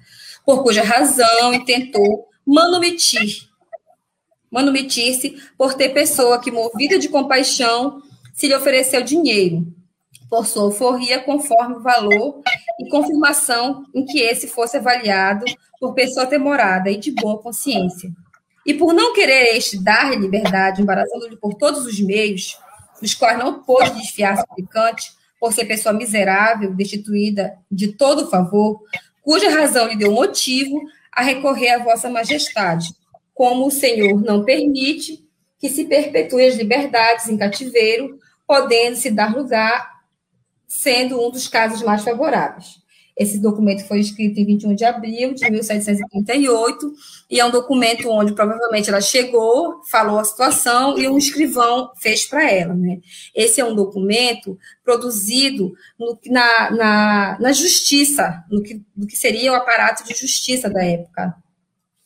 por 0.46 0.62
cuja 0.62 0.84
razão 0.84 1.54
intentou 1.54 2.28
manumitir, 2.46 3.48
manumitir-se 4.52 5.38
por 5.58 5.76
ter 5.76 5.94
pessoa 5.94 6.42
que, 6.42 6.52
movida 6.52 7.00
de 7.00 7.08
compaixão, 7.08 8.02
se 8.34 8.50
lhe 8.50 8.56
ofereceu 8.56 9.02
dinheiro, 9.02 9.66
por 10.30 10.46
sua 10.46 10.64
alforria, 10.64 11.22
conforme 11.22 11.76
o 11.76 11.82
valor 11.82 12.42
e 12.82 12.90
confirmação 12.90 13.86
em 13.96 14.04
que 14.04 14.20
esse 14.20 14.46
fosse 14.46 14.76
avaliado 14.76 15.46
por 15.80 15.94
pessoa 15.94 16.26
temorada 16.26 16.92
e 16.92 16.98
de 16.98 17.12
boa 17.12 17.38
consciência 17.42 18.12
e 18.66 18.74
por 18.74 18.94
não 18.94 19.14
querer 19.14 19.56
este 19.56 19.82
dar 19.82 20.18
liberdade, 20.18 20.82
embaraçando-lhe 20.82 21.38
por 21.38 21.54
todos 21.54 21.86
os 21.86 22.00
meios, 22.00 22.58
dos 23.02 23.14
quais 23.14 23.38
não 23.38 23.62
pôde 23.62 23.92
desfiar 23.92 24.38
suplicante, 24.38 25.14
por 25.40 25.54
ser 25.54 25.66
pessoa 25.66 25.94
miserável, 25.94 26.74
destituída 26.74 27.58
de 27.70 27.94
todo 27.94 28.30
favor, 28.30 28.82
cuja 29.22 29.50
razão 29.50 29.88
lhe 29.88 29.96
deu 29.96 30.12
motivo 30.12 30.82
a 31.12 31.22
recorrer 31.22 31.70
à 31.70 31.84
vossa 31.84 32.10
majestade, 32.10 32.90
como 33.34 33.68
o 33.68 33.72
Senhor 33.72 34.22
não 34.22 34.44
permite 34.44 35.24
que 35.60 35.70
se 35.70 35.86
perpetue 35.86 36.48
as 36.48 36.56
liberdades 36.56 37.28
em 37.28 37.38
cativeiro, 37.38 38.18
podendo 38.48 38.96
se 38.96 39.12
dar 39.12 39.36
lugar, 39.36 39.92
sendo 40.68 41.24
um 41.24 41.30
dos 41.30 41.48
casos 41.48 41.82
mais 41.84 42.04
favoráveis. 42.04 42.85
Esse 43.18 43.40
documento 43.40 43.88
foi 43.88 44.02
escrito 44.02 44.40
em 44.40 44.46
21 44.46 44.76
de 44.76 44.84
abril 44.84 45.34
de 45.34 45.50
1738 45.50 46.94
e 47.30 47.40
é 47.40 47.46
um 47.46 47.52
documento 47.52 48.10
onde 48.10 48.34
provavelmente 48.34 48.90
ela 48.90 49.00
chegou, 49.00 49.82
falou 49.90 50.20
a 50.20 50.24
situação 50.26 50.98
e 50.98 51.08
um 51.08 51.18
escrivão 51.18 51.92
fez 51.96 52.26
para 52.26 52.52
ela. 52.52 52.74
Né? 52.74 53.00
Esse 53.34 53.62
é 53.62 53.66
um 53.66 53.74
documento 53.74 54.58
produzido 54.84 55.74
no, 55.98 56.20
na, 56.28 56.72
na, 56.72 57.38
na 57.40 57.54
justiça, 57.54 58.44
no 58.52 58.62
que, 58.62 58.82
no 58.96 59.08
que 59.08 59.16
seria 59.16 59.54
o 59.54 59.56
aparato 59.56 60.04
de 60.04 60.14
justiça 60.14 60.70
da 60.70 60.84
época. 60.84 61.36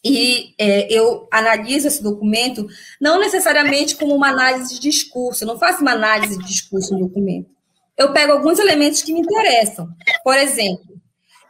E 0.04 0.54
é, 0.58 0.92
eu 0.94 1.28
analiso 1.32 1.88
esse 1.88 2.02
documento 2.02 2.68
não 3.02 3.20
necessariamente 3.20 3.96
como 3.96 4.16
uma 4.16 4.30
análise 4.30 4.76
de 4.76 4.80
discurso, 4.80 5.44
eu 5.44 5.48
não 5.48 5.58
faço 5.58 5.82
uma 5.82 5.92
análise 5.92 6.38
de 6.38 6.46
discurso 6.46 6.94
no 6.94 7.08
documento. 7.08 7.50
Eu 7.98 8.14
pego 8.14 8.32
alguns 8.32 8.60
elementos 8.60 9.02
que 9.02 9.12
me 9.12 9.20
interessam. 9.20 9.90
Por 10.24 10.38
exemplo, 10.38 10.99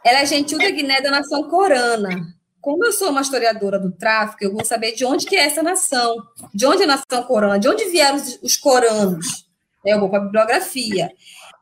ela 0.04 0.20
é 0.20 0.26
gentil 0.26 0.58
da 0.58 0.70
Guiné 0.70 1.00
da 1.00 1.10
nação 1.10 1.44
corana. 1.44 2.34
Como 2.60 2.84
eu 2.84 2.92
sou 2.92 3.10
uma 3.10 3.22
historiadora 3.22 3.78
do 3.78 3.90
tráfico, 3.90 4.44
eu 4.44 4.52
vou 4.52 4.64
saber 4.64 4.92
de 4.92 5.04
onde 5.04 5.26
que 5.26 5.36
é 5.36 5.44
essa 5.44 5.62
nação, 5.62 6.16
de 6.54 6.66
onde 6.66 6.82
é 6.82 6.84
a 6.84 6.88
nação 6.88 7.22
corana, 7.24 7.58
de 7.58 7.68
onde 7.68 7.86
vieram 7.86 8.16
os, 8.16 8.38
os 8.42 8.56
coranos. 8.56 9.46
Eu 9.84 9.98
vou 9.98 10.10
para 10.10 10.18
a 10.18 10.24
bibliografia. 10.24 11.10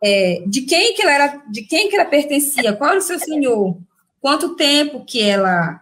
É, 0.03 0.43
de 0.47 0.63
quem 0.63 0.95
que 0.95 1.03
ela 1.03 1.13
era, 1.13 1.43
de 1.51 1.63
quem 1.63 1.89
que 1.89 1.97
ela 1.97 2.05
pertencia, 2.05 2.75
qual 2.75 2.91
era 2.91 2.99
o 2.99 3.03
seu 3.03 3.19
senhor, 3.19 3.79
quanto 4.21 4.57
tempo 4.57 5.05
que 5.05 5.23
ela 5.23 5.81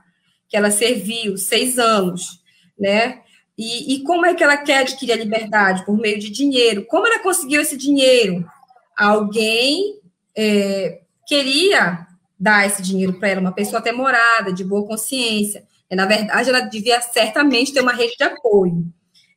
que 0.48 0.56
ela 0.56 0.70
serviu, 0.70 1.36
seis 1.36 1.78
anos, 1.78 2.40
né? 2.78 3.20
E, 3.58 3.94
e 3.94 4.02
como 4.02 4.26
é 4.26 4.34
que 4.34 4.44
ela 4.44 4.56
quer 4.56 4.78
adquirir 4.78 5.12
a 5.12 5.16
liberdade 5.16 5.84
por 5.84 5.96
meio 5.98 6.18
de 6.18 6.30
dinheiro? 6.30 6.84
Como 6.86 7.06
ela 7.06 7.18
conseguiu 7.18 7.60
esse 7.60 7.76
dinheiro? 7.76 8.48
Alguém 8.96 9.98
é, 10.36 11.00
queria 11.26 12.05
dar 12.38 12.66
esse 12.66 12.82
dinheiro 12.82 13.14
para 13.14 13.28
ela, 13.28 13.40
uma 13.40 13.52
pessoa 13.52 13.78
até 13.78 13.92
morada, 13.92 14.52
de 14.52 14.64
boa 14.64 14.86
consciência. 14.86 15.64
Na 15.90 16.04
verdade, 16.04 16.48
ela 16.48 16.60
devia 16.60 17.00
certamente 17.00 17.72
ter 17.72 17.80
uma 17.80 17.92
rede 17.92 18.16
de 18.16 18.24
apoio, 18.24 18.84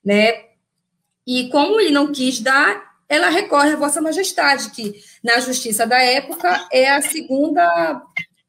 né? 0.03 0.49
E 1.25 1.47
como 1.49 1.79
ele 1.79 1.91
não 1.91 2.11
quis 2.11 2.39
dar, 2.39 2.89
ela 3.07 3.29
recorre 3.29 3.73
à 3.73 3.75
Vossa 3.75 4.01
Majestade, 4.01 4.71
que 4.71 4.95
na 5.23 5.39
justiça 5.39 5.85
da 5.85 6.01
época 6.01 6.67
é 6.71 6.89
a 6.89 7.01
segunda, 7.01 8.01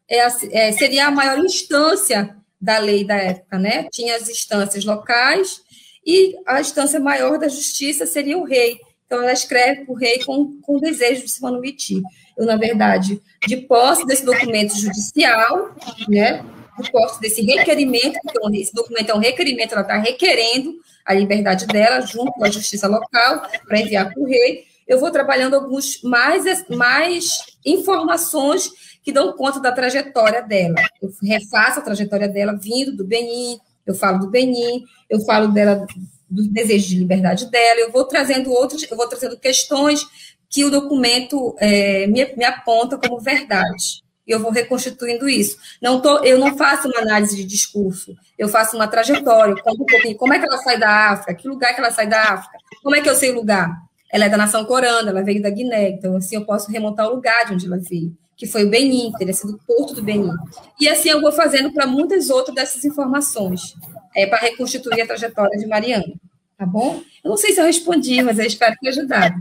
é 0.09 0.21
a, 0.21 0.37
é, 0.51 0.73
seria 0.73 1.07
a 1.07 1.11
maior 1.11 1.39
instância 1.39 2.37
da 2.61 2.79
lei 2.79 3.05
da 3.05 3.17
época, 3.17 3.59
né? 3.59 3.89
Tinha 3.91 4.17
as 4.17 4.29
instâncias 4.29 4.85
locais 4.85 5.63
e 6.07 6.35
a 6.47 6.61
instância 6.61 7.01
maior 7.01 7.39
da 7.39 7.49
justiça 7.49 8.07
seria 8.07 8.37
o 8.37 8.45
rei. 8.45 8.79
Então, 9.11 9.25
ela 9.25 9.33
escreve 9.33 9.85
para 9.85 9.93
o 9.93 9.97
rei 9.97 10.25
com, 10.25 10.61
com 10.61 10.77
o 10.77 10.81
desejo 10.81 11.25
de 11.25 11.29
se 11.33 11.43
manumitir. 11.43 12.01
Eu, 12.39 12.47
na 12.47 12.55
verdade, 12.55 13.21
de 13.45 13.57
posse 13.57 14.07
desse 14.07 14.25
documento 14.25 14.73
judicial, 14.79 15.75
né, 16.09 16.45
de 16.81 16.93
posse 16.93 17.21
desse 17.21 17.43
requerimento, 17.43 18.17
porque 18.23 18.59
esse 18.59 18.73
documento 18.73 19.11
é 19.11 19.15
um 19.17 19.19
requerimento, 19.19 19.73
ela 19.73 19.81
está 19.81 19.97
requerendo 19.97 20.77
a 21.05 21.13
liberdade 21.13 21.67
dela 21.67 22.01
junto 22.03 22.31
com 22.31 22.45
a 22.45 22.51
justiça 22.51 22.87
local 22.87 23.43
para 23.67 23.81
enviar 23.81 24.13
para 24.13 24.23
o 24.23 24.27
rei. 24.27 24.65
Eu 24.87 25.01
vou 25.01 25.11
trabalhando 25.11 25.55
alguns 25.55 26.01
mais, 26.05 26.45
mais 26.69 27.43
informações 27.67 28.71
que 29.03 29.11
dão 29.11 29.33
conta 29.33 29.59
da 29.59 29.73
trajetória 29.73 30.41
dela. 30.41 30.77
Eu 31.03 31.11
refaço 31.21 31.81
a 31.81 31.83
trajetória 31.83 32.29
dela 32.29 32.57
vindo 32.57 32.97
do 32.97 33.05
Benin, 33.05 33.59
eu 33.85 33.95
falo 33.95 34.21
do 34.21 34.31
Benin, 34.31 34.85
eu 35.09 35.19
falo 35.23 35.49
dela 35.49 35.85
do 36.31 36.49
desejo 36.49 36.89
de 36.89 36.99
liberdade 36.99 37.51
dela, 37.51 37.81
eu 37.81 37.91
vou 37.91 38.05
trazendo 38.05 38.53
outros, 38.53 38.87
eu 38.89 38.97
vou 38.97 39.09
trazendo 39.09 39.37
questões 39.37 40.07
que 40.49 40.65
o 40.65 40.71
documento 40.71 41.55
é, 41.59 42.07
me, 42.07 42.25
me, 42.37 42.45
aponta 42.45 42.99
como 42.99 43.21
verdade. 43.21 44.03
E 44.27 44.33
eu 44.33 44.41
vou 44.41 44.51
reconstituindo 44.51 45.29
isso. 45.29 45.57
Não 45.83 46.01
tô, 46.01 46.23
eu 46.25 46.39
não 46.39 46.57
faço 46.57 46.89
uma 46.89 47.01
análise 47.01 47.37
de 47.37 47.45
discurso, 47.45 48.15
eu 48.39 48.49
faço 48.49 48.77
uma 48.77 48.87
trajetória, 48.87 49.55
conto 49.63 49.83
um 49.83 49.87
pouquinho 49.87 50.17
como 50.17 50.33
é 50.33 50.39
que 50.39 50.47
ela 50.47 50.59
sai 50.59 50.79
da 50.79 51.11
África, 51.11 51.35
que 51.35 51.49
lugar 51.49 51.75
que 51.75 51.81
ela 51.81 51.91
sai 51.91 52.07
da 52.07 52.21
África, 52.23 52.59
como 52.83 52.95
é 52.95 53.01
que 53.01 53.09
eu 53.09 53.15
sei 53.15 53.31
o 53.31 53.35
lugar. 53.35 53.75
Ela 54.13 54.25
é 54.25 54.29
da 54.29 54.37
nação 54.37 54.65
corana, 54.65 55.11
ela 55.11 55.23
veio 55.23 55.41
da 55.41 55.51
Guiné, 55.51 55.91
então 55.91 56.17
assim 56.17 56.37
eu 56.37 56.45
posso 56.45 56.71
remontar 56.71 57.07
o 57.07 57.15
lugar 57.15 57.47
de 57.47 57.55
onde 57.55 57.67
ela 57.67 57.79
veio, 57.79 58.17
que 58.41 58.47
foi 58.47 58.65
o 58.65 58.71
Benin, 58.71 59.13
sido 59.35 59.53
o 59.53 59.59
porto 59.59 59.95
do 59.95 60.03
Benin. 60.03 60.33
E 60.81 60.89
assim 60.89 61.11
eu 61.11 61.21
vou 61.21 61.31
fazendo 61.31 61.71
para 61.75 61.87
muitas 61.87 62.31
outras 62.31 62.55
dessas 62.55 62.87
informações 62.87 63.77
é, 64.17 64.25
para 64.27 64.39
reconstituir 64.39 65.03
a 65.03 65.07
trajetória 65.07 65.59
de 65.59 65.67
Mariana. 65.67 66.15
Tá 66.57 66.65
bom? 66.65 67.03
Eu 67.23 67.29
não 67.29 67.37
sei 67.37 67.53
se 67.53 67.61
eu 67.61 67.67
respondi, 67.67 68.23
mas 68.23 68.39
eu 68.39 68.47
espero 68.47 68.75
ter 68.81 68.89
ajudado 68.89 69.39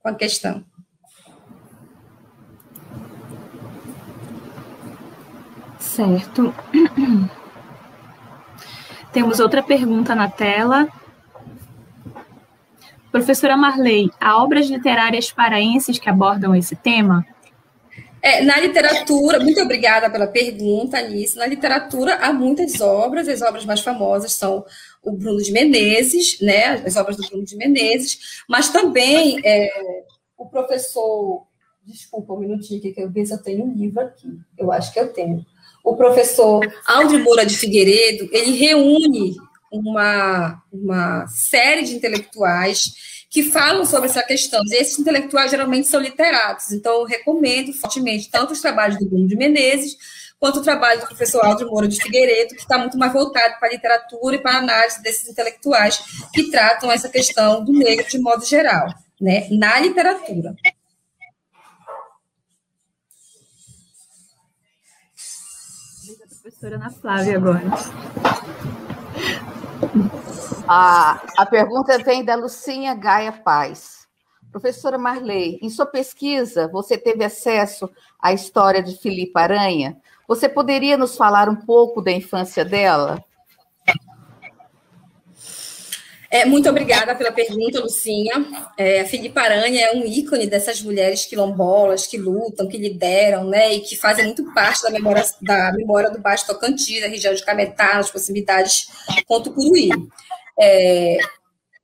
com 0.00 0.08
a 0.08 0.14
questão. 0.14 0.64
Certo. 5.80 6.54
Temos 9.12 9.40
outra 9.40 9.64
pergunta 9.64 10.14
na 10.14 10.30
tela. 10.30 10.86
Professora 13.10 13.56
Marley, 13.56 14.12
há 14.20 14.40
obras 14.40 14.68
literárias 14.70 15.32
paraenses 15.32 15.98
que 15.98 16.08
abordam 16.08 16.54
esse 16.54 16.76
tema? 16.76 17.26
É, 18.22 18.40
na 18.44 18.60
literatura, 18.60 19.40
muito 19.40 19.60
obrigada 19.60 20.08
pela 20.08 20.28
pergunta, 20.28 20.96
Alice. 20.96 21.36
Na 21.36 21.44
literatura 21.44 22.14
há 22.14 22.32
muitas 22.32 22.80
obras, 22.80 23.26
as 23.26 23.42
obras 23.42 23.64
mais 23.64 23.80
famosas 23.80 24.32
são 24.34 24.64
o 25.02 25.10
Bruno 25.10 25.42
de 25.42 25.50
Menezes, 25.50 26.40
né, 26.40 26.74
as 26.86 26.96
obras 26.96 27.16
do 27.16 27.26
Bruno 27.26 27.44
de 27.44 27.56
Menezes, 27.56 28.44
mas 28.48 28.68
também 28.68 29.40
é, 29.44 29.68
o 30.38 30.46
professor, 30.46 31.44
desculpa 31.84 32.34
um 32.34 32.38
minutinho 32.38 32.80
que 32.80 32.94
eu 32.96 33.10
ver 33.10 33.26
se 33.26 33.34
eu 33.34 33.42
tenho 33.42 33.64
um 33.64 33.74
livro 33.74 34.00
aqui, 34.00 34.28
eu 34.56 34.70
acho 34.70 34.92
que 34.92 35.00
eu 35.00 35.12
tenho. 35.12 35.44
O 35.82 35.96
professor 35.96 36.60
Aldo 36.86 37.18
Moura 37.18 37.44
de 37.44 37.56
Figueiredo, 37.56 38.28
ele 38.30 38.52
reúne 38.52 39.34
uma, 39.72 40.62
uma 40.72 41.26
série 41.26 41.82
de 41.82 41.94
intelectuais 41.96 43.21
que 43.32 43.42
falam 43.44 43.86
sobre 43.86 44.10
essa 44.10 44.22
questão. 44.22 44.60
E 44.66 44.74
esses 44.74 44.98
intelectuais 44.98 45.50
geralmente 45.50 45.88
são 45.88 45.98
literatos, 45.98 46.70
então 46.70 47.00
eu 47.00 47.04
recomendo 47.04 47.72
fortemente 47.72 48.30
tanto 48.30 48.52
os 48.52 48.60
trabalhos 48.60 48.98
do 48.98 49.06
Bruno 49.06 49.26
de 49.26 49.34
Menezes, 49.34 49.96
quanto 50.38 50.58
o 50.58 50.62
trabalho 50.62 51.00
do 51.00 51.06
professor 51.06 51.42
Aldo 51.42 51.66
Moura 51.66 51.88
de 51.88 52.00
Figueiredo, 52.02 52.54
que 52.54 52.60
está 52.60 52.76
muito 52.76 52.98
mais 52.98 53.10
voltado 53.10 53.58
para 53.58 53.68
a 53.68 53.72
literatura 53.72 54.36
e 54.36 54.38
para 54.38 54.56
a 54.56 54.58
análise 54.58 55.02
desses 55.02 55.28
intelectuais 55.28 55.98
que 56.34 56.50
tratam 56.50 56.92
essa 56.92 57.08
questão 57.08 57.64
do 57.64 57.72
negro 57.72 58.06
de 58.06 58.18
modo 58.18 58.44
geral, 58.44 58.92
né, 59.18 59.48
na 59.50 59.80
literatura. 59.80 60.54
Professora 66.42 66.74
Ana 66.74 66.90
Flávia 66.90 67.36
agora. 67.36 67.62
A, 70.68 71.20
a 71.36 71.46
pergunta 71.46 71.98
vem 71.98 72.24
da 72.24 72.34
Lucinha 72.34 72.94
Gaia 72.94 73.32
Paz. 73.32 74.06
Professora 74.50 74.98
Marley, 74.98 75.58
em 75.62 75.70
sua 75.70 75.86
pesquisa, 75.86 76.68
você 76.68 76.98
teve 76.98 77.24
acesso 77.24 77.90
à 78.20 78.32
história 78.32 78.82
de 78.82 78.96
Filipe 78.98 79.32
Aranha? 79.38 79.96
Você 80.28 80.48
poderia 80.48 80.96
nos 80.96 81.16
falar 81.16 81.48
um 81.48 81.56
pouco 81.56 82.02
da 82.02 82.12
infância 82.12 82.64
dela? 82.64 83.24
É, 86.32 86.46
muito 86.46 86.66
obrigada 86.66 87.14
pela 87.14 87.30
pergunta, 87.30 87.78
Lucinha. 87.78 88.32
É, 88.78 89.02
a 89.02 89.04
Filipe 89.04 89.38
Aranha 89.38 89.84
é 89.84 89.94
um 89.94 90.06
ícone 90.06 90.46
dessas 90.46 90.80
mulheres 90.80 91.26
quilombolas 91.26 92.06
que 92.06 92.16
lutam, 92.16 92.66
que 92.66 92.78
lideram, 92.78 93.44
né, 93.44 93.74
e 93.74 93.80
que 93.80 93.98
fazem 93.98 94.24
muito 94.24 94.50
parte 94.54 94.82
da 94.82 94.88
memória, 94.88 95.22
da 95.42 95.70
memória 95.72 96.08
do 96.08 96.18
Baixo 96.18 96.46
Tocantins, 96.46 97.02
da 97.02 97.06
região 97.06 97.34
de 97.34 97.44
Cametá, 97.44 97.96
nas 97.96 98.10
proximidades 98.10 98.86
com 99.26 99.42
Tucuruí. 99.42 99.90
É, 100.58 101.18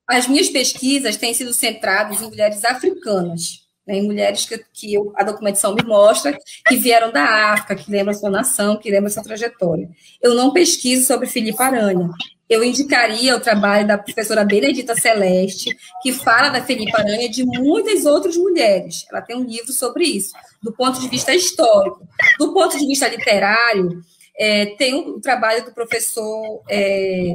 as 0.07 0.27
minhas 0.27 0.49
pesquisas 0.49 1.19
têm 1.19 1.35
sido 1.35 1.53
centradas 1.53 2.23
em 2.23 2.29
mulheres 2.31 2.65
africanas, 2.65 3.67
né, 3.87 3.97
em 3.97 4.07
mulheres 4.07 4.47
que, 4.47 4.65
que 4.73 4.95
eu, 4.95 5.13
a 5.15 5.25
documentação 5.25 5.75
me 5.75 5.83
mostra 5.85 6.35
que 6.67 6.77
vieram 6.77 7.13
da 7.13 7.53
África, 7.53 7.77
que 7.77 7.91
lembram 7.91 8.15
sua 8.15 8.31
nação, 8.31 8.79
que 8.79 8.91
lembram 8.91 9.11
sua 9.11 9.23
trajetória. 9.23 9.91
Eu 10.23 10.35
não 10.35 10.55
pesquiso 10.55 11.07
sobre 11.07 11.27
Filipe 11.27 11.63
Aranha. 11.63 12.09
Eu 12.49 12.65
indicaria 12.65 13.37
o 13.37 13.41
trabalho 13.41 13.87
da 13.87 13.99
professora 13.99 14.45
Benedita 14.45 14.95
Celeste, 14.95 15.77
que 16.03 16.13
fala 16.13 16.49
da 16.49 16.63
Felipe 16.63 16.97
Aranha 16.97 17.27
e 17.27 17.29
de 17.29 17.45
muitas 17.45 18.07
outras 18.07 18.37
mulheres. 18.37 19.05
Ela 19.11 19.21
tem 19.21 19.37
um 19.37 19.45
livro 19.45 19.73
sobre 19.73 20.05
isso, 20.05 20.33
do 20.63 20.73
ponto 20.73 20.99
de 20.99 21.09
vista 21.09 21.35
histórico. 21.35 22.09
Do 22.39 22.55
ponto 22.55 22.79
de 22.79 22.87
vista 22.87 23.07
literário, 23.07 24.01
é, 24.39 24.67
tem 24.77 24.95
o, 24.95 25.17
o, 25.17 25.21
trabalho 25.21 25.65
do 25.65 25.73
professor 25.73 26.63
é, 26.71 27.35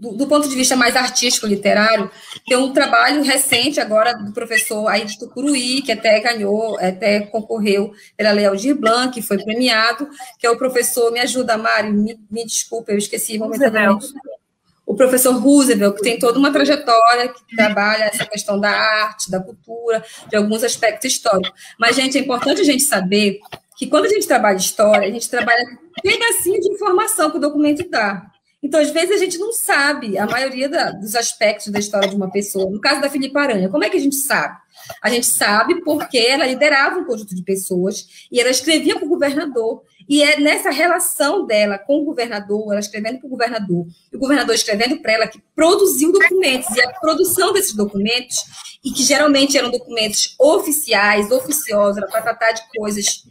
do, 0.00 0.12
do, 0.12 0.26
ponto 0.26 0.48
de 0.48 0.54
vista 0.54 0.74
mais 0.74 0.96
artístico, 0.96 1.46
literário, 1.46 2.10
tem 2.46 2.56
um 2.56 2.72
trabalho 2.72 3.22
recente 3.22 3.78
agora 3.78 4.14
do 4.14 4.32
professor 4.32 4.88
Aide 4.88 5.18
Tucuruí, 5.18 5.82
que 5.82 5.92
até 5.92 6.18
ganhou, 6.20 6.78
até 6.78 7.20
concorreu 7.20 7.92
pela 8.16 8.32
Lei 8.32 8.46
Aldir 8.46 8.74
Blanc, 8.74 9.12
que 9.12 9.20
foi 9.20 9.36
premiado, 9.36 10.08
que 10.38 10.46
é 10.46 10.50
o 10.50 10.56
professor, 10.56 11.12
me 11.12 11.20
ajuda, 11.20 11.58
Mário, 11.58 11.92
me, 11.92 12.18
me 12.30 12.46
desculpa, 12.46 12.92
eu 12.92 12.98
esqueci 12.98 13.38
momentaneamente. 13.38 14.06
O 14.86 14.96
professor 14.96 15.32
Roosevelt, 15.34 15.96
que 15.96 16.02
tem 16.02 16.18
toda 16.18 16.38
uma 16.38 16.50
trajetória, 16.50 17.28
que 17.28 17.54
trabalha 17.54 18.04
essa 18.04 18.24
questão 18.24 18.58
da 18.58 18.70
arte, 18.70 19.30
da 19.30 19.38
cultura, 19.38 20.02
de 20.28 20.36
alguns 20.36 20.64
aspectos 20.64 21.12
históricos. 21.12 21.52
Mas, 21.78 21.94
gente, 21.94 22.18
é 22.18 22.20
importante 22.22 22.62
a 22.62 22.64
gente 22.64 22.82
saber 22.82 23.38
que 23.76 23.86
quando 23.86 24.06
a 24.06 24.08
gente 24.08 24.26
trabalha 24.26 24.56
história, 24.56 25.06
a 25.06 25.10
gente 25.10 25.28
trabalha 25.30 25.64
pedacinho 26.02 26.60
de 26.60 26.72
informação 26.72 27.30
que 27.30 27.36
o 27.36 27.40
documento 27.40 27.88
dá. 27.88 28.29
Então, 28.62 28.78
às 28.78 28.90
vezes, 28.90 29.12
a 29.12 29.18
gente 29.18 29.38
não 29.38 29.52
sabe 29.52 30.18
a 30.18 30.26
maioria 30.26 30.68
da, 30.68 30.90
dos 30.90 31.14
aspectos 31.14 31.68
da 31.68 31.78
história 31.78 32.08
de 32.08 32.14
uma 32.14 32.30
pessoa. 32.30 32.70
No 32.70 32.80
caso 32.80 33.00
da 33.00 33.08
Filipe 33.08 33.36
Aranha, 33.38 33.70
como 33.70 33.84
é 33.84 33.88
que 33.88 33.96
a 33.96 34.00
gente 34.00 34.16
sabe? 34.16 34.58
A 35.02 35.08
gente 35.08 35.26
sabe 35.26 35.82
porque 35.82 36.18
ela 36.18 36.46
liderava 36.46 36.98
um 36.98 37.04
conjunto 37.04 37.34
de 37.34 37.42
pessoas 37.42 38.06
e 38.30 38.38
ela 38.38 38.50
escrevia 38.50 38.96
para 38.96 39.06
o 39.06 39.08
governador. 39.08 39.82
E 40.06 40.22
é 40.22 40.38
nessa 40.40 40.70
relação 40.70 41.46
dela 41.46 41.78
com 41.78 42.02
o 42.02 42.04
governador, 42.04 42.72
ela 42.72 42.80
escrevendo 42.80 43.18
para 43.18 43.26
o 43.26 43.30
governador, 43.30 43.86
e 44.12 44.16
o 44.16 44.18
governador 44.18 44.54
escrevendo 44.54 45.00
para 45.00 45.12
ela, 45.12 45.26
que 45.26 45.40
produziu 45.54 46.12
documentos. 46.12 46.68
E 46.76 46.82
a 46.82 46.90
produção 47.00 47.52
desses 47.52 47.74
documentos, 47.74 48.36
e 48.84 48.90
que 48.90 49.02
geralmente 49.02 49.56
eram 49.56 49.70
documentos 49.70 50.34
oficiais, 50.38 51.30
oficiosos, 51.30 52.04
para 52.10 52.22
tratar 52.22 52.52
de 52.52 52.62
coisas 52.76 53.24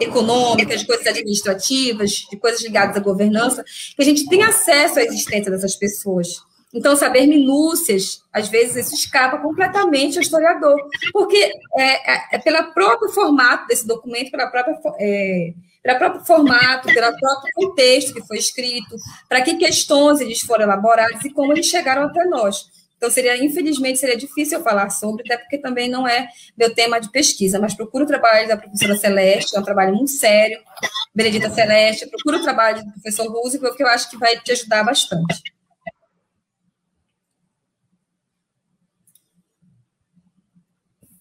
econômicas, 0.00 0.80
de 0.80 0.86
coisas 0.86 1.06
administrativas, 1.06 2.10
de 2.30 2.36
coisas 2.36 2.62
ligadas 2.62 2.96
à 2.96 3.00
governança, 3.00 3.64
que 3.64 4.02
a 4.02 4.04
gente 4.04 4.28
tem 4.28 4.42
acesso 4.42 4.98
à 4.98 5.02
existência 5.02 5.50
dessas 5.50 5.76
pessoas. 5.76 6.42
Então, 6.74 6.96
saber 6.96 7.26
minúcias, 7.26 8.22
às 8.32 8.48
vezes, 8.48 8.86
isso 8.86 8.94
escapa 8.94 9.38
completamente 9.38 10.16
ao 10.16 10.22
historiador, 10.22 10.76
porque 11.12 11.52
é, 11.76 12.14
é, 12.14 12.22
é 12.32 12.38
pelo 12.38 12.72
próprio 12.72 13.10
formato 13.10 13.66
desse 13.66 13.86
documento, 13.86 14.30
pela 14.30 14.46
própria, 14.46 14.74
é, 14.98 15.52
pelo 15.82 15.98
próprio 15.98 16.24
formato, 16.24 16.88
pelo 16.88 17.18
próprio 17.18 17.52
contexto 17.54 18.14
que 18.14 18.26
foi 18.26 18.38
escrito, 18.38 18.96
para 19.28 19.42
que 19.42 19.56
questões 19.56 20.20
eles 20.20 20.40
foram 20.40 20.64
elaborados 20.64 21.22
e 21.24 21.30
como 21.30 21.52
eles 21.52 21.66
chegaram 21.66 22.04
até 22.04 22.24
nós. 22.24 22.70
Então, 23.02 23.10
seria, 23.10 23.44
infelizmente, 23.44 23.98
seria 23.98 24.16
difícil 24.16 24.58
eu 24.58 24.62
falar 24.62 24.88
sobre, 24.88 25.24
até 25.24 25.36
porque 25.36 25.58
também 25.58 25.90
não 25.90 26.06
é 26.06 26.28
meu 26.56 26.72
tema 26.72 27.00
de 27.00 27.10
pesquisa, 27.10 27.58
mas 27.58 27.74
procuro 27.74 28.04
o 28.04 28.06
trabalho 28.06 28.46
da 28.46 28.56
professora 28.56 28.94
Celeste, 28.94 29.56
é 29.56 29.58
um 29.58 29.64
trabalho 29.64 29.92
muito 29.92 30.12
sério, 30.12 30.60
Benedita 31.12 31.50
Celeste, 31.50 32.08
procuro 32.08 32.36
o 32.36 32.42
trabalho 32.42 32.84
do 32.84 32.92
professor 32.92 33.26
Ruse, 33.26 33.58
porque 33.58 33.82
eu 33.82 33.88
acho 33.88 34.08
que 34.08 34.16
vai 34.16 34.38
te 34.38 34.52
ajudar 34.52 34.84
bastante. 34.84 35.42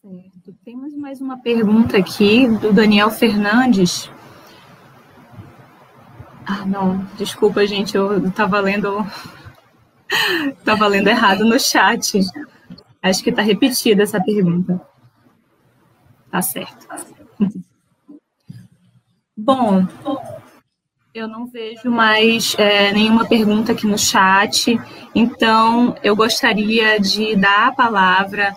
Certo. 0.03 0.55
Temos 0.63 0.93
mais 0.93 1.19
uma 1.19 1.39
pergunta 1.39 1.97
aqui 1.97 2.47
do 2.59 2.71
Daniel 2.71 3.09
Fernandes. 3.09 4.07
Ah, 6.45 6.63
não, 6.63 7.03
desculpa, 7.17 7.65
gente, 7.65 7.97
eu 7.97 8.27
estava 8.27 8.59
lendo 8.59 9.03
Tá 10.63 10.75
valendo 10.75 11.07
errado 11.07 11.45
no 11.45 11.59
chat. 11.59 12.19
Acho 13.01 13.23
que 13.23 13.29
está 13.29 13.41
repetida 13.41 14.03
essa 14.03 14.21
pergunta. 14.21 14.79
Tá 16.29 16.41
certo. 16.41 16.87
Bom, 19.35 19.87
eu 21.13 21.27
não 21.27 21.45
vejo 21.47 21.89
mais 21.89 22.55
é, 22.57 22.91
nenhuma 22.93 23.25
pergunta 23.25 23.71
aqui 23.71 23.87
no 23.87 23.97
chat, 23.97 24.79
então 25.13 25.95
eu 26.03 26.15
gostaria 26.15 26.99
de 26.99 27.35
dar 27.35 27.67
a 27.67 27.71
palavra 27.73 28.55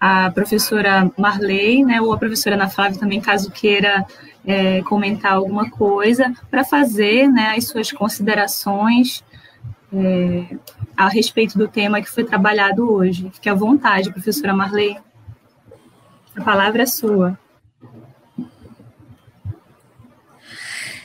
à 0.00 0.30
professora 0.30 1.10
Marley, 1.18 1.84
né, 1.84 2.00
ou 2.00 2.12
a 2.12 2.18
professora 2.18 2.54
Ana 2.54 2.70
Flávia 2.70 2.98
também, 2.98 3.20
caso 3.20 3.50
queira 3.50 4.06
é, 4.46 4.80
comentar 4.82 5.32
alguma 5.32 5.68
coisa, 5.68 6.32
para 6.50 6.64
fazer 6.64 7.28
né, 7.28 7.54
as 7.56 7.66
suas 7.66 7.92
considerações 7.92 9.22
é, 9.92 10.56
a 10.96 11.08
respeito 11.08 11.58
do 11.58 11.68
tema 11.68 12.00
que 12.00 12.10
foi 12.10 12.24
trabalhado 12.24 12.92
hoje. 12.92 13.30
Fique 13.32 13.48
à 13.48 13.54
vontade, 13.54 14.12
professora 14.12 14.54
Marley. 14.54 14.96
A 16.36 16.42
palavra 16.42 16.82
é 16.82 16.86
sua. 16.86 17.38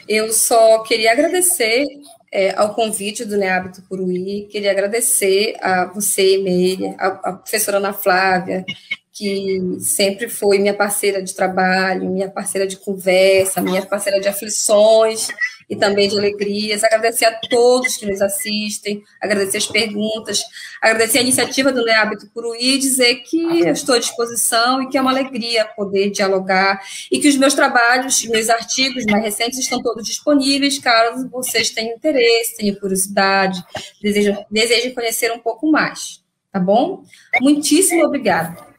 Eu 0.07 0.31
só 0.31 0.83
queria 0.83 1.11
agradecer 1.11 1.87
é, 2.31 2.53
ao 2.55 2.75
convite 2.75 3.23
do 3.23 3.37
Neabito 3.37 3.81
Curuí, 3.87 4.47
queria 4.51 4.69
agradecer 4.69 5.55
a 5.61 5.85
você, 5.85 6.37
Meire, 6.37 6.93
a, 6.99 7.07
a 7.07 7.33
professora 7.33 7.77
Ana 7.77 7.93
Flávia, 7.93 8.65
que 9.11 9.77
sempre 9.79 10.27
foi 10.27 10.59
minha 10.59 10.73
parceira 10.73 11.23
de 11.23 11.33
trabalho, 11.33 12.11
minha 12.11 12.29
parceira 12.29 12.67
de 12.67 12.75
conversa, 12.75 13.61
minha 13.61 13.85
parceira 13.85 14.19
de 14.19 14.27
aflições, 14.27 15.29
e 15.69 15.75
também 15.75 16.07
de 16.07 16.17
alegrias. 16.17 16.83
Agradecer 16.83 17.25
a 17.25 17.39
todos 17.49 17.97
que 17.97 18.05
nos 18.05 18.21
assistem, 18.21 19.03
agradecer 19.21 19.57
as 19.57 19.67
perguntas, 19.67 20.41
agradecer 20.81 21.19
a 21.19 21.21
iniciativa 21.21 21.71
do 21.71 21.83
NEAB 21.83 22.17
Tucuruí 22.17 22.75
e 22.75 22.77
dizer 22.77 23.15
que 23.15 23.67
estou 23.69 23.95
à 23.95 23.99
disposição 23.99 24.81
e 24.81 24.89
que 24.89 24.97
é 24.97 25.01
uma 25.01 25.11
alegria 25.11 25.65
poder 25.65 26.09
dialogar 26.09 26.81
e 27.11 27.19
que 27.19 27.27
os 27.27 27.37
meus 27.37 27.53
trabalhos, 27.53 28.25
meus 28.25 28.49
artigos 28.49 29.05
mais 29.05 29.23
recentes 29.23 29.59
estão 29.59 29.81
todos 29.81 30.05
disponíveis, 30.05 30.79
caso 30.79 31.29
vocês 31.29 31.69
tenham 31.69 31.95
interesse, 31.95 32.57
tenham 32.57 32.75
curiosidade, 32.75 33.63
desejem, 34.01 34.45
desejem 34.49 34.93
conhecer 34.93 35.31
um 35.31 35.39
pouco 35.39 35.71
mais, 35.71 36.23
tá 36.51 36.59
bom? 36.59 37.03
Muitíssimo 37.41 38.05
obrigada. 38.05 38.74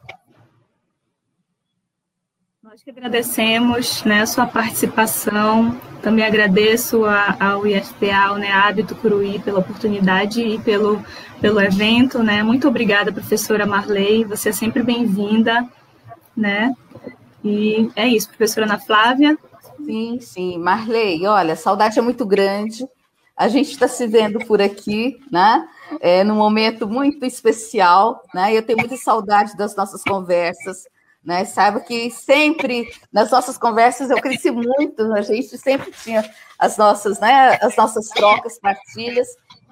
Nós 2.76 2.82
que 2.84 2.90
agradecemos 2.90 4.04
né, 4.04 4.20
a 4.20 4.26
sua 4.26 4.46
participação. 4.46 5.80
Também 6.02 6.26
agradeço 6.26 7.04
ao 7.40 7.66
IFPA, 7.66 8.14
ao 8.14 8.36
NEAB 8.36 8.84
Tucuruí, 8.84 9.38
pela 9.38 9.60
oportunidade 9.60 10.42
e 10.42 10.58
pelo, 10.58 11.02
pelo 11.40 11.58
evento. 11.58 12.22
Né? 12.22 12.42
Muito 12.42 12.68
obrigada, 12.68 13.10
professora 13.10 13.64
Marley. 13.64 14.24
Você 14.24 14.50
é 14.50 14.52
sempre 14.52 14.82
bem-vinda. 14.82 15.66
Né? 16.36 16.74
E 17.42 17.90
é 17.96 18.06
isso, 18.08 18.28
professora 18.28 18.66
Ana 18.66 18.78
Flávia. 18.78 19.38
Sim, 19.82 20.18
sim. 20.20 20.58
Marley, 20.58 21.26
olha, 21.26 21.54
a 21.54 21.56
saudade 21.56 21.98
é 21.98 22.02
muito 22.02 22.26
grande. 22.26 22.86
A 23.34 23.48
gente 23.48 23.70
está 23.70 23.88
se 23.88 24.06
vendo 24.06 24.38
por 24.40 24.60
aqui, 24.60 25.18
né? 25.32 25.66
É, 25.98 26.22
num 26.22 26.36
momento 26.36 26.86
muito 26.86 27.24
especial, 27.24 28.22
né? 28.34 28.54
Eu 28.54 28.62
tenho 28.62 28.78
muita 28.78 28.98
saudade 28.98 29.56
das 29.56 29.74
nossas 29.74 30.02
conversas 30.02 30.84
né? 31.26 31.44
Saiba 31.44 31.80
que 31.80 32.08
sempre 32.10 32.88
nas 33.12 33.32
nossas 33.32 33.58
conversas 33.58 34.08
eu 34.10 34.16
cresci 34.18 34.48
muito, 34.52 35.12
a 35.12 35.20
gente 35.22 35.58
sempre 35.58 35.90
tinha 35.90 36.24
as 36.56 36.76
nossas, 36.78 37.18
né, 37.18 37.58
as 37.60 37.74
nossas 37.76 38.08
trocas, 38.08 38.58
partilhas, 38.60 39.26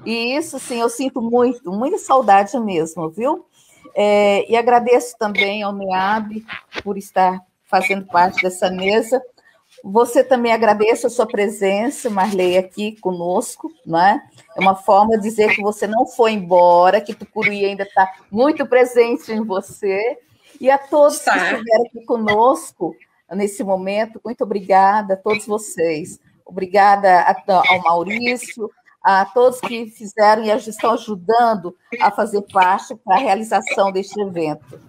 e 0.05 0.37
isso 0.37 0.59
sim 0.59 0.81
eu 0.81 0.89
sinto 0.91 1.23
muito, 1.23 1.71
muita 1.71 1.97
saudade 1.97 2.59
mesmo, 2.59 3.09
viu? 3.09 3.47
É, 3.95 4.51
e 4.51 4.57
agradeço 4.57 5.17
também 5.17 5.63
ao 5.63 5.73
MEAB 5.73 6.45
por 6.83 6.99
estar 6.99 7.41
fazendo 7.65 8.05
parte 8.07 8.43
dessa 8.43 8.69
mesa. 8.69 9.23
Você 9.83 10.25
também 10.25 10.53
agradeço 10.53 11.07
a 11.07 11.11
sua 11.11 11.27
presença, 11.27 12.11
Marley, 12.11 12.59
aqui 12.59 12.99
conosco, 13.01 13.71
né? 13.87 14.21
É 14.57 14.61
uma 14.61 14.75
forma 14.75 15.17
de 15.17 15.23
dizer 15.23 15.55
que 15.55 15.63
você 15.63 15.87
não 15.87 16.07
foi 16.07 16.33
embora, 16.33 17.01
que 17.01 17.15
Tucuruí 17.15 17.65
ainda 17.65 17.85
está 17.85 18.13
muito 18.31 18.67
presente 18.67 19.31
em 19.31 19.45
você, 19.45 20.19
e 20.61 20.71
a 20.71 20.79
todos 20.79 21.19
tá. 21.21 21.33
que 21.33 21.39
estiveram 21.39 21.85
aqui 21.87 22.05
conosco 22.05 22.95
nesse 23.35 23.65
momento, 23.65 24.21
muito 24.25 24.45
obrigada 24.45 25.15
a 25.15 25.17
todos 25.17 25.47
vocês. 25.47 26.21
Obrigada 26.47 27.25
ao 27.49 27.83
Maurício, 27.83 28.71
a 29.03 29.25
todos 29.25 29.61
que 29.61 29.87
fizeram 29.87 30.45
e 30.45 30.51
estão 30.51 30.93
ajudando 30.93 31.75
a 32.01 32.11
fazer 32.11 32.43
parte 32.53 32.95
para 32.95 33.17
a 33.17 33.19
realização 33.19 33.91
deste 33.91 34.21
evento. 34.21 34.81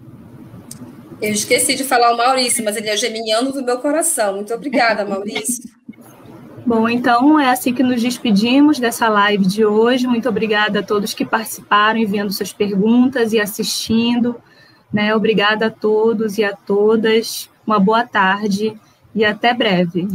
Eu 1.22 1.32
esqueci 1.32 1.76
de 1.76 1.84
falar 1.84 2.14
o 2.14 2.18
Maurício, 2.18 2.64
mas 2.64 2.76
ele 2.76 2.90
é 2.90 2.98
geminiano 2.98 3.52
do 3.52 3.64
meu 3.64 3.80
coração. 3.80 4.36
Muito 4.36 4.54
obrigada, 4.54 5.06
Maurício. 5.06 5.64
Bom, 6.66 6.90
então 6.90 7.40
é 7.40 7.52
assim 7.52 7.74
que 7.74 7.84
nos 7.84 8.02
despedimos 8.02 8.80
dessa 8.80 9.08
live 9.08 9.46
de 9.46 9.66
hoje. 9.66 10.08
Muito 10.08 10.28
obrigada 10.28 10.80
a 10.80 10.84
todos 10.84 11.14
que 11.14 11.24
participaram, 11.24 12.00
enviando 12.00 12.34
suas 12.34 12.52
perguntas 12.52 13.34
e 13.34 13.40
assistindo. 13.40 14.36
Né? 14.96 15.14
Obrigada 15.14 15.66
a 15.66 15.70
todos 15.70 16.38
e 16.38 16.44
a 16.46 16.56
todas. 16.56 17.50
Uma 17.68 17.78
boa 17.78 18.08
tarde 18.08 18.80
e 19.14 19.26
até 19.26 19.54
breve. 19.54 20.08